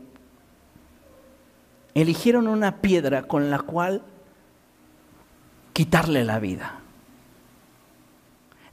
eligieron 1.93 2.47
una 2.47 2.81
piedra 2.81 3.23
con 3.23 3.49
la 3.49 3.59
cual 3.59 4.01
quitarle 5.73 6.23
la 6.23 6.39
vida. 6.39 6.79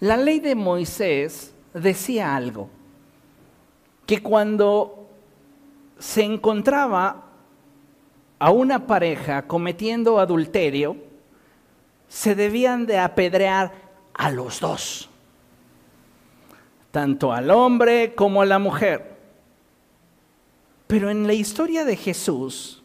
La 0.01 0.17
ley 0.17 0.41
de 0.41 0.55
Moisés 0.55 1.55
decía 1.75 2.35
algo, 2.35 2.71
que 4.07 4.23
cuando 4.23 5.00
se 6.01 6.25
encontraba 6.25 7.27
a 8.39 8.51
una 8.51 8.87
pareja 8.87 9.47
cometiendo 9.47 10.19
adulterio, 10.19 10.97
se 12.09 12.35
debían 12.35 12.87
de 12.87 12.99
apedrear 12.99 13.73
a 14.15 14.31
los 14.31 14.61
dos, 14.61 15.11
tanto 16.91 17.33
al 17.33 17.51
hombre 17.51 18.15
como 18.15 18.41
a 18.41 18.47
la 18.47 18.59
mujer. 18.59 19.19
Pero 20.87 21.11
en 21.11 21.27
la 21.27 21.35
historia 21.35 21.85
de 21.85 21.97
Jesús, 21.97 22.83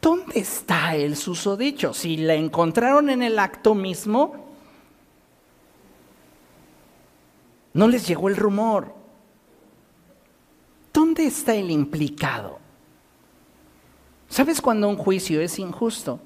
¿dónde 0.00 0.40
está 0.40 0.96
el 0.96 1.14
susodicho? 1.14 1.92
Si 1.92 2.16
la 2.16 2.34
encontraron 2.34 3.10
en 3.10 3.22
el 3.22 3.38
acto 3.38 3.74
mismo, 3.74 4.46
no 7.74 7.86
les 7.86 8.08
llegó 8.08 8.28
el 8.28 8.36
rumor. 8.36 8.99
¿Dónde 10.92 11.26
está 11.26 11.54
el 11.54 11.70
implicado? 11.70 12.58
¿Sabes 14.28 14.60
cuando 14.60 14.88
un 14.88 14.96
juicio 14.96 15.40
es 15.40 15.58
injusto? 15.58 16.20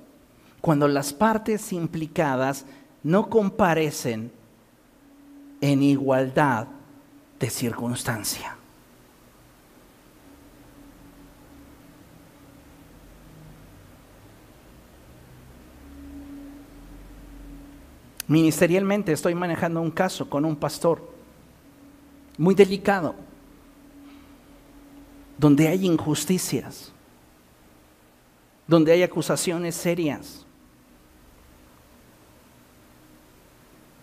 Cuando 0.60 0.88
las 0.88 1.12
partes 1.12 1.72
implicadas 1.72 2.64
no 3.02 3.28
comparecen 3.28 4.32
en 5.60 5.82
igualdad 5.82 6.66
de 7.38 7.50
circunstancia. 7.50 8.56
Ministerialmente 18.26 19.12
estoy 19.12 19.34
manejando 19.34 19.82
un 19.82 19.90
caso 19.90 20.28
con 20.30 20.46
un 20.46 20.56
pastor 20.56 21.12
muy 22.38 22.54
delicado 22.54 23.14
donde 25.39 25.68
hay 25.68 25.87
injusticias, 25.87 26.93
donde 28.66 28.93
hay 28.93 29.03
acusaciones 29.03 29.74
serias 29.74 30.47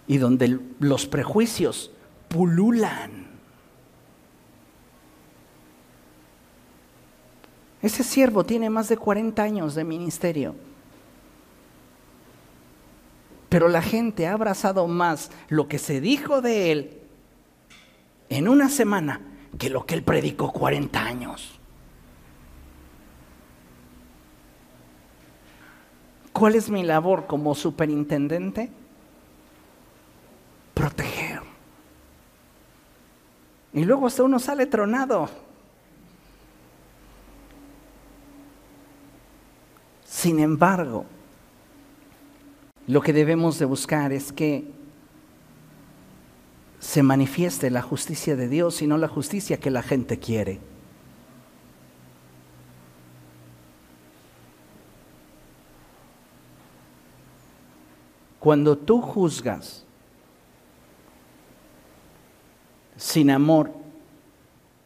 y 0.07 0.17
donde 0.17 0.59
los 0.79 1.05
prejuicios 1.05 1.91
pululan. 2.27 3.29
Ese 7.81 8.03
siervo 8.03 8.43
tiene 8.43 8.69
más 8.69 8.89
de 8.89 8.97
40 8.97 9.41
años 9.41 9.73
de 9.73 9.83
ministerio. 9.83 10.55
Pero 13.49 13.67
la 13.67 13.81
gente 13.81 14.27
ha 14.27 14.33
abrazado 14.33 14.87
más 14.87 15.31
lo 15.49 15.67
que 15.67 15.79
se 15.79 15.99
dijo 15.99 16.41
de 16.41 16.71
él 16.71 16.99
en 18.29 18.47
una 18.47 18.69
semana 18.69 19.30
que 19.57 19.69
lo 19.69 19.85
que 19.85 19.95
él 19.95 20.03
predicó 20.03 20.51
40 20.51 20.99
años. 20.99 21.59
¿Cuál 26.33 26.55
es 26.55 26.69
mi 26.69 26.83
labor 26.83 27.27
como 27.27 27.53
superintendente? 27.53 28.71
Proteger. 30.73 31.41
Y 33.73 33.83
luego 33.85 34.07
hasta 34.07 34.23
uno 34.23 34.39
sale 34.39 34.65
tronado. 34.65 35.29
Sin 40.05 40.39
embargo, 40.39 41.05
lo 42.87 43.01
que 43.01 43.13
debemos 43.13 43.59
de 43.59 43.65
buscar 43.65 44.11
es 44.11 44.31
que 44.31 44.80
se 46.81 47.03
manifieste 47.03 47.69
la 47.69 47.83
justicia 47.83 48.35
de 48.35 48.49
Dios 48.49 48.81
y 48.81 48.87
no 48.87 48.97
la 48.97 49.07
justicia 49.07 49.59
que 49.59 49.69
la 49.69 49.83
gente 49.83 50.17
quiere. 50.17 50.59
Cuando 58.39 58.75
tú 58.79 58.99
juzgas 58.99 59.85
sin 62.97 63.29
amor 63.29 63.71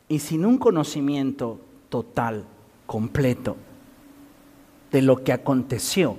y 0.09 0.19
sin 0.19 0.45
un 0.45 0.57
conocimiento 0.57 1.61
total, 1.87 2.45
completo, 2.85 3.55
de 4.91 5.01
lo 5.01 5.23
que 5.23 5.31
aconteció, 5.31 6.17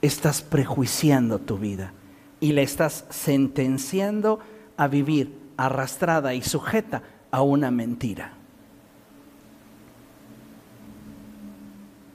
estás 0.00 0.42
prejuiciando 0.42 1.40
tu 1.40 1.58
vida 1.58 1.92
y 2.40 2.52
le 2.52 2.62
estás 2.62 3.06
sentenciando 3.10 4.40
a 4.76 4.88
vivir 4.88 5.38
arrastrada 5.56 6.34
y 6.34 6.42
sujeta 6.42 7.02
a 7.30 7.42
una 7.42 7.70
mentira. 7.70 8.32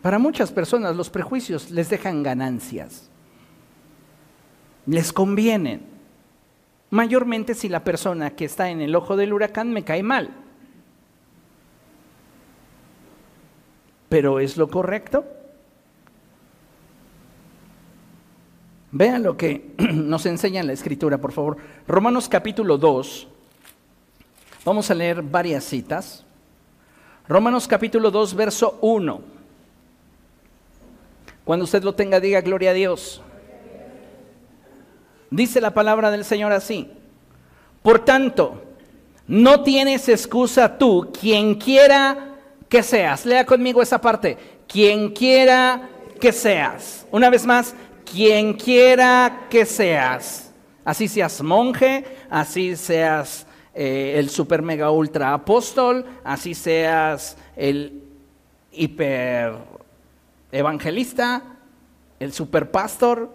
Para 0.01 0.19
muchas 0.19 0.51
personas 0.51 0.95
los 0.95 1.09
prejuicios 1.09 1.71
les 1.71 1.89
dejan 1.89 2.23
ganancias. 2.23 3.09
les 4.85 5.13
convienen. 5.13 5.81
Mayormente 6.89 7.53
si 7.53 7.69
la 7.69 7.83
persona 7.83 8.31
que 8.31 8.45
está 8.45 8.71
en 8.71 8.81
el 8.81 8.95
ojo 8.95 9.15
del 9.15 9.33
huracán 9.33 9.71
me 9.71 9.83
cae 9.83 10.01
mal. 10.01 10.31
¿Pero 14.09 14.39
es 14.39 14.57
lo 14.57 14.67
correcto? 14.67 15.25
Vean 18.91 19.23
lo 19.23 19.37
que 19.37 19.73
nos 19.77 20.25
enseña 20.25 20.63
la 20.63 20.73
escritura, 20.73 21.17
por 21.17 21.31
favor. 21.31 21.57
Romanos 21.87 22.27
capítulo 22.27 22.77
2. 22.77 23.27
Vamos 24.65 24.89
a 24.89 24.95
leer 24.95 25.21
varias 25.21 25.63
citas. 25.63 26.25
Romanos 27.27 27.67
capítulo 27.67 28.09
2, 28.11 28.35
verso 28.35 28.77
1. 28.81 29.21
Cuando 31.45 31.65
usted 31.65 31.83
lo 31.83 31.93
tenga, 31.93 32.19
diga 32.19 32.41
gloria 32.41 32.71
a 32.71 32.73
Dios. 32.73 33.21
Dice 35.31 35.61
la 35.61 35.73
palabra 35.73 36.09
del 36.11 36.25
Señor 36.25 36.51
así. 36.51 36.91
Por 37.83 38.03
tanto, 38.03 38.63
no 39.27 39.61
tienes 39.61 40.09
excusa 40.09 40.77
tú, 40.77 41.11
quien 41.19 41.55
quiera 41.55 42.35
que 42.67 42.83
seas. 42.83 43.25
Lea 43.25 43.45
conmigo 43.45 43.81
esa 43.81 44.01
parte. 44.01 44.37
Quien 44.67 45.11
quiera 45.11 45.89
que 46.19 46.31
seas. 46.31 47.05
Una 47.11 47.29
vez 47.29 47.45
más, 47.45 47.75
quien 48.11 48.53
quiera 48.53 49.47
que 49.49 49.65
seas. 49.65 50.51
Así 50.83 51.07
seas 51.07 51.41
monje, 51.41 52.05
así 52.29 52.75
seas 52.75 53.45
eh, 53.73 54.15
el 54.17 54.29
super 54.29 54.61
mega 54.61 54.91
ultra 54.91 55.33
apóstol, 55.33 56.05
así 56.23 56.55
seas 56.55 57.37
el 57.55 58.03
hiper 58.71 59.53
evangelista, 60.51 61.43
el 62.19 62.33
super 62.33 62.71
pastor, 62.71 63.29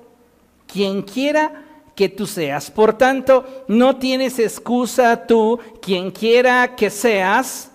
quien 0.67 1.03
quiera 1.03 1.63
que 1.95 2.09
tú 2.09 2.27
seas. 2.27 2.71
Por 2.71 2.99
tanto, 2.99 3.65
no 3.69 3.97
tienes 3.97 4.39
excusa 4.39 5.27
tú, 5.27 5.61
quien 5.81 6.11
quiera 6.11 6.75
que 6.75 6.91
seas, 6.91 7.71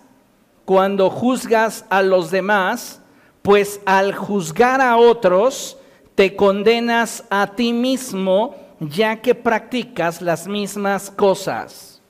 cuando 0.66 1.10
juzgas 1.10 1.86
a 1.90 2.02
los 2.04 2.30
demás, 2.30 3.02
pues 3.42 3.80
al 3.86 4.14
juzgar 4.14 4.82
a 4.82 4.98
otros, 4.98 5.79
te 6.20 6.36
condenas 6.36 7.24
a 7.30 7.48
ti 7.56 7.72
mismo, 7.72 8.54
ya 8.82 9.22
que 9.22 9.34
practicas 9.34 10.22
las 10.22 10.50
mismas 10.50 11.10
cosas. 11.10 12.02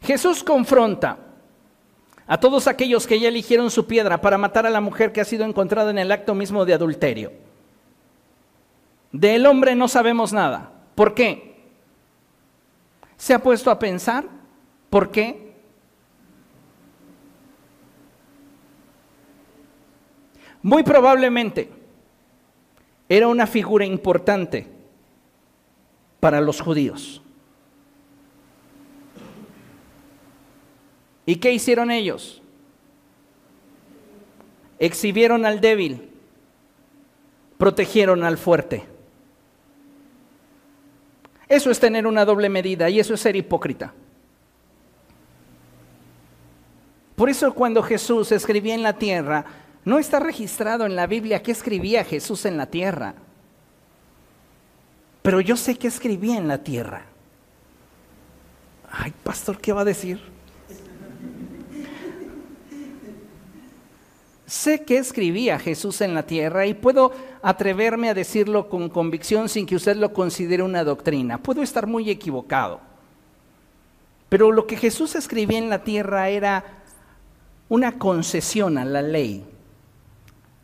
Jesús 0.00 0.44
confronta 0.44 1.18
a 2.24 2.38
todos 2.38 2.68
aquellos 2.68 3.04
que 3.04 3.18
ya 3.18 3.26
eligieron 3.26 3.68
su 3.68 3.84
piedra 3.84 4.20
para 4.20 4.38
matar 4.38 4.64
a 4.64 4.70
la 4.70 4.80
mujer 4.80 5.10
que 5.10 5.20
ha 5.20 5.24
sido 5.24 5.44
encontrada 5.44 5.90
en 5.90 5.98
el 5.98 6.12
acto 6.12 6.36
mismo 6.36 6.64
de 6.64 6.74
adulterio. 6.74 7.32
Del 9.10 9.44
hombre 9.46 9.74
no 9.74 9.88
sabemos 9.88 10.32
nada. 10.32 10.70
¿Por 10.94 11.12
qué? 11.12 11.64
¿Se 13.16 13.34
ha 13.34 13.42
puesto 13.42 13.72
a 13.72 13.78
pensar? 13.80 14.24
¿Por 14.88 15.10
qué? 15.10 15.52
Muy 20.62 20.84
probablemente 20.84 21.75
era 23.08 23.28
una 23.28 23.46
figura 23.46 23.84
importante 23.84 24.66
para 26.20 26.40
los 26.40 26.60
judíos. 26.60 27.22
¿Y 31.24 31.36
qué 31.36 31.52
hicieron 31.52 31.90
ellos? 31.90 32.42
Exhibieron 34.78 35.44
al 35.46 35.60
débil, 35.60 36.10
protegieron 37.58 38.22
al 38.24 38.38
fuerte. 38.38 38.84
Eso 41.48 41.70
es 41.70 41.78
tener 41.78 42.06
una 42.06 42.24
doble 42.24 42.48
medida 42.48 42.90
y 42.90 43.00
eso 43.00 43.14
es 43.14 43.20
ser 43.20 43.36
hipócrita. 43.36 43.94
Por 47.14 47.30
eso 47.30 47.54
cuando 47.54 47.82
Jesús 47.82 48.30
escribía 48.30 48.74
en 48.74 48.82
la 48.82 48.98
tierra, 48.98 49.44
no 49.86 50.00
está 50.00 50.18
registrado 50.18 50.84
en 50.84 50.96
la 50.96 51.06
Biblia 51.06 51.44
qué 51.44 51.52
escribía 51.52 52.04
Jesús 52.04 52.44
en 52.44 52.56
la 52.56 52.66
tierra. 52.66 53.14
Pero 55.22 55.40
yo 55.40 55.56
sé 55.56 55.78
que 55.78 55.86
escribía 55.86 56.36
en 56.36 56.48
la 56.48 56.58
tierra. 56.58 57.04
Ay, 58.90 59.14
pastor, 59.22 59.58
¿qué 59.58 59.72
va 59.72 59.82
a 59.82 59.84
decir? 59.84 60.20
Sé 64.44 64.82
que 64.82 64.98
escribía 64.98 65.56
Jesús 65.60 66.00
en 66.00 66.14
la 66.14 66.24
tierra 66.24 66.66
y 66.66 66.74
puedo 66.74 67.12
atreverme 67.40 68.08
a 68.08 68.14
decirlo 68.14 68.68
con 68.68 68.88
convicción 68.88 69.48
sin 69.48 69.66
que 69.66 69.76
usted 69.76 69.96
lo 69.96 70.12
considere 70.12 70.64
una 70.64 70.82
doctrina. 70.82 71.38
Puedo 71.38 71.62
estar 71.62 71.86
muy 71.86 72.10
equivocado. 72.10 72.80
Pero 74.28 74.50
lo 74.50 74.66
que 74.66 74.76
Jesús 74.76 75.14
escribía 75.14 75.58
en 75.58 75.70
la 75.70 75.84
tierra 75.84 76.28
era 76.28 76.64
una 77.68 78.00
concesión 78.00 78.78
a 78.78 78.84
la 78.84 79.00
ley. 79.00 79.44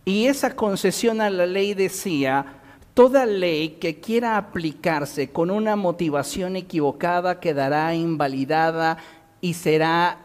Y 0.05 0.27
esa 0.27 0.57
concesión 0.57 1.21
a 1.21 1.31
la 1.31 1.47
ley 1.47 1.75
decía, 1.75 2.61
toda 2.95 3.25
ley 3.25 3.77
que 3.81 4.01
quiera 4.01 4.37
aplicarse 4.37 5.31
con 5.31 5.51
una 5.51 5.77
motivación 5.77 6.57
equivocada 6.57 7.41
quedará 7.41 7.95
invalidada 7.95 8.99
y 9.41 9.55
será 9.55 10.19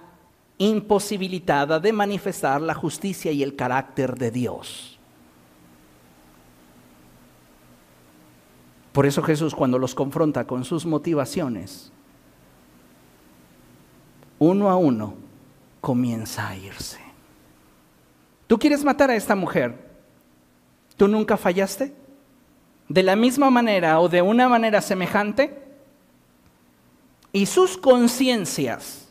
imposibilitada 0.58 1.80
de 1.80 1.94
manifestar 1.94 2.62
la 2.62 2.74
justicia 2.74 3.32
y 3.32 3.44
el 3.44 3.56
carácter 3.56 4.16
de 4.18 4.32
Dios. 4.32 4.98
Por 8.92 9.06
eso 9.06 9.22
Jesús 9.22 9.54
cuando 9.54 9.78
los 9.78 9.94
confronta 9.94 10.48
con 10.48 10.66
sus 10.66 10.88
motivaciones, 10.88 11.92
uno 14.40 14.72
a 14.72 14.76
uno 14.76 15.14
comienza 15.82 16.48
a 16.48 16.58
irse. 16.58 17.07
¿Tú 18.48 18.58
quieres 18.58 18.84
matar 18.84 19.12
a 19.12 19.16
esta 19.16 19.36
mujer? 19.36 19.76
¿Tú 20.96 21.08
nunca 21.08 21.38
fallaste? 21.38 21.94
¿De 22.90 23.04
la 23.04 23.16
misma 23.16 23.50
manera 23.50 24.00
o 24.00 24.08
de 24.08 24.22
una 24.22 24.48
manera 24.48 24.82
semejante? 24.82 25.64
Y 27.34 27.46
sus 27.46 27.78
conciencias 27.78 29.10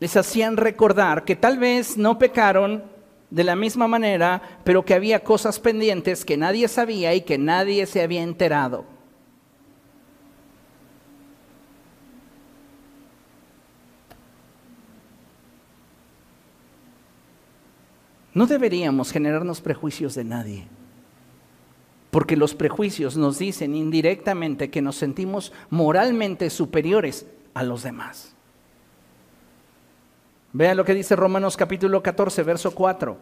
les 0.00 0.16
hacían 0.16 0.56
recordar 0.56 1.24
que 1.24 1.34
tal 1.34 1.58
vez 1.58 1.96
no 1.96 2.18
pecaron 2.18 2.84
de 3.30 3.44
la 3.44 3.56
misma 3.56 3.88
manera, 3.88 4.40
pero 4.64 4.84
que 4.84 4.94
había 4.94 5.24
cosas 5.24 5.58
pendientes 5.58 6.24
que 6.24 6.36
nadie 6.36 6.68
sabía 6.68 7.14
y 7.14 7.22
que 7.22 7.36
nadie 7.36 7.84
se 7.86 8.02
había 8.02 8.22
enterado. 8.22 8.84
No 18.38 18.46
deberíamos 18.46 19.10
generarnos 19.10 19.60
prejuicios 19.60 20.14
de 20.14 20.22
nadie, 20.22 20.64
porque 22.12 22.36
los 22.36 22.54
prejuicios 22.54 23.16
nos 23.16 23.36
dicen 23.40 23.74
indirectamente 23.74 24.70
que 24.70 24.80
nos 24.80 24.94
sentimos 24.94 25.52
moralmente 25.70 26.48
superiores 26.48 27.26
a 27.52 27.64
los 27.64 27.82
demás. 27.82 28.36
Vean 30.52 30.76
lo 30.76 30.84
que 30.84 30.94
dice 30.94 31.16
Romanos 31.16 31.56
capítulo 31.56 32.00
14, 32.00 32.44
verso 32.44 32.72
4. 32.72 33.18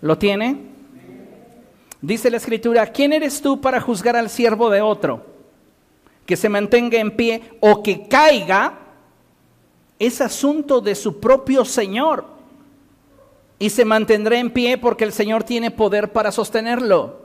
¿Lo 0.00 0.16
tiene? 0.16 0.60
Dice 2.00 2.30
la 2.30 2.36
escritura, 2.36 2.86
¿quién 2.86 3.12
eres 3.12 3.42
tú 3.42 3.60
para 3.60 3.80
juzgar 3.80 4.14
al 4.14 4.30
siervo 4.30 4.70
de 4.70 4.80
otro? 4.80 5.33
Que 6.26 6.36
se 6.36 6.48
mantenga 6.48 6.98
en 6.98 7.16
pie 7.16 7.42
o 7.60 7.82
que 7.82 8.08
caiga, 8.08 8.78
es 9.98 10.20
asunto 10.20 10.80
de 10.80 10.94
su 10.94 11.20
propio 11.20 11.64
Señor. 11.64 12.26
Y 13.58 13.70
se 13.70 13.84
mantendrá 13.84 14.38
en 14.38 14.50
pie 14.50 14.78
porque 14.78 15.04
el 15.04 15.12
Señor 15.12 15.44
tiene 15.44 15.70
poder 15.70 16.12
para 16.12 16.32
sostenerlo. 16.32 17.24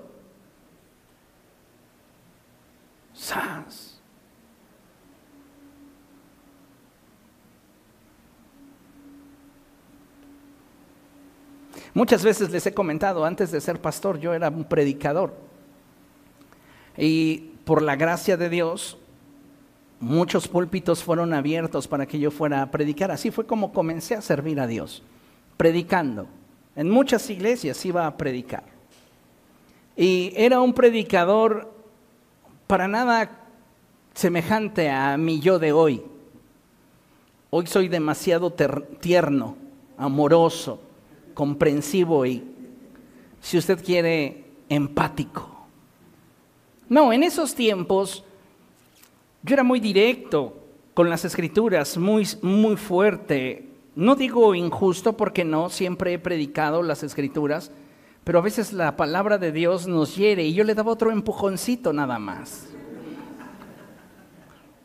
Muchas 11.94 12.24
veces 12.24 12.50
les 12.50 12.66
he 12.66 12.74
comentado, 12.74 13.26
antes 13.26 13.52
de 13.52 13.60
ser 13.60 13.82
pastor 13.82 14.20
yo 14.20 14.34
era 14.34 14.50
un 14.50 14.64
predicador. 14.64 15.34
Y 16.98 17.52
por 17.70 17.84
la 17.84 17.96
gracia 17.96 18.36
de 18.36 18.50
Dios, 18.50 18.98
muchos 20.00 20.48
púlpitos 20.48 21.04
fueron 21.04 21.36
abiertos 21.36 21.88
para 21.88 22.08
que 22.08 22.18
yo 22.18 22.32
fuera 22.32 22.64
a 22.64 22.72
predicar. 22.72 23.12
Así 23.12 23.30
fue 23.30 23.46
como 23.46 23.74
comencé 23.74 24.16
a 24.16 24.24
servir 24.24 24.60
a 24.60 24.66
Dios, 24.66 25.04
predicando. 25.56 26.26
En 26.76 26.90
muchas 26.90 27.30
iglesias 27.30 27.86
iba 27.86 28.08
a 28.08 28.18
predicar. 28.18 28.64
Y 29.96 30.34
era 30.36 30.62
un 30.62 30.74
predicador 30.74 31.72
para 32.66 32.88
nada 32.88 33.38
semejante 34.16 34.90
a 34.90 35.16
mi 35.18 35.40
yo 35.40 35.60
de 35.60 35.72
hoy. 35.72 36.02
Hoy 37.52 37.68
soy 37.68 37.88
demasiado 37.88 38.52
tierno, 39.00 39.58
amoroso, 39.96 40.82
comprensivo 41.36 42.26
y, 42.26 42.44
si 43.42 43.60
usted 43.60 43.86
quiere, 43.86 44.46
empático. 44.70 45.59
No, 46.90 47.14
en 47.14 47.22
esos 47.24 47.54
tiempos 47.54 48.24
yo 49.44 49.54
era 49.54 49.64
muy 49.64 49.80
directo 49.80 50.56
con 50.94 51.10
las 51.10 51.24
escrituras, 51.24 51.98
muy, 51.98 52.28
muy 52.42 52.76
fuerte. 52.76 53.70
No 53.96 54.16
digo 54.16 54.56
injusto 54.56 55.16
porque 55.16 55.46
no, 55.46 55.70
siempre 55.70 56.14
he 56.14 56.20
predicado 56.20 56.84
las 56.84 57.04
escrituras, 57.04 57.72
pero 58.24 58.40
a 58.40 58.42
veces 58.42 58.74
la 58.74 58.98
palabra 58.98 59.38
de 59.38 59.52
Dios 59.52 59.88
nos 59.88 60.16
hiere 60.16 60.44
y 60.44 60.54
yo 60.54 60.64
le 60.64 60.76
daba 60.76 60.92
otro 60.92 61.12
empujoncito 61.12 61.94
nada 61.94 62.20
más. 62.20 62.68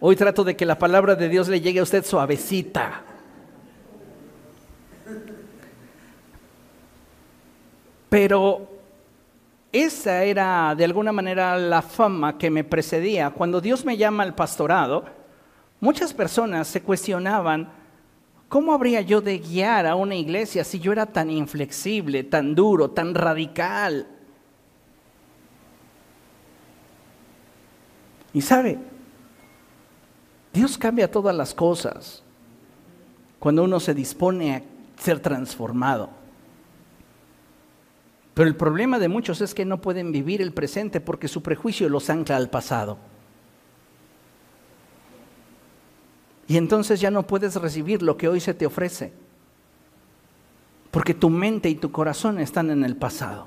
Hoy 0.00 0.16
trato 0.16 0.44
de 0.44 0.54
que 0.54 0.66
la 0.66 0.78
palabra 0.78 1.14
de 1.14 1.28
Dios 1.28 1.48
le 1.48 1.60
llegue 1.60 1.80
a 1.80 1.82
usted 1.84 2.04
suavecita. 2.04 3.02
Pero 8.10 8.73
esa 9.74 10.22
era 10.22 10.72
de 10.76 10.84
alguna 10.84 11.10
manera 11.10 11.58
la 11.58 11.82
fama 11.82 12.38
que 12.38 12.48
me 12.48 12.62
precedía. 12.62 13.30
Cuando 13.30 13.60
Dios 13.60 13.84
me 13.84 13.96
llama 13.96 14.22
al 14.22 14.32
pastorado, 14.32 15.04
muchas 15.80 16.14
personas 16.14 16.68
se 16.68 16.80
cuestionaban, 16.80 17.68
¿cómo 18.48 18.72
habría 18.72 19.00
yo 19.00 19.20
de 19.20 19.38
guiar 19.38 19.86
a 19.86 19.96
una 19.96 20.14
iglesia 20.14 20.62
si 20.62 20.78
yo 20.78 20.92
era 20.92 21.06
tan 21.06 21.28
inflexible, 21.28 22.22
tan 22.22 22.54
duro, 22.54 22.90
tan 22.90 23.16
radical? 23.16 24.06
Y 28.32 28.42
sabe, 28.42 28.78
Dios 30.52 30.78
cambia 30.78 31.10
todas 31.10 31.34
las 31.34 31.52
cosas 31.52 32.22
cuando 33.40 33.64
uno 33.64 33.80
se 33.80 33.92
dispone 33.92 34.54
a 34.54 34.62
ser 35.02 35.18
transformado. 35.18 36.23
Pero 38.34 38.48
el 38.48 38.56
problema 38.56 38.98
de 38.98 39.08
muchos 39.08 39.40
es 39.40 39.54
que 39.54 39.64
no 39.64 39.80
pueden 39.80 40.10
vivir 40.10 40.42
el 40.42 40.52
presente 40.52 41.00
porque 41.00 41.28
su 41.28 41.42
prejuicio 41.42 41.88
los 41.88 42.10
ancla 42.10 42.36
al 42.36 42.50
pasado. 42.50 42.98
Y 46.48 46.56
entonces 46.56 47.00
ya 47.00 47.10
no 47.10 47.26
puedes 47.26 47.54
recibir 47.56 48.02
lo 48.02 48.16
que 48.16 48.28
hoy 48.28 48.40
se 48.40 48.52
te 48.52 48.66
ofrece. 48.66 49.12
Porque 50.90 51.14
tu 51.14 51.30
mente 51.30 51.68
y 51.70 51.76
tu 51.76 51.90
corazón 51.90 52.38
están 52.38 52.70
en 52.70 52.84
el 52.84 52.96
pasado. 52.96 53.46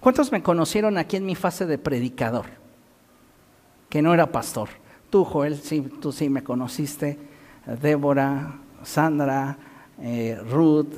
¿Cuántos 0.00 0.30
me 0.30 0.42
conocieron 0.42 0.96
aquí 0.96 1.16
en 1.16 1.26
mi 1.26 1.34
fase 1.34 1.66
de 1.66 1.78
predicador? 1.78 2.46
Que 3.88 4.02
no 4.02 4.14
era 4.14 4.30
pastor. 4.30 4.68
Tú, 5.10 5.24
Joel, 5.24 5.56
sí, 5.56 5.80
tú 5.80 6.12
sí 6.12 6.28
me 6.28 6.44
conociste. 6.44 7.18
Débora, 7.82 8.58
Sandra, 8.84 9.58
eh, 10.00 10.38
Ruth. 10.48 10.94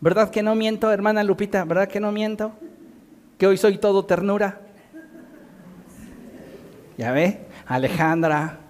¿Verdad 0.00 0.30
que 0.30 0.42
no 0.42 0.54
miento, 0.54 0.90
hermana 0.90 1.24
Lupita? 1.24 1.64
¿Verdad 1.64 1.88
que 1.88 2.00
no 2.00 2.12
miento? 2.12 2.52
Que 3.36 3.46
hoy 3.46 3.56
soy 3.56 3.78
todo 3.78 4.04
ternura. 4.04 4.60
¿Ya 6.96 7.12
ve? 7.12 7.46
Alejandra. 7.66 8.60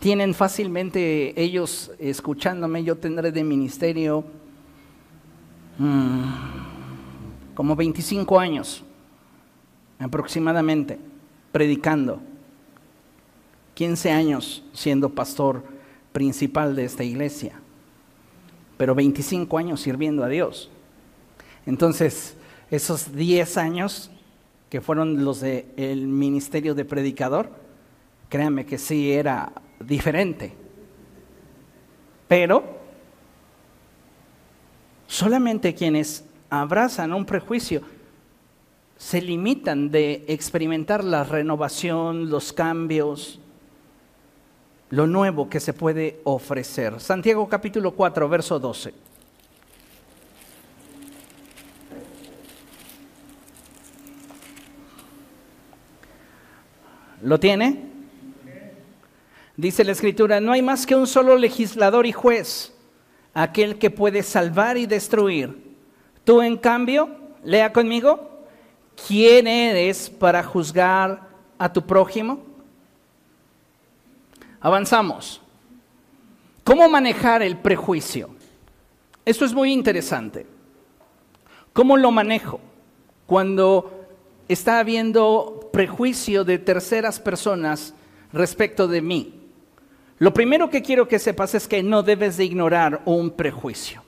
Tienen 0.00 0.34
fácilmente 0.34 1.40
ellos 1.40 1.90
escuchándome, 1.98 2.84
yo 2.84 2.96
tendré 2.96 3.32
de 3.32 3.42
ministerio 3.42 4.24
mm, 5.78 6.22
como 7.54 7.74
25 7.74 8.38
años 8.38 8.84
aproximadamente, 9.98 10.98
predicando. 11.50 12.20
15 13.74 14.10
años 14.10 14.64
siendo 14.72 15.08
pastor 15.08 15.77
principal 16.12 16.74
de 16.76 16.84
esta 16.84 17.04
iglesia, 17.04 17.60
pero 18.76 18.94
25 18.94 19.58
años 19.58 19.80
sirviendo 19.80 20.24
a 20.24 20.28
Dios. 20.28 20.70
Entonces, 21.66 22.36
esos 22.70 23.14
10 23.14 23.56
años 23.56 24.10
que 24.70 24.80
fueron 24.80 25.24
los 25.24 25.40
del 25.40 26.06
ministerio 26.06 26.74
de 26.74 26.84
predicador, 26.84 27.50
créanme 28.28 28.66
que 28.66 28.78
sí 28.78 29.12
era 29.12 29.52
diferente. 29.80 30.52
Pero 32.26 32.62
solamente 35.06 35.74
quienes 35.74 36.24
abrazan 36.50 37.14
un 37.14 37.24
prejuicio 37.24 37.82
se 38.98 39.22
limitan 39.22 39.90
de 39.90 40.24
experimentar 40.28 41.04
la 41.04 41.24
renovación, 41.24 42.28
los 42.28 42.52
cambios, 42.52 43.40
lo 44.90 45.06
nuevo 45.06 45.48
que 45.48 45.60
se 45.60 45.72
puede 45.72 46.20
ofrecer. 46.24 47.00
Santiago 47.00 47.48
capítulo 47.48 47.92
4, 47.92 48.28
verso 48.28 48.58
12. 48.58 48.94
¿Lo 57.22 57.38
tiene? 57.40 57.88
Dice 59.56 59.82
la 59.82 59.92
escritura, 59.92 60.40
no 60.40 60.52
hay 60.52 60.62
más 60.62 60.86
que 60.86 60.94
un 60.94 61.08
solo 61.08 61.36
legislador 61.36 62.06
y 62.06 62.12
juez, 62.12 62.72
aquel 63.34 63.78
que 63.78 63.90
puede 63.90 64.22
salvar 64.22 64.76
y 64.78 64.86
destruir. 64.86 65.74
Tú, 66.22 66.42
en 66.42 66.56
cambio, 66.56 67.10
lea 67.42 67.72
conmigo, 67.72 68.46
¿quién 69.08 69.48
eres 69.48 70.08
para 70.08 70.44
juzgar 70.44 71.28
a 71.58 71.72
tu 71.72 71.84
prójimo? 71.84 72.47
Avanzamos. 74.60 75.40
¿Cómo 76.64 76.88
manejar 76.88 77.42
el 77.42 77.56
prejuicio? 77.56 78.30
Esto 79.24 79.44
es 79.44 79.54
muy 79.54 79.72
interesante. 79.72 80.46
¿Cómo 81.72 81.96
lo 81.96 82.10
manejo? 82.10 82.60
Cuando 83.26 84.06
está 84.48 84.78
habiendo 84.78 85.68
prejuicio 85.72 86.44
de 86.44 86.58
terceras 86.58 87.20
personas 87.20 87.94
respecto 88.32 88.88
de 88.88 89.02
mí. 89.02 89.34
Lo 90.18 90.34
primero 90.34 90.68
que 90.68 90.82
quiero 90.82 91.06
que 91.06 91.18
sepas 91.18 91.54
es 91.54 91.68
que 91.68 91.82
no 91.82 92.02
debes 92.02 92.36
de 92.36 92.44
ignorar 92.44 93.02
un 93.04 93.30
prejuicio. 93.30 94.02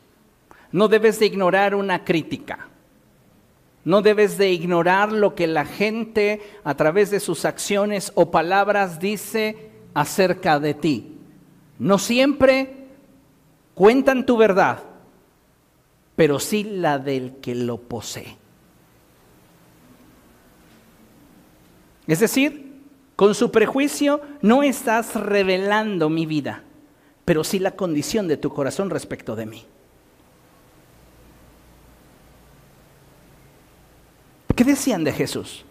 No 0.73 0.89
debes 0.89 1.21
de 1.21 1.27
ignorar 1.27 1.75
una 1.75 2.05
crítica. 2.05 2.69
No 3.85 4.03
debes 4.03 4.37
de 4.37 4.51
ignorar 4.51 5.13
lo 5.13 5.35
que 5.35 5.47
la 5.47 5.65
gente 5.65 6.43
a 6.65 6.75
través 6.75 7.11
de 7.11 7.21
sus 7.21 7.45
acciones 7.45 8.13
o 8.15 8.31
palabras 8.31 8.99
dice 8.99 9.70
acerca 9.95 10.61
de 10.61 10.75
ti. 10.75 11.17
No 11.79 11.99
siempre 11.99 12.87
cuentan 13.75 14.27
tu 14.27 14.37
verdad, 14.37 14.83
pero 16.17 16.39
sí 16.39 16.65
la 16.65 16.99
del 16.99 17.37
que 17.37 17.55
lo 17.55 17.79
posee. 17.79 18.37
Es 22.07 22.21
decir, 22.21 22.83
con 23.17 23.35
su 23.35 23.51
prejuicio 23.51 24.21
no 24.43 24.63
estás 24.63 25.15
revelando 25.15 26.09
mi 26.09 26.27
vida, 26.27 26.63
pero 27.25 27.45
sí 27.45 27.59
la 27.59 27.73
condición 27.73 28.29
de 28.29 28.37
tu 28.37 28.53
corazón 28.53 28.91
respecto 28.91 29.37
de 29.37 29.47
mí. 29.47 29.65
¿Qué 34.57 34.65
decían 34.65 35.05
de 35.05 35.13
Jesús? 35.13 35.65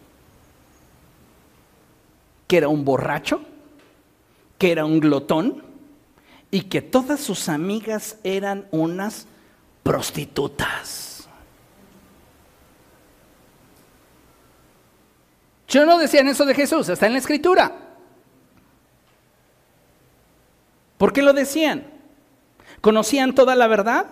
¿Que 2.47 2.57
era 2.57 2.69
un 2.69 2.83
borracho? 2.83 3.41
Que 4.59 4.71
era 4.71 4.85
un 4.85 4.99
glotón 4.99 5.63
y 6.51 6.63
que 6.63 6.83
todas 6.83 7.19
sus 7.19 7.49
amigas 7.49 8.17
eran 8.23 8.67
unas 8.69 9.25
prostitutas. 9.81 11.27
Yo 15.67 15.85
no 15.85 15.97
decían 15.97 16.27
eso 16.27 16.45
de 16.45 16.53
Jesús, 16.53 16.89
está 16.89 17.07
en 17.07 17.13
la 17.13 17.19
escritura. 17.19 17.71
¿Por 20.97 21.13
qué 21.13 21.21
lo 21.21 21.31
decían? 21.31 21.85
¿Conocían 22.81 23.33
toda 23.35 23.55
la 23.55 23.67
verdad? 23.67 24.07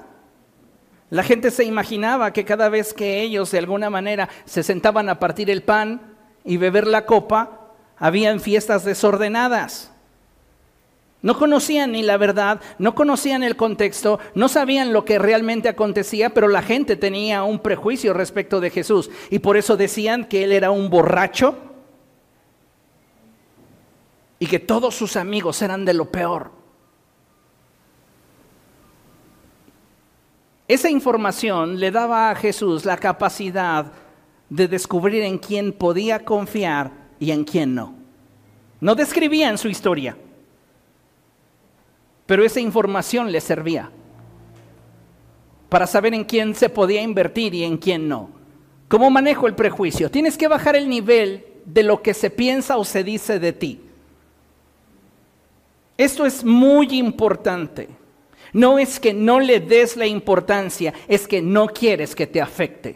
La 1.10 1.24
gente 1.24 1.52
se 1.52 1.66
imaginaba 1.66 2.32
que 2.32 2.46
cada 2.46 2.70
vez 2.70 2.94
que 2.94 3.22
ellos 3.22 3.52
de 3.52 3.60
alguna 3.60 3.90
manera 3.90 4.30
se 4.46 4.64
sentaban 4.64 5.10
a 5.10 5.20
partir 5.20 5.50
el 5.50 5.64
pan 5.64 6.16
y 6.46 6.58
beber 6.58 6.88
la 6.88 7.06
copa, 7.06 7.74
habían 7.98 8.40
fiestas 8.40 8.86
desordenadas. 8.86 9.92
No 11.22 11.38
conocían 11.38 11.94
ni 11.94 12.04
la 12.04 12.18
verdad, 12.18 12.62
no 12.78 12.94
conocían 12.94 13.42
el 13.42 13.56
contexto, 13.56 14.20
no 14.36 14.48
sabían 14.48 14.94
lo 14.94 15.04
que 15.04 15.18
realmente 15.18 15.68
acontecía, 15.68 16.30
pero 16.30 16.48
la 16.48 16.62
gente 16.62 16.96
tenía 16.96 17.44
un 17.44 17.60
prejuicio 17.60 18.14
respecto 18.14 18.60
de 18.60 18.70
Jesús 18.70 19.10
y 19.32 19.40
por 19.40 19.58
eso 19.58 19.78
decían 19.78 20.26
que 20.26 20.44
él 20.44 20.52
era 20.52 20.70
un 20.70 20.90
borracho 20.92 21.56
y 24.38 24.46
que 24.46 24.60
todos 24.60 24.94
sus 24.94 25.16
amigos 25.16 25.60
eran 25.64 25.86
de 25.86 25.96
lo 25.96 26.12
peor. 26.12 26.52
Esa 30.68 30.90
información 30.90 31.80
le 31.80 31.90
daba 31.90 32.30
a 32.30 32.36
Jesús 32.36 32.86
la 32.86 32.98
capacidad 32.98 33.92
de 34.50 34.68
descubrir 34.68 35.24
en 35.24 35.40
quién 35.40 35.74
podía 35.74 36.24
confiar 36.24 36.92
y 37.20 37.32
en 37.32 37.44
quién 37.44 37.74
no. 37.74 37.96
No 38.80 38.94
describían 38.94 39.58
su 39.58 39.68
historia 39.68 40.16
pero 42.28 42.46
esa 42.46 42.60
información 42.60 43.32
le 43.32 43.42
servía 43.42 43.90
para 45.70 45.88
saber 45.88 46.14
en 46.14 46.24
quién 46.24 46.54
se 46.54 46.70
podía 46.70 47.02
invertir 47.02 47.56
y 47.56 47.64
en 47.64 47.78
quién 47.78 48.08
no. 48.08 48.30
¿Cómo 48.88 49.10
manejo 49.10 49.48
el 49.48 49.56
prejuicio? 49.56 50.12
Tienes 50.12 50.38
que 50.38 50.48
bajar 50.48 50.76
el 50.76 50.88
nivel 50.88 51.46
de 51.66 51.84
lo 51.84 52.02
que 52.02 52.14
se 52.14 52.30
piensa 52.30 52.78
o 52.78 52.86
se 52.86 53.04
dice 53.04 53.40
de 53.40 53.52
ti. 53.52 53.82
Esto 55.98 56.26
es 56.26 56.44
muy 56.44 56.98
importante. 56.98 57.90
No 58.54 58.80
es 58.80 59.00
que 59.00 59.14
no 59.14 59.40
le 59.40 59.60
des 59.60 59.98
la 59.98 60.06
importancia, 60.06 60.94
es 61.08 61.28
que 61.28 61.42
no 61.42 61.68
quieres 61.68 62.16
que 62.16 62.28
te 62.28 62.40
afecte. 62.40 62.96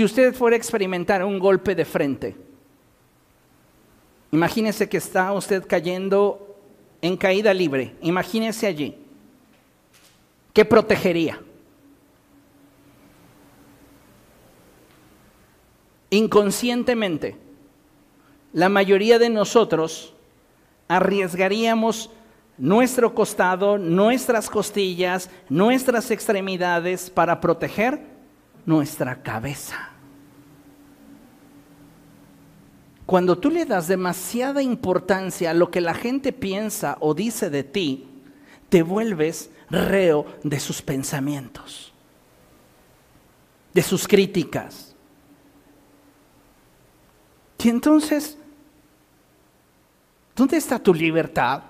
Si 0.00 0.04
usted 0.04 0.34
fuera 0.34 0.54
a 0.54 0.56
experimentar 0.56 1.22
un 1.22 1.38
golpe 1.38 1.74
de 1.74 1.84
frente, 1.84 2.34
imagínese 4.32 4.88
que 4.88 4.96
está 4.96 5.30
usted 5.34 5.62
cayendo 5.68 6.56
en 7.02 7.18
caída 7.18 7.52
libre, 7.52 7.94
imagínese 8.00 8.66
allí. 8.66 8.96
¿Qué 10.54 10.64
protegería? 10.64 11.38
Inconscientemente, 16.08 17.36
la 18.54 18.70
mayoría 18.70 19.18
de 19.18 19.28
nosotros 19.28 20.14
arriesgaríamos 20.88 22.08
nuestro 22.56 23.14
costado, 23.14 23.76
nuestras 23.76 24.48
costillas, 24.48 25.28
nuestras 25.50 26.10
extremidades 26.10 27.10
para 27.10 27.38
proteger 27.38 28.00
nuestra 28.64 29.22
cabeza. 29.22 29.89
Cuando 33.10 33.36
tú 33.36 33.50
le 33.50 33.66
das 33.66 33.88
demasiada 33.88 34.62
importancia 34.62 35.50
a 35.50 35.54
lo 35.54 35.68
que 35.68 35.80
la 35.80 35.94
gente 35.94 36.32
piensa 36.32 36.96
o 37.00 37.12
dice 37.12 37.50
de 37.50 37.64
ti, 37.64 38.06
te 38.68 38.84
vuelves 38.84 39.50
reo 39.68 40.26
de 40.44 40.60
sus 40.60 40.80
pensamientos, 40.80 41.92
de 43.74 43.82
sus 43.82 44.06
críticas. 44.06 44.94
Y 47.58 47.68
entonces, 47.68 48.38
¿dónde 50.36 50.58
está 50.58 50.78
tu 50.78 50.94
libertad? 50.94 51.64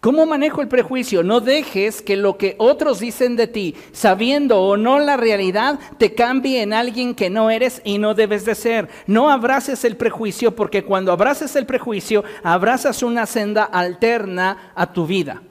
¿Cómo 0.00 0.26
manejo 0.26 0.62
el 0.62 0.68
prejuicio? 0.68 1.24
No 1.24 1.40
dejes 1.40 2.02
que 2.02 2.16
lo 2.16 2.38
que 2.38 2.54
otros 2.58 3.00
dicen 3.00 3.34
de 3.34 3.48
ti, 3.48 3.74
sabiendo 3.90 4.60
o 4.60 4.76
no 4.76 5.00
la 5.00 5.16
realidad, 5.16 5.80
te 5.98 6.14
cambie 6.14 6.62
en 6.62 6.72
alguien 6.72 7.16
que 7.16 7.30
no 7.30 7.50
eres 7.50 7.82
y 7.82 7.98
no 7.98 8.14
debes 8.14 8.44
de 8.44 8.54
ser. 8.54 8.88
No 9.08 9.28
abraces 9.28 9.84
el 9.84 9.96
prejuicio 9.96 10.54
porque 10.54 10.84
cuando 10.84 11.10
abraces 11.10 11.56
el 11.56 11.66
prejuicio, 11.66 12.22
abrazas 12.44 13.02
una 13.02 13.26
senda 13.26 13.64
alterna 13.64 14.72
a 14.76 14.92
tu 14.92 15.04
vida. 15.04 15.42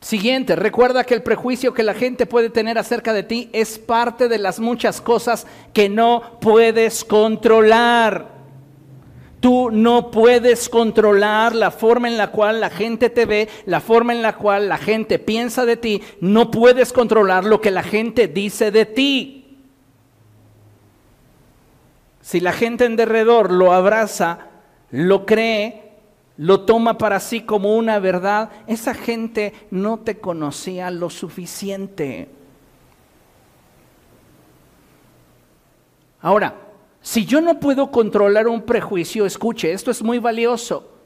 Siguiente, 0.00 0.54
recuerda 0.54 1.02
que 1.02 1.14
el 1.14 1.24
prejuicio 1.24 1.74
que 1.74 1.82
la 1.82 1.94
gente 1.94 2.26
puede 2.26 2.48
tener 2.48 2.78
acerca 2.78 3.12
de 3.12 3.24
ti 3.24 3.50
es 3.52 3.80
parte 3.80 4.28
de 4.28 4.38
las 4.38 4.60
muchas 4.60 5.00
cosas 5.00 5.48
que 5.72 5.88
no 5.88 6.38
puedes 6.40 7.04
controlar. 7.04 8.37
Tú 9.48 9.70
no 9.70 10.10
puedes 10.10 10.68
controlar 10.68 11.54
la 11.54 11.70
forma 11.70 12.06
en 12.06 12.18
la 12.18 12.30
cual 12.30 12.60
la 12.60 12.68
gente 12.68 13.08
te 13.08 13.24
ve, 13.24 13.48
la 13.64 13.80
forma 13.80 14.12
en 14.12 14.20
la 14.20 14.36
cual 14.36 14.68
la 14.68 14.76
gente 14.76 15.18
piensa 15.18 15.64
de 15.64 15.78
ti. 15.78 16.02
No 16.20 16.50
puedes 16.50 16.92
controlar 16.92 17.46
lo 17.46 17.58
que 17.58 17.70
la 17.70 17.82
gente 17.82 18.28
dice 18.28 18.70
de 18.70 18.84
ti. 18.84 19.56
Si 22.20 22.40
la 22.40 22.52
gente 22.52 22.84
en 22.84 22.96
derredor 22.96 23.50
lo 23.50 23.72
abraza, 23.72 24.48
lo 24.90 25.24
cree, 25.24 25.92
lo 26.36 26.66
toma 26.66 26.98
para 26.98 27.18
sí 27.18 27.40
como 27.40 27.74
una 27.74 28.00
verdad, 28.00 28.50
esa 28.66 28.92
gente 28.92 29.54
no 29.70 30.00
te 30.00 30.18
conocía 30.18 30.90
lo 30.90 31.08
suficiente. 31.08 32.28
Ahora, 36.20 36.67
si 37.00 37.24
yo 37.24 37.40
no 37.40 37.60
puedo 37.60 37.90
controlar 37.90 38.48
un 38.48 38.62
prejuicio, 38.62 39.24
escuche, 39.24 39.72
esto 39.72 39.90
es 39.90 40.02
muy 40.02 40.18
valioso. 40.18 40.98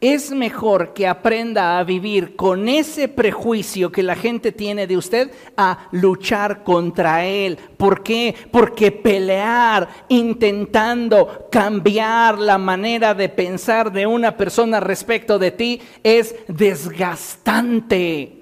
Es 0.00 0.30
mejor 0.30 0.94
que 0.94 1.08
aprenda 1.08 1.76
a 1.76 1.82
vivir 1.82 2.36
con 2.36 2.68
ese 2.68 3.08
prejuicio 3.08 3.90
que 3.90 4.04
la 4.04 4.14
gente 4.14 4.52
tiene 4.52 4.86
de 4.86 4.96
usted 4.96 5.32
a 5.56 5.88
luchar 5.90 6.62
contra 6.62 7.26
él. 7.26 7.58
¿Por 7.76 8.04
qué? 8.04 8.32
Porque 8.52 8.92
pelear 8.92 9.88
intentando 10.08 11.48
cambiar 11.50 12.38
la 12.38 12.58
manera 12.58 13.12
de 13.12 13.28
pensar 13.28 13.90
de 13.90 14.06
una 14.06 14.36
persona 14.36 14.78
respecto 14.78 15.36
de 15.36 15.50
ti 15.50 15.80
es 16.04 16.36
desgastante. 16.46 18.37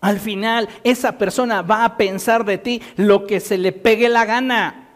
Al 0.00 0.18
final, 0.18 0.68
esa 0.82 1.18
persona 1.18 1.62
va 1.62 1.84
a 1.84 1.96
pensar 1.96 2.44
de 2.44 2.58
ti 2.58 2.82
lo 2.96 3.26
que 3.26 3.40
se 3.40 3.58
le 3.58 3.72
pegue 3.72 4.08
la 4.08 4.24
gana. 4.24 4.88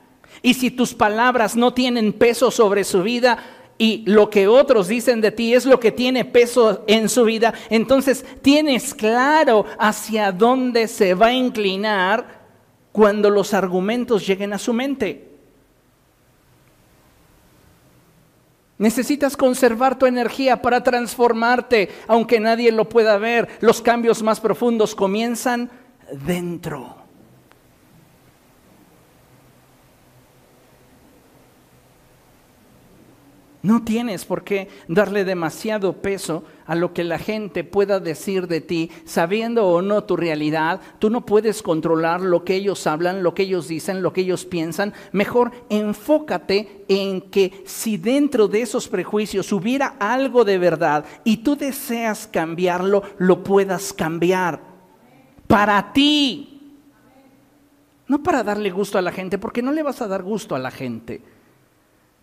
Y 0.43 0.55
si 0.55 0.71
tus 0.71 0.95
palabras 0.95 1.57
no 1.57 1.75
tienen 1.75 2.13
peso 2.13 2.51
sobre 2.51 2.85
su 2.85 3.03
vida 3.03 3.39
y 3.77 4.03
lo 4.07 4.31
que 4.31 4.47
otros 4.47 4.89
dicen 4.89 5.21
de 5.21 5.31
ti 5.31 5.53
es 5.55 5.67
lo 5.67 5.79
que 5.79 5.93
tiene 5.93 6.25
peso 6.25 6.85
en 6.87 7.09
su 7.09 7.25
vida, 7.25 7.53
entonces 7.69 8.25
tienes 8.41 8.95
claro 8.95 9.67
hacia 9.79 10.33
dónde 10.33 10.89
se 10.89 11.15
va 11.15 11.27
a 11.27 11.33
inclinar 11.33 12.45
cuando 12.93 13.29
los 13.29 13.53
argumentos 13.53 14.27
lleguen 14.27 14.53
a 14.53 14.59
su 14.59 14.73
mente. 14.73 15.34
Necesitas 18.77 19.37
conservar 19.37 19.99
tu 19.99 20.07
energía 20.07 20.61
para 20.61 20.83
transformarte, 20.83 21.91
aunque 22.09 22.41
nadie 22.41 22.73
lo 22.73 22.89
pueda 22.89 23.19
ver. 23.19 23.49
Los 23.61 23.81
cambios 23.81 24.23
más 24.23 24.41
profundos 24.41 24.95
comienzan 24.95 25.71
dentro. 26.27 26.97
No 33.63 33.83
tienes 33.83 34.25
por 34.27 34.45
qué 34.45 34.69
darle 34.89 35.25
demasiado 35.25 35.95
peso 35.95 36.45
a 36.67 36.75
lo 36.75 36.93
que 36.93 37.05
la 37.05 37.19
gente 37.19 37.65
pueda 37.65 38.01
decir 38.01 38.49
de 38.49 38.61
ti, 38.61 38.91
sabiendo 39.05 39.67
o 39.67 39.83
no 39.83 40.05
tu 40.05 40.17
realidad. 40.17 40.81
Tú 40.99 41.11
no 41.11 41.27
puedes 41.27 41.63
controlar 41.63 42.21
lo 42.21 42.45
que 42.45 42.55
ellos 42.55 42.87
hablan, 42.87 43.23
lo 43.23 43.35
que 43.35 43.45
ellos 43.45 43.69
dicen, 43.69 44.03
lo 44.03 44.13
que 44.13 44.23
ellos 44.23 44.45
piensan. 44.45 44.95
Mejor 45.13 45.53
enfócate 45.69 46.85
en 46.89 47.21
que 47.21 47.63
si 47.67 47.97
dentro 47.97 48.49
de 48.49 48.63
esos 48.63 48.89
prejuicios 48.89 49.53
hubiera 49.53 49.97
algo 49.99 50.45
de 50.45 50.59
verdad 50.59 51.05
y 51.25 51.39
tú 51.39 51.57
deseas 51.57 52.27
cambiarlo, 52.27 53.03
lo 53.19 53.43
puedas 53.43 53.93
cambiar. 53.93 54.61
Para 55.47 55.93
ti. 55.93 56.51
No 58.07 58.23
para 58.23 58.43
darle 58.43 58.71
gusto 58.71 58.99
a 58.99 59.03
la 59.03 59.13
gente, 59.13 59.39
porque 59.39 59.63
no 59.63 59.73
le 59.73 59.83
vas 59.83 60.03
a 60.03 60.09
dar 60.09 60.23
gusto 60.23 60.55
a 60.55 60.59
la 60.59 60.71
gente. 60.71 61.23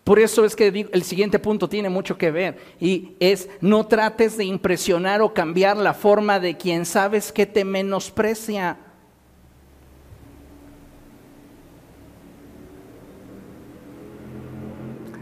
Por 0.04 0.18
eso 0.18 0.44
es 0.44 0.56
que 0.56 0.88
el 0.90 1.04
siguiente 1.04 1.38
punto 1.38 1.68
tiene 1.68 1.88
mucho 1.88 2.18
que 2.18 2.32
ver 2.32 2.58
y 2.80 3.12
es 3.20 3.48
no 3.60 3.86
trates 3.86 4.36
de 4.36 4.44
impresionar 4.44 5.22
o 5.22 5.32
cambiar 5.32 5.76
la 5.76 5.94
forma 5.94 6.40
de 6.40 6.56
quien 6.56 6.84
sabes 6.86 7.30
que 7.30 7.46
te 7.46 7.64
menosprecia. 7.64 8.78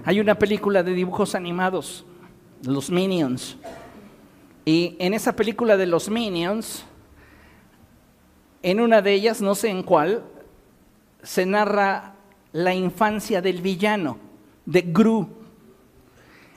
Hay 0.07 0.19
una 0.19 0.39
película 0.39 0.83
de 0.83 0.95
dibujos 0.95 1.35
animados, 1.35 2.07
Los 2.65 2.91
Minions. 2.91 3.59
Y 4.65 4.97
en 4.99 5.13
esa 5.13 5.37
película 5.37 5.77
de 5.77 5.87
los 5.87 6.09
Minions, 6.09 6.87
en 8.63 8.81
una 8.81 9.03
de 9.03 9.13
ellas, 9.13 9.43
no 9.43 9.55
sé 9.55 9.69
en 9.69 9.83
cuál, 9.83 10.25
se 11.23 11.45
narra 11.45 12.15
la 12.53 12.75
infancia 12.75 13.43
del 13.43 13.61
villano 13.61 14.30
de 14.67 14.83
Gru. 14.83 15.29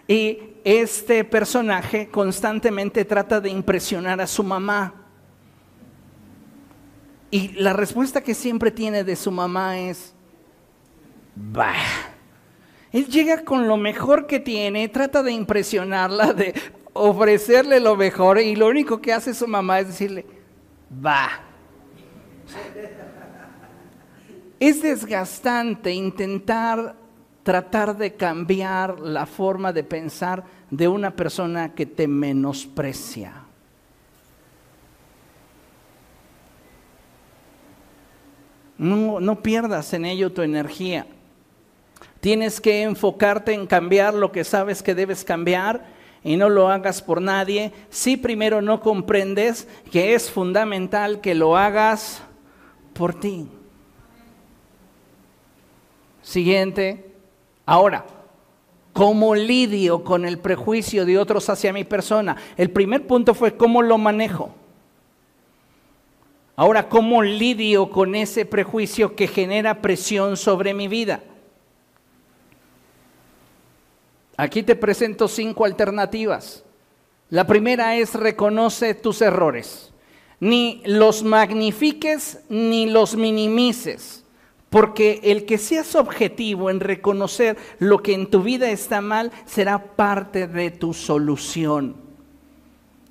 Y 0.08 0.40
este 0.64 1.24
personaje 1.24 2.08
constantemente 2.10 3.06
trata 3.06 3.40
de 3.40 3.50
impresionar 3.50 4.22
a 4.22 4.28
su 4.28 4.44
mamá. 4.44 4.94
Y 7.32 7.50
la 7.54 7.74
respuesta 7.74 8.22
que 8.22 8.34
siempre 8.34 8.70
tiene 8.70 9.04
de 9.04 9.16
su 9.16 9.32
mamá 9.32 9.80
es, 9.80 10.14
bah. 11.36 11.74
Él 12.92 13.08
llega 13.08 13.44
con 13.44 13.68
lo 13.68 13.76
mejor 13.76 14.28
que 14.28 14.40
tiene, 14.40 14.88
trata 14.88 15.24
de 15.24 15.32
impresionarla, 15.32 16.34
de 16.34 16.54
ofrecerle 16.94 17.80
lo 17.80 17.96
mejor 17.96 18.40
y 18.40 18.56
lo 18.56 18.68
único 18.68 19.02
que 19.02 19.14
hace 19.14 19.34
su 19.34 19.48
mamá 19.48 19.80
es 19.80 19.88
decirle, 19.88 20.28
bah. 20.90 21.42
Es 24.60 24.82
desgastante 24.82 25.92
intentar 25.92 26.96
tratar 27.44 27.98
de 27.98 28.14
cambiar 28.16 29.00
la 29.00 29.26
forma 29.26 29.74
de 29.74 29.84
pensar 29.84 30.44
de 30.70 30.88
una 30.88 31.16
persona 31.16 31.74
que 31.74 31.86
te 31.86 32.08
menosprecia. 32.08 33.34
No, 38.78 39.20
no 39.20 39.42
pierdas 39.42 39.94
en 39.94 40.06
ello 40.06 40.32
tu 40.32 40.42
energía. 40.42 41.06
Tienes 42.22 42.60
que 42.62 42.84
enfocarte 42.84 43.54
en 43.54 43.68
cambiar 43.68 44.14
lo 44.14 44.32
que 44.32 44.46
sabes 44.46 44.82
que 44.82 44.96
debes 44.96 45.26
cambiar 45.26 45.86
y 46.24 46.38
no 46.38 46.48
lo 46.50 46.70
hagas 46.70 47.02
por 47.02 47.22
nadie 47.22 47.74
si 47.90 48.16
primero 48.16 48.62
no 48.62 48.80
comprendes 48.80 49.68
que 49.92 50.16
es 50.16 50.32
fundamental 50.32 51.20
que 51.20 51.36
lo 51.36 51.58
hagas 51.58 52.22
por 52.94 53.20
ti. 53.20 53.48
Siguiente. 56.22 57.13
Ahora, 57.66 58.06
¿cómo 58.92 59.36
lidio 59.36 60.04
con 60.04 60.26
el 60.26 60.40
prejuicio 60.40 61.06
de 61.06 61.18
otros 61.18 61.50
hacia 61.50 61.74
mi 61.74 61.84
persona? 61.84 62.36
El 62.58 62.72
primer 62.72 63.08
punto 63.08 63.34
fue 63.34 63.56
cómo 63.56 63.82
lo 63.82 63.98
manejo. 63.98 64.54
Ahora, 66.56 66.88
¿cómo 66.88 67.24
lidio 67.24 67.90
con 67.90 68.14
ese 68.14 68.46
prejuicio 68.46 69.16
que 69.16 69.28
genera 69.28 69.82
presión 69.82 70.38
sobre 70.38 70.74
mi 70.74 70.88
vida? 70.88 71.24
Aquí 74.38 74.62
te 74.62 74.76
presento 74.76 75.28
cinco 75.28 75.66
alternativas. 75.66 76.64
La 77.30 77.48
primera 77.48 77.96
es 77.96 78.14
reconoce 78.14 78.94
tus 78.94 79.22
errores. 79.22 79.92
Ni 80.40 80.82
los 80.86 81.24
magnifiques 81.24 82.42
ni 82.50 82.88
los 82.88 83.16
minimices, 83.16 84.23
porque 84.74 85.20
el 85.22 85.46
que 85.46 85.60
seas 85.60 85.94
objetivo 85.94 86.72
en 86.72 86.80
reconocer 86.80 87.58
lo 87.78 88.02
que 88.02 88.16
en 88.16 88.26
tu 88.26 88.42
vida 88.42 88.72
está 88.72 89.02
mal 89.02 89.32
será 89.46 89.78
parte 89.78 90.48
de 90.48 90.72
tu 90.72 90.96
solución. 90.96 91.96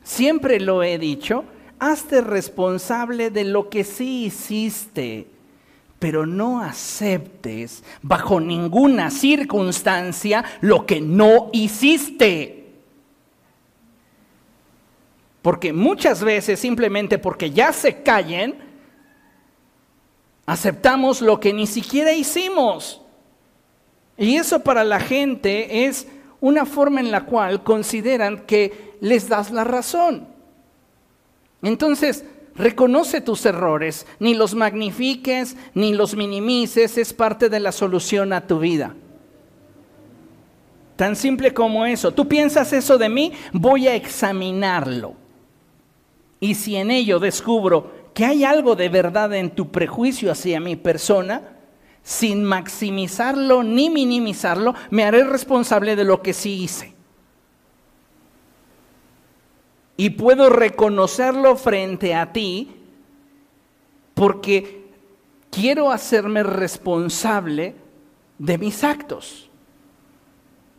Siempre 0.02 0.58
lo 0.58 0.82
he 0.82 0.98
dicho, 0.98 1.44
hazte 1.78 2.20
responsable 2.20 3.30
de 3.30 3.44
lo 3.44 3.68
que 3.70 3.84
sí 3.84 4.24
hiciste 4.24 5.28
pero 6.00 6.26
no 6.26 6.60
aceptes 6.60 7.84
bajo 8.02 8.40
ninguna 8.40 9.08
circunstancia 9.12 10.44
lo 10.62 10.84
que 10.84 11.00
no 11.00 11.48
hiciste. 11.52 12.72
Porque 15.42 15.72
muchas 15.72 16.24
veces 16.24 16.58
simplemente 16.58 17.18
porque 17.18 17.52
ya 17.52 17.72
se 17.72 18.02
callen, 18.02 18.71
aceptamos 20.46 21.20
lo 21.20 21.40
que 21.40 21.52
ni 21.52 21.66
siquiera 21.66 22.12
hicimos. 22.12 23.00
Y 24.16 24.36
eso 24.36 24.60
para 24.60 24.84
la 24.84 25.00
gente 25.00 25.86
es 25.86 26.06
una 26.40 26.66
forma 26.66 27.00
en 27.00 27.10
la 27.10 27.24
cual 27.24 27.62
consideran 27.62 28.46
que 28.46 28.96
les 29.00 29.28
das 29.28 29.50
la 29.50 29.64
razón. 29.64 30.28
Entonces, 31.62 32.24
Reconoce 32.54 33.22
tus 33.22 33.46
errores, 33.46 34.06
ni 34.18 34.34
los 34.34 34.54
magnifiques, 34.54 35.56
ni 35.74 35.94
los 35.94 36.14
minimices, 36.14 36.98
es 36.98 37.14
parte 37.14 37.48
de 37.48 37.60
la 37.60 37.72
solución 37.72 38.32
a 38.32 38.46
tu 38.46 38.58
vida. 38.58 38.94
Tan 40.96 41.16
simple 41.16 41.54
como 41.54 41.86
eso. 41.86 42.12
Tú 42.12 42.28
piensas 42.28 42.72
eso 42.74 42.98
de 42.98 43.08
mí, 43.08 43.32
voy 43.52 43.88
a 43.88 43.94
examinarlo. 43.94 45.14
Y 46.40 46.54
si 46.54 46.76
en 46.76 46.90
ello 46.90 47.18
descubro 47.18 47.90
que 48.14 48.24
hay 48.24 48.44
algo 48.44 48.76
de 48.76 48.88
verdad 48.88 49.32
en 49.34 49.50
tu 49.50 49.70
prejuicio 49.70 50.30
hacia 50.30 50.60
mi 50.60 50.76
persona, 50.76 51.42
sin 52.02 52.44
maximizarlo 52.44 53.62
ni 53.62 53.90
minimizarlo, 53.90 54.74
me 54.90 55.04
haré 55.04 55.24
responsable 55.24 55.96
de 55.96 56.04
lo 56.04 56.22
que 56.22 56.32
sí 56.32 56.62
hice 56.62 56.92
y 59.96 60.10
puedo 60.10 60.50
reconocerlo 60.50 61.54
frente 61.54 62.14
a 62.14 62.32
ti 62.32 62.74
porque 64.14 64.86
quiero 65.48 65.92
hacerme 65.92 66.42
responsable 66.42 67.76
de 68.38 68.58
mis 68.58 68.82
actos. 68.82 69.48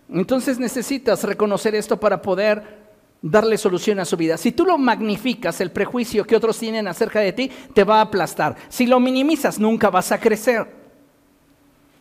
Entonces 0.09 0.59
necesitas 0.59 1.23
reconocer 1.23 1.73
esto 1.73 1.99
para 2.01 2.21
poder 2.21 2.82
darle 3.23 3.57
solución 3.57 3.99
a 3.99 4.05
su 4.05 4.15
vida. 4.15 4.37
Si 4.37 4.51
tú 4.51 4.65
lo 4.65 4.77
magnificas, 4.77 5.59
el 5.61 5.71
prejuicio 5.71 6.25
que 6.25 6.35
otros 6.35 6.59
tienen 6.59 6.87
acerca 6.87 7.21
de 7.21 7.33
ti, 7.33 7.51
te 7.73 7.83
va 7.83 7.97
a 7.97 8.01
aplastar. 8.01 8.55
Si 8.69 8.85
lo 8.85 8.99
minimizas, 8.99 9.57
nunca 9.57 9.89
vas 9.89 10.11
a 10.11 10.19
crecer. 10.19 10.67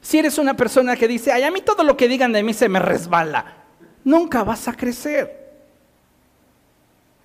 Si 0.02 0.18
eres 0.18 0.36
una 0.36 0.54
persona 0.54 0.96
que 0.96 1.08
dice, 1.08 1.32
ay, 1.32 1.44
a 1.44 1.50
mí 1.50 1.62
todo 1.62 1.82
lo 1.82 1.96
que 1.96 2.08
digan 2.08 2.32
de 2.32 2.42
mí 2.42 2.52
se 2.52 2.68
me 2.68 2.80
resbala, 2.80 3.64
nunca 4.04 4.44
vas 4.44 4.68
a 4.68 4.74
crecer 4.74 5.42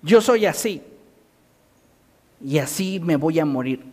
yo 0.02 0.20
soy 0.20 0.46
así 0.46 0.82
y 2.44 2.58
así 2.58 3.00
me 3.00 3.16
voy 3.16 3.38
a 3.38 3.44
morir. 3.44 3.84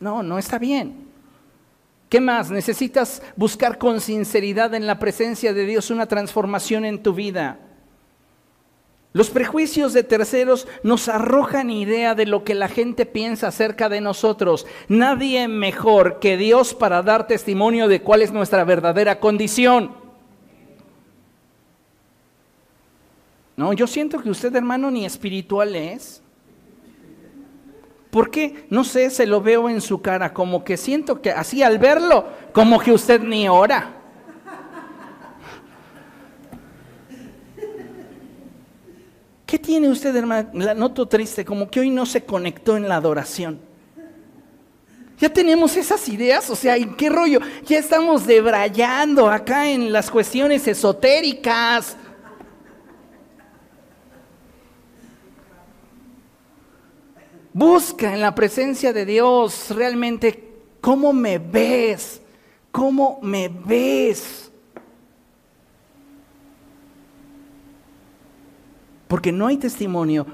No, 0.00 0.22
no 0.22 0.38
está 0.38 0.58
bien. 0.58 1.06
¿Qué 2.08 2.20
más? 2.20 2.50
Necesitas 2.50 3.22
buscar 3.34 3.78
con 3.78 4.00
sinceridad 4.00 4.74
en 4.74 4.86
la 4.86 4.98
presencia 4.98 5.52
de 5.52 5.64
Dios 5.64 5.90
una 5.90 6.06
transformación 6.06 6.84
en 6.84 7.02
tu 7.02 7.14
vida. 7.14 7.58
Los 9.16 9.30
prejuicios 9.30 9.94
de 9.94 10.02
terceros 10.02 10.68
nos 10.82 11.08
arrojan 11.08 11.70
idea 11.70 12.14
de 12.14 12.26
lo 12.26 12.44
que 12.44 12.54
la 12.54 12.68
gente 12.68 13.06
piensa 13.06 13.48
acerca 13.48 13.88
de 13.88 14.02
nosotros. 14.02 14.66
Nadie 14.88 15.48
mejor 15.48 16.18
que 16.18 16.36
Dios 16.36 16.74
para 16.74 17.00
dar 17.00 17.26
testimonio 17.26 17.88
de 17.88 18.02
cuál 18.02 18.20
es 18.20 18.30
nuestra 18.30 18.62
verdadera 18.64 19.18
condición. 19.18 19.92
No, 23.56 23.72
yo 23.72 23.86
siento 23.86 24.20
que 24.20 24.28
usted, 24.28 24.54
hermano, 24.54 24.90
ni 24.90 25.06
espiritual 25.06 25.74
es. 25.74 26.22
¿Por 28.10 28.30
qué? 28.30 28.66
No 28.68 28.84
sé, 28.84 29.08
se 29.08 29.26
lo 29.26 29.40
veo 29.40 29.70
en 29.70 29.80
su 29.80 30.02
cara, 30.02 30.34
como 30.34 30.62
que 30.62 30.76
siento 30.76 31.22
que 31.22 31.30
así 31.30 31.62
al 31.62 31.78
verlo, 31.78 32.26
como 32.52 32.78
que 32.78 32.92
usted 32.92 33.22
ni 33.22 33.48
ora. 33.48 33.95
¿Qué 39.46 39.60
tiene 39.60 39.88
usted, 39.88 40.14
hermano? 40.16 40.50
La 40.54 40.74
noto 40.74 41.06
triste, 41.06 41.44
como 41.44 41.70
que 41.70 41.78
hoy 41.78 41.90
no 41.90 42.04
se 42.04 42.24
conectó 42.24 42.76
en 42.76 42.88
la 42.88 42.96
adoración. 42.96 43.60
Ya 45.18 45.32
tenemos 45.32 45.76
esas 45.76 46.08
ideas, 46.08 46.50
o 46.50 46.56
sea, 46.56 46.76
¿en 46.76 46.94
qué 46.96 47.08
rollo? 47.08 47.40
Ya 47.64 47.78
estamos 47.78 48.26
debrayando 48.26 49.30
acá 49.30 49.70
en 49.70 49.92
las 49.92 50.10
cuestiones 50.10 50.66
esotéricas. 50.66 51.96
Busca 57.52 58.12
en 58.12 58.20
la 58.20 58.34
presencia 58.34 58.92
de 58.92 59.06
Dios 59.06 59.70
realmente 59.70 60.56
cómo 60.82 61.14
me 61.14 61.38
ves, 61.38 62.20
cómo 62.70 63.20
me 63.22 63.48
ves. 63.48 64.45
Porque 69.08 69.32
no 69.32 69.46
hay 69.46 69.56
testimonio 69.56 70.26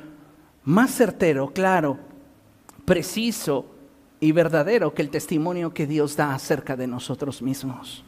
más 0.65 0.91
certero, 0.95 1.53
claro, 1.53 1.99
preciso 2.85 3.67
y 4.21 4.33
verdadero 4.33 4.95
que 4.95 5.03
el 5.03 5.11
testimonio 5.11 5.75
que 5.75 5.87
Dios 5.87 6.17
da 6.17 6.35
acerca 6.35 6.77
de 6.77 6.87
nosotros 6.87 7.43
mismos. 7.43 8.05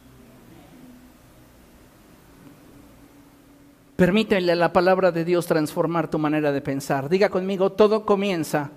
Permítele 3.96 4.52
a 4.52 4.56
la 4.56 4.72
palabra 4.72 5.12
de 5.12 5.24
Dios 5.24 5.46
transformar 5.46 6.08
tu 6.08 6.18
manera 6.18 6.50
de 6.50 6.60
pensar. 6.60 7.08
Diga 7.08 7.28
conmigo, 7.28 7.70
todo 7.70 8.04
comienza 8.04 8.70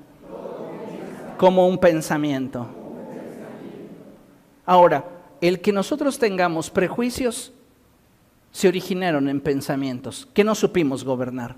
como 1.37 1.67
un 1.67 1.79
pensamiento. 1.79 2.67
Ahora, 4.65 5.05
el 5.41 5.61
que 5.61 5.71
nosotros 5.71 6.19
tengamos 6.19 6.69
prejuicios 6.69 7.53
se 8.51 8.67
originaron 8.67 9.29
en 9.29 9.41
pensamientos 9.41 10.27
que 10.33 10.43
no 10.43 10.55
supimos 10.55 11.03
gobernar, 11.03 11.55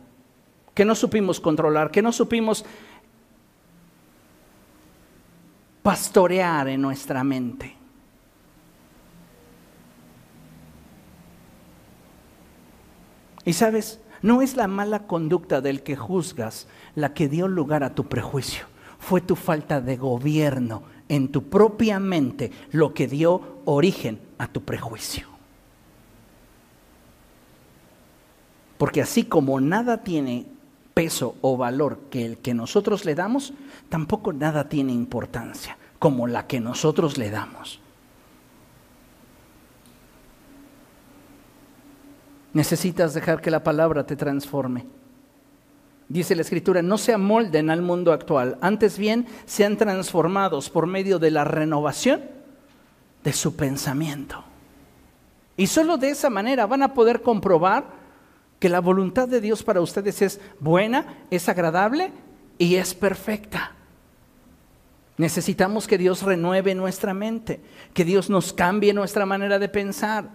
que 0.80 0.86
no 0.86 0.96
supimos 0.96 1.42
controlar, 1.42 1.92
que 1.92 2.02
no 2.02 2.14
supimos 2.14 2.64
pastorear 5.84 6.70
en 6.70 6.82
nuestra 6.82 7.22
mente. 7.22 7.76
Y 13.44 13.52
sabes, 13.52 14.00
no 14.22 14.42
es 14.42 14.56
la 14.56 14.70
mala 14.70 15.06
conducta 15.06 15.60
del 15.60 15.84
que 15.84 15.98
juzgas 15.98 16.70
la 16.96 17.14
que 17.14 17.28
dio 17.28 17.50
lugar 17.50 17.84
a 17.84 17.94
tu 17.94 18.08
prejuicio 18.08 18.66
fue 19.00 19.20
tu 19.20 19.36
falta 19.36 19.82
de 19.82 19.98
gobierno 19.98 20.84
en 21.10 21.28
tu 21.28 21.50
propia 21.50 22.00
mente 22.00 22.54
lo 22.72 22.94
que 22.94 23.06
dio 23.08 23.60
origen 23.66 24.22
a 24.38 24.48
tu 24.48 24.64
prejuicio. 24.64 25.28
Porque 28.78 29.02
así 29.02 29.26
como 29.26 29.60
nada 29.60 30.06
tiene 30.06 30.46
peso 30.94 31.36
o 31.42 31.58
valor 31.58 32.00
que 32.10 32.26
el 32.26 32.38
que 32.38 32.54
nosotros 32.54 33.06
le 33.06 33.16
damos, 33.16 33.54
tampoco 33.90 34.34
nada 34.34 34.70
tiene 34.70 34.94
importancia 34.94 35.78
como 36.00 36.28
la 36.28 36.48
que 36.48 36.60
nosotros 36.60 37.18
le 37.18 37.30
damos. 37.30 37.80
Necesitas 42.54 43.14
dejar 43.14 43.42
que 43.42 43.52
la 43.52 43.64
palabra 43.64 44.06
te 44.06 44.16
transforme 44.16 44.86
dice 46.10 46.36
la 46.36 46.42
escritura, 46.42 46.82
no 46.82 46.98
se 46.98 47.14
amolden 47.14 47.70
al 47.70 47.84
mundo 47.84 48.12
actual, 48.12 48.58
antes 48.62 48.98
bien 48.98 49.28
sean 49.46 49.78
transformados 49.78 50.70
por 50.70 50.88
medio 50.88 51.20
de 51.20 51.32
la 51.32 51.46
renovación 51.46 52.22
de 53.24 53.32
su 53.32 53.56
pensamiento. 53.56 54.44
Y 55.56 55.68
solo 55.68 55.98
de 55.98 56.10
esa 56.10 56.30
manera 56.30 56.66
van 56.66 56.84
a 56.84 56.94
poder 56.94 57.22
comprobar 57.22 57.99
que 58.60 58.70
la 58.70 58.82
voluntad 58.82 59.28
de 59.28 59.42
Dios 59.42 59.64
para 59.64 59.82
ustedes 59.82 60.22
es 60.22 60.40
buena, 60.60 61.26
es 61.32 61.48
agradable 61.50 62.12
y 62.58 62.76
es 62.76 62.94
perfecta. 62.94 63.74
Necesitamos 65.18 65.88
que 65.88 65.98
Dios 65.98 66.24
renueve 66.24 66.76
nuestra 66.76 67.14
mente, 67.14 67.62
que 67.94 68.06
Dios 68.06 68.30
nos 68.30 68.54
cambie 68.54 68.94
nuestra 68.94 69.26
manera 69.26 69.60
de 69.60 69.68
pensar. 69.68 70.30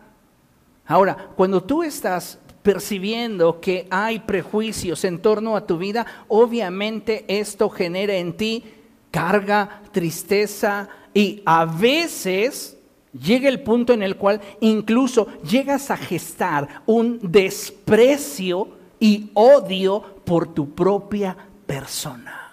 Ahora, 0.87 1.31
cuando 1.37 1.63
tú 1.63 1.83
estás 1.83 2.39
percibiendo 2.63 3.61
que 3.61 3.87
hay 3.91 4.21
prejuicios 4.21 5.05
en 5.05 5.21
torno 5.21 5.57
a 5.57 5.67
tu 5.67 5.79
vida, 5.79 6.07
obviamente 6.29 7.25
esto 7.29 7.69
genera 7.71 8.15
en 8.15 8.37
ti 8.37 8.65
carga, 9.11 9.83
tristeza 9.93 10.89
y 11.13 11.43
a 11.47 11.65
veces 11.65 12.74
llega 13.21 13.49
el 13.49 13.63
punto 13.63 13.93
en 13.93 14.03
el 14.03 14.17
cual 14.17 14.41
incluso 14.61 15.27
llegas 15.43 15.91
a 15.91 15.97
gestar 15.97 16.83
un 16.87 17.19
desprecio 17.23 18.69
y 18.99 19.31
odio 19.35 20.03
por 20.25 20.53
tu 20.53 20.71
propia 20.75 21.37
persona. 21.67 22.53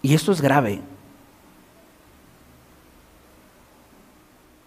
Y 0.00 0.14
esto 0.14 0.32
es 0.32 0.40
grave. 0.40 0.80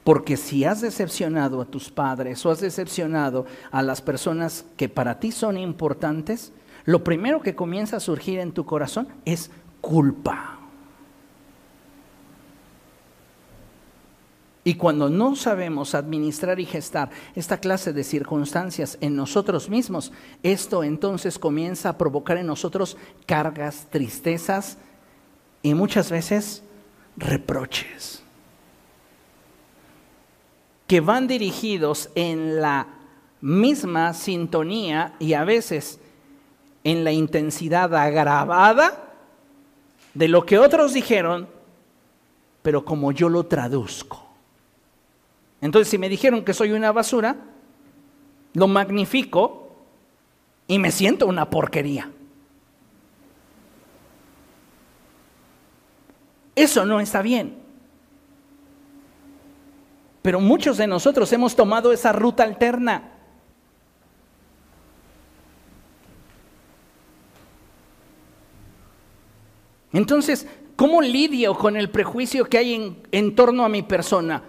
Porque 0.04 0.38
si 0.38 0.64
has 0.64 0.82
decepcionado 0.82 1.62
a 1.62 1.66
tus 1.66 1.90
padres 1.90 2.46
o 2.46 2.52
has 2.52 2.62
decepcionado 2.62 3.46
a 3.72 3.82
las 3.82 4.02
personas 4.02 4.66
que 4.78 4.88
para 4.88 5.20
ti 5.20 5.32
son 5.32 5.58
importantes, 5.58 6.54
lo 6.86 7.04
primero 7.04 7.42
que 7.42 7.56
comienza 7.56 7.98
a 7.98 8.00
surgir 8.00 8.40
en 8.40 8.52
tu 8.52 8.66
corazón 8.66 9.08
es 9.26 9.50
culpa. 9.82 10.55
Y 14.68 14.74
cuando 14.74 15.10
no 15.10 15.36
sabemos 15.36 15.94
administrar 15.94 16.60
y 16.60 16.66
gestar 16.66 17.12
esta 17.36 17.60
clase 17.60 17.94
de 17.94 18.04
circunstancias 18.04 18.98
en 19.00 19.16
nosotros 19.16 19.70
mismos, 19.70 20.12
esto 20.42 20.84
entonces 20.84 21.38
comienza 21.38 21.90
a 21.90 21.98
provocar 22.00 22.38
en 22.38 22.48
nosotros 22.48 22.98
cargas, 23.28 23.86
tristezas 23.92 24.80
y 25.62 25.76
muchas 25.76 26.10
veces 26.10 26.64
reproches 27.16 28.24
que 30.88 31.00
van 31.00 31.28
dirigidos 31.28 32.10
en 32.16 32.60
la 32.60 32.88
misma 33.42 34.16
sintonía 34.16 35.14
y 35.20 35.34
a 35.34 35.44
veces 35.44 36.00
en 36.84 37.04
la 37.04 37.12
intensidad 37.12 37.94
agravada 37.96 39.14
de 40.16 40.28
lo 40.28 40.44
que 40.44 40.58
otros 40.58 40.94
dijeron, 40.94 41.48
pero 42.64 42.84
como 42.84 43.12
yo 43.12 43.30
lo 43.30 43.46
traduzco. 43.46 44.25
Entonces, 45.66 45.90
si 45.90 45.98
me 45.98 46.10
dijeron 46.10 46.46
que 46.46 46.54
soy 46.54 46.74
una 46.74 46.92
basura, 46.92 47.38
lo 48.54 48.68
magnifico 48.68 49.76
y 50.68 50.78
me 50.78 50.92
siento 50.92 51.26
una 51.26 51.50
porquería. 51.50 52.12
Eso 56.54 56.86
no 56.86 57.00
está 57.00 57.24
bien. 57.24 57.58
Pero 60.22 60.40
muchos 60.40 60.78
de 60.78 60.86
nosotros 60.86 61.34
hemos 61.34 61.56
tomado 61.56 61.92
esa 61.92 62.12
ruta 62.12 62.44
alterna. 62.44 63.14
Entonces, 69.92 70.46
¿cómo 70.76 71.02
lidio 71.02 71.56
con 71.56 71.76
el 71.76 71.90
prejuicio 71.90 72.46
que 72.46 72.60
hay 72.60 72.76
en, 72.76 73.02
en 73.12 73.34
torno 73.34 73.66
a 73.66 73.70
mi 73.70 73.82
persona? 73.82 74.44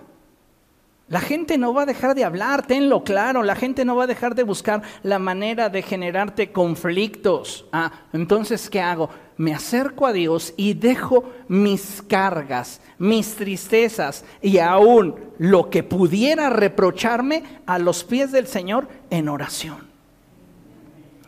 La 1.09 1.21
gente 1.21 1.57
no 1.57 1.73
va 1.73 1.83
a 1.83 1.87
dejar 1.87 2.17
de 2.17 2.25
hablar, 2.25 2.67
tenlo 2.67 3.05
claro, 3.05 3.45
la 3.45 3.55
gente 3.55 3.85
no 3.85 3.95
va 3.95 4.05
a 4.05 4.09
dejar 4.09 4.35
de 4.35 4.43
buscar 4.43 4.83
la 5.05 5.21
manera 5.21 5.69
de 5.69 5.83
generarte 5.83 6.51
conflictos. 6.51 7.65
Ah, 7.71 7.93
entonces, 8.13 8.69
¿qué 8.69 8.81
hago? 8.81 9.09
Me 9.37 9.55
acerco 9.55 10.07
a 10.07 10.13
Dios 10.13 10.53
y 10.57 10.75
dejo 10.75 11.31
mis 11.47 12.03
cargas, 12.03 12.81
mis 12.99 13.37
tristezas 13.37 14.25
y 14.43 14.59
aún 14.59 15.15
lo 15.39 15.71
que 15.71 15.85
pudiera 15.85 16.51
reprocharme 16.51 17.45
a 17.67 17.79
los 17.79 18.03
pies 18.03 18.33
del 18.33 18.49
Señor 18.49 18.89
en 19.09 19.29
oración. 19.29 19.87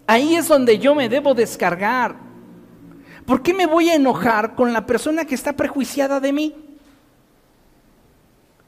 Ahí 0.09 0.35
es 0.35 0.49
donde 0.49 0.81
yo 0.81 0.97
me 0.97 1.09
debo 1.09 1.35
descargar. 1.35 2.17
¿Por 3.27 3.43
qué 3.43 3.55
me 3.55 3.67
voy 3.67 3.91
a 3.91 3.95
enojar 3.95 4.57
con 4.57 4.73
la 4.73 4.87
persona 4.87 5.25
que 5.25 5.37
está 5.37 5.53
prejuiciada 5.53 6.19
de 6.19 6.33
mí? 6.33 6.68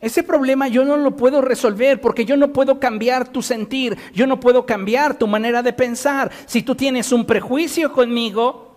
Ese 0.00 0.22
problema 0.22 0.66
yo 0.68 0.84
no 0.84 0.96
lo 0.96 1.14
puedo 1.14 1.42
resolver 1.42 2.00
porque 2.00 2.24
yo 2.24 2.36
no 2.36 2.52
puedo 2.52 2.80
cambiar 2.80 3.28
tu 3.28 3.42
sentir, 3.42 3.98
yo 4.14 4.26
no 4.26 4.40
puedo 4.40 4.64
cambiar 4.64 5.18
tu 5.18 5.26
manera 5.26 5.62
de 5.62 5.74
pensar. 5.74 6.30
Si 6.46 6.62
tú 6.62 6.74
tienes 6.74 7.12
un 7.12 7.26
prejuicio 7.26 7.92
conmigo, 7.92 8.70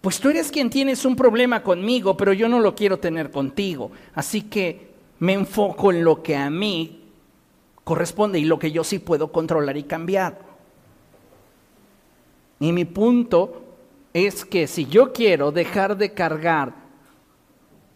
pues 0.00 0.18
tú 0.18 0.30
eres 0.30 0.50
quien 0.50 0.70
tienes 0.70 1.04
un 1.04 1.14
problema 1.14 1.62
conmigo, 1.62 2.16
pero 2.16 2.32
yo 2.32 2.48
no 2.48 2.60
lo 2.60 2.74
quiero 2.74 2.98
tener 2.98 3.30
contigo. 3.30 3.90
Así 4.14 4.42
que 4.42 4.92
me 5.18 5.34
enfoco 5.34 5.92
en 5.92 6.02
lo 6.02 6.22
que 6.22 6.36
a 6.36 6.48
mí 6.48 7.02
corresponde 7.84 8.38
y 8.38 8.44
lo 8.44 8.58
que 8.58 8.72
yo 8.72 8.82
sí 8.82 8.98
puedo 8.98 9.30
controlar 9.30 9.76
y 9.76 9.82
cambiar. 9.82 10.38
Y 12.60 12.72
mi 12.72 12.86
punto 12.86 13.62
es 14.14 14.46
que 14.46 14.66
si 14.66 14.86
yo 14.86 15.12
quiero 15.12 15.52
dejar 15.52 15.98
de 15.98 16.14
cargar 16.14 16.85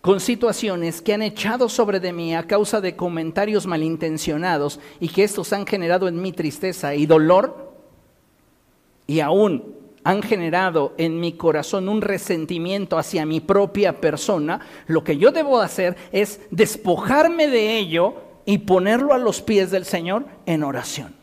con 0.01 0.21
situaciones 0.21 1.03
que 1.03 1.13
han 1.13 1.23
echado 1.23 1.69
sobre 1.69 2.01
de 2.01 2.13
mí 2.13 2.35
a 2.35 2.47
causa 2.47 2.81
de 2.81 2.97
comentarios 2.97 3.67
malintencionados 3.67 4.81
y 4.99 5.09
que 5.09 5.25
estos 5.25 5.53
han 5.53 5.67
generado 5.67 6.09
en 6.09 6.21
mí 6.21 6.33
tristeza 6.33 6.95
y 6.95 7.07
dolor 7.07 7.75
y 9.07 9.21
aún 9.21 9.75
han 10.03 10.23
generado 10.23 10.95
en 10.97 11.21
mi 11.21 11.33
corazón 11.33 11.89
un 11.89 12.01
resentimiento 12.01 12.97
hacia 12.97 13.27
mi 13.27 13.41
propia 13.41 14.01
persona, 14.01 14.61
lo 14.87 15.05
que 15.05 15.19
yo 15.19 15.31
debo 15.31 15.61
hacer 15.61 15.97
es 16.11 16.41
despojarme 16.51 17.49
de 17.49 17.77
ello 17.77 18.15
y 18.47 18.59
ponerlo 18.59 19.13
a 19.13 19.19
los 19.19 19.43
pies 19.43 19.71
del 19.71 19.85
Señor 19.85 20.25
en 20.47 20.65
oración. 20.65 21.15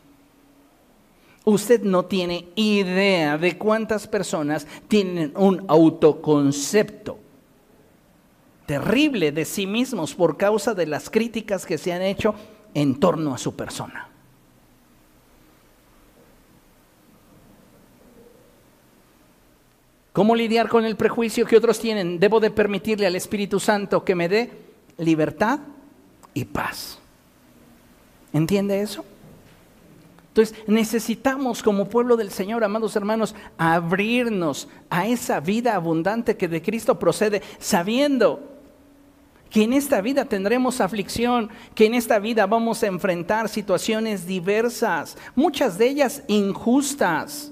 Usted 1.43 1.81
no 1.81 2.05
tiene 2.05 2.49
idea 2.55 3.39
de 3.39 3.57
cuántas 3.57 4.05
personas 4.05 4.67
tienen 4.87 5.33
un 5.35 5.63
autoconcepto 5.67 7.17
terrible 8.67 9.31
de 9.31 9.45
sí 9.45 9.65
mismos 9.65 10.13
por 10.13 10.37
causa 10.37 10.75
de 10.75 10.85
las 10.85 11.09
críticas 11.09 11.65
que 11.65 11.79
se 11.79 11.93
han 11.93 12.03
hecho 12.03 12.35
en 12.75 12.99
torno 12.99 13.33
a 13.33 13.39
su 13.39 13.55
persona. 13.55 14.09
¿Cómo 20.11 20.35
lidiar 20.35 20.67
con 20.67 20.83
el 20.83 20.97
prejuicio 20.97 21.45
que 21.45 21.55
otros 21.55 21.79
tienen? 21.79 22.19
Debo 22.19 22.39
de 22.39 22.51
permitirle 22.51 23.07
al 23.07 23.15
Espíritu 23.15 23.59
Santo 23.59 24.03
que 24.03 24.15
me 24.15 24.27
dé 24.27 24.51
libertad 24.97 25.59
y 26.33 26.43
paz. 26.43 26.99
¿Entiende 28.33 28.81
eso? 28.81 29.05
Entonces 30.29 30.57
necesitamos 30.67 31.63
como 31.63 31.87
pueblo 31.87 32.17
del 32.17 32.31
Señor, 32.31 32.63
amados 32.63 32.95
hermanos, 32.95 33.33
abrirnos 33.57 34.67
a 34.89 35.07
esa 35.07 35.39
vida 35.39 35.73
abundante 35.73 36.35
que 36.35 36.47
de 36.47 36.61
Cristo 36.61 36.99
procede, 36.99 37.41
sabiendo 37.59 38.56
que 39.49 39.63
en 39.63 39.73
esta 39.73 40.01
vida 40.01 40.25
tendremos 40.25 40.81
aflicción, 40.81 41.49
que 41.75 41.85
en 41.85 41.93
esta 41.93 42.19
vida 42.19 42.45
vamos 42.45 42.83
a 42.83 42.87
enfrentar 42.87 43.49
situaciones 43.49 44.25
diversas, 44.25 45.17
muchas 45.35 45.77
de 45.77 45.87
ellas 45.87 46.23
injustas. 46.27 47.51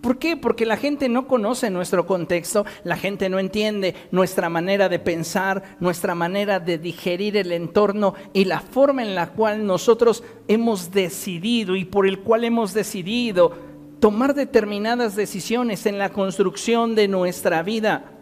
¿Por 0.00 0.18
qué? 0.18 0.36
Porque 0.36 0.64
la 0.64 0.78
gente 0.78 1.10
no 1.10 1.28
conoce 1.28 1.68
nuestro 1.68 2.06
contexto, 2.06 2.64
la 2.84 2.96
gente 2.96 3.28
no 3.28 3.38
entiende 3.38 3.94
nuestra 4.10 4.48
manera 4.48 4.88
de 4.88 4.98
pensar, 4.98 5.76
nuestra 5.78 6.14
manera 6.14 6.58
de 6.58 6.78
digerir 6.78 7.36
el 7.36 7.52
entorno 7.52 8.14
y 8.32 8.46
la 8.46 8.60
forma 8.60 9.02
en 9.02 9.14
la 9.14 9.28
cual 9.32 9.66
nosotros 9.66 10.24
hemos 10.48 10.90
decidido 10.90 11.76
y 11.76 11.84
por 11.84 12.06
el 12.06 12.20
cual 12.20 12.44
hemos 12.44 12.72
decidido 12.72 13.52
tomar 14.00 14.34
determinadas 14.34 15.16
decisiones 15.16 15.84
en 15.84 15.98
la 15.98 16.08
construcción 16.08 16.94
de 16.94 17.06
nuestra 17.06 17.62
vida. 17.62 18.12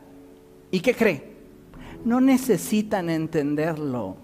¿Y 0.73 0.81
qué 0.81 0.95
cree? 0.95 1.28
No 2.09 2.23
necesitan 2.23 3.11
entenderlo. 3.11 4.17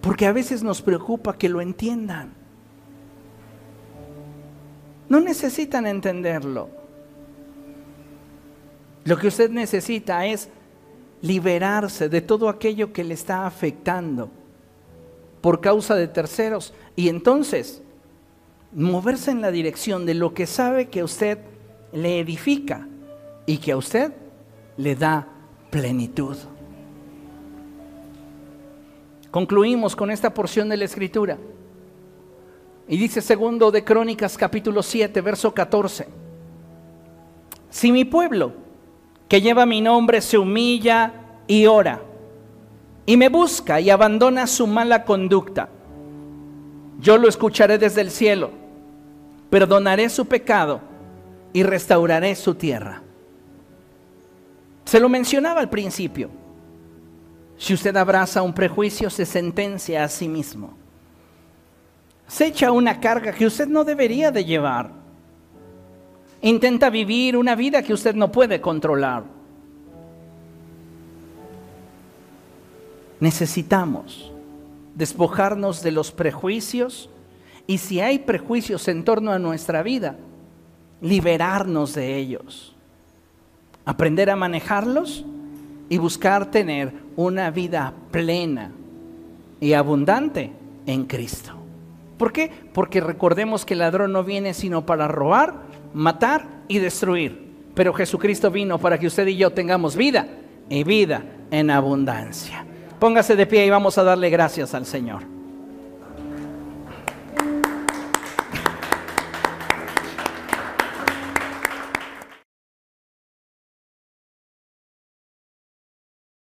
Porque 0.00 0.24
a 0.24 0.32
veces 0.32 0.62
nos 0.62 0.80
preocupa 0.80 1.36
que 1.36 1.50
lo 1.50 1.60
entiendan. 1.60 2.32
No 5.10 5.20
necesitan 5.20 5.86
entenderlo. 5.86 6.70
Lo 9.04 9.18
que 9.18 9.28
usted 9.28 9.50
necesita 9.50 10.24
es 10.24 10.48
liberarse 11.20 12.08
de 12.08 12.22
todo 12.22 12.48
aquello 12.48 12.94
que 12.94 13.04
le 13.04 13.12
está 13.12 13.46
afectando 13.46 14.30
por 15.42 15.60
causa 15.60 15.94
de 15.94 16.08
terceros 16.08 16.72
y 16.96 17.10
entonces 17.10 17.82
moverse 18.72 19.30
en 19.30 19.42
la 19.42 19.50
dirección 19.50 20.06
de 20.06 20.14
lo 20.14 20.32
que 20.32 20.46
sabe 20.46 20.88
que 20.88 21.00
a 21.00 21.04
usted 21.04 21.38
le 21.92 22.18
edifica 22.18 22.88
y 23.44 23.58
que 23.58 23.72
a 23.72 23.76
usted 23.76 24.14
le 24.78 24.96
da 24.96 25.31
plenitud. 25.72 26.36
Concluimos 29.30 29.96
con 29.96 30.10
esta 30.10 30.34
porción 30.34 30.68
de 30.68 30.76
la 30.76 30.84
escritura. 30.84 31.38
Y 32.86 32.98
dice 32.98 33.22
segundo 33.22 33.70
de 33.70 33.82
Crónicas 33.82 34.36
capítulo 34.36 34.82
7, 34.82 35.22
verso 35.22 35.54
14. 35.54 36.06
Si 37.70 37.90
mi 37.90 38.04
pueblo, 38.04 38.52
que 39.28 39.40
lleva 39.40 39.64
mi 39.64 39.80
nombre, 39.80 40.20
se 40.20 40.36
humilla 40.36 41.14
y 41.46 41.64
ora, 41.64 42.02
y 43.06 43.16
me 43.16 43.30
busca 43.30 43.80
y 43.80 43.88
abandona 43.88 44.46
su 44.46 44.66
mala 44.66 45.06
conducta, 45.06 45.70
yo 47.00 47.16
lo 47.16 47.28
escucharé 47.28 47.78
desde 47.78 48.02
el 48.02 48.10
cielo, 48.10 48.50
perdonaré 49.48 50.10
su 50.10 50.26
pecado 50.26 50.82
y 51.54 51.62
restauraré 51.62 52.34
su 52.34 52.56
tierra. 52.56 53.02
Se 54.84 55.00
lo 55.00 55.08
mencionaba 55.08 55.60
al 55.60 55.70
principio. 55.70 56.30
Si 57.56 57.74
usted 57.74 57.96
abraza 57.96 58.42
un 58.42 58.52
prejuicio, 58.52 59.08
se 59.08 59.24
sentencia 59.24 60.04
a 60.04 60.08
sí 60.08 60.28
mismo. 60.28 60.74
Se 62.26 62.46
echa 62.46 62.72
una 62.72 62.98
carga 62.98 63.32
que 63.32 63.46
usted 63.46 63.68
no 63.68 63.84
debería 63.84 64.30
de 64.30 64.44
llevar. 64.44 64.90
Intenta 66.40 66.90
vivir 66.90 67.36
una 67.36 67.54
vida 67.54 67.82
que 67.82 67.92
usted 67.92 68.14
no 68.14 68.32
puede 68.32 68.60
controlar. 68.60 69.24
Necesitamos 73.20 74.32
despojarnos 74.94 75.82
de 75.82 75.92
los 75.92 76.10
prejuicios 76.10 77.08
y 77.66 77.78
si 77.78 78.00
hay 78.00 78.18
prejuicios 78.18 78.88
en 78.88 79.04
torno 79.04 79.30
a 79.30 79.38
nuestra 79.38 79.82
vida, 79.82 80.16
liberarnos 81.00 81.94
de 81.94 82.16
ellos. 82.16 82.71
Aprender 83.84 84.30
a 84.30 84.36
manejarlos 84.36 85.24
y 85.88 85.98
buscar 85.98 86.50
tener 86.50 86.92
una 87.16 87.50
vida 87.50 87.92
plena 88.10 88.70
y 89.60 89.72
abundante 89.74 90.52
en 90.86 91.04
Cristo. 91.04 91.52
¿Por 92.16 92.32
qué? 92.32 92.50
Porque 92.72 93.00
recordemos 93.00 93.64
que 93.64 93.74
el 93.74 93.80
ladrón 93.80 94.12
no 94.12 94.24
viene 94.24 94.54
sino 94.54 94.86
para 94.86 95.08
robar, 95.08 95.54
matar 95.92 96.46
y 96.68 96.78
destruir. 96.78 97.52
Pero 97.74 97.92
Jesucristo 97.92 98.50
vino 98.50 98.78
para 98.78 98.98
que 98.98 99.06
usted 99.06 99.26
y 99.26 99.36
yo 99.36 99.50
tengamos 99.50 99.96
vida 99.96 100.28
y 100.68 100.84
vida 100.84 101.24
en 101.50 101.70
abundancia. 101.70 102.64
Póngase 102.98 103.34
de 103.34 103.46
pie 103.46 103.66
y 103.66 103.70
vamos 103.70 103.98
a 103.98 104.04
darle 104.04 104.30
gracias 104.30 104.74
al 104.74 104.86
Señor. 104.86 105.22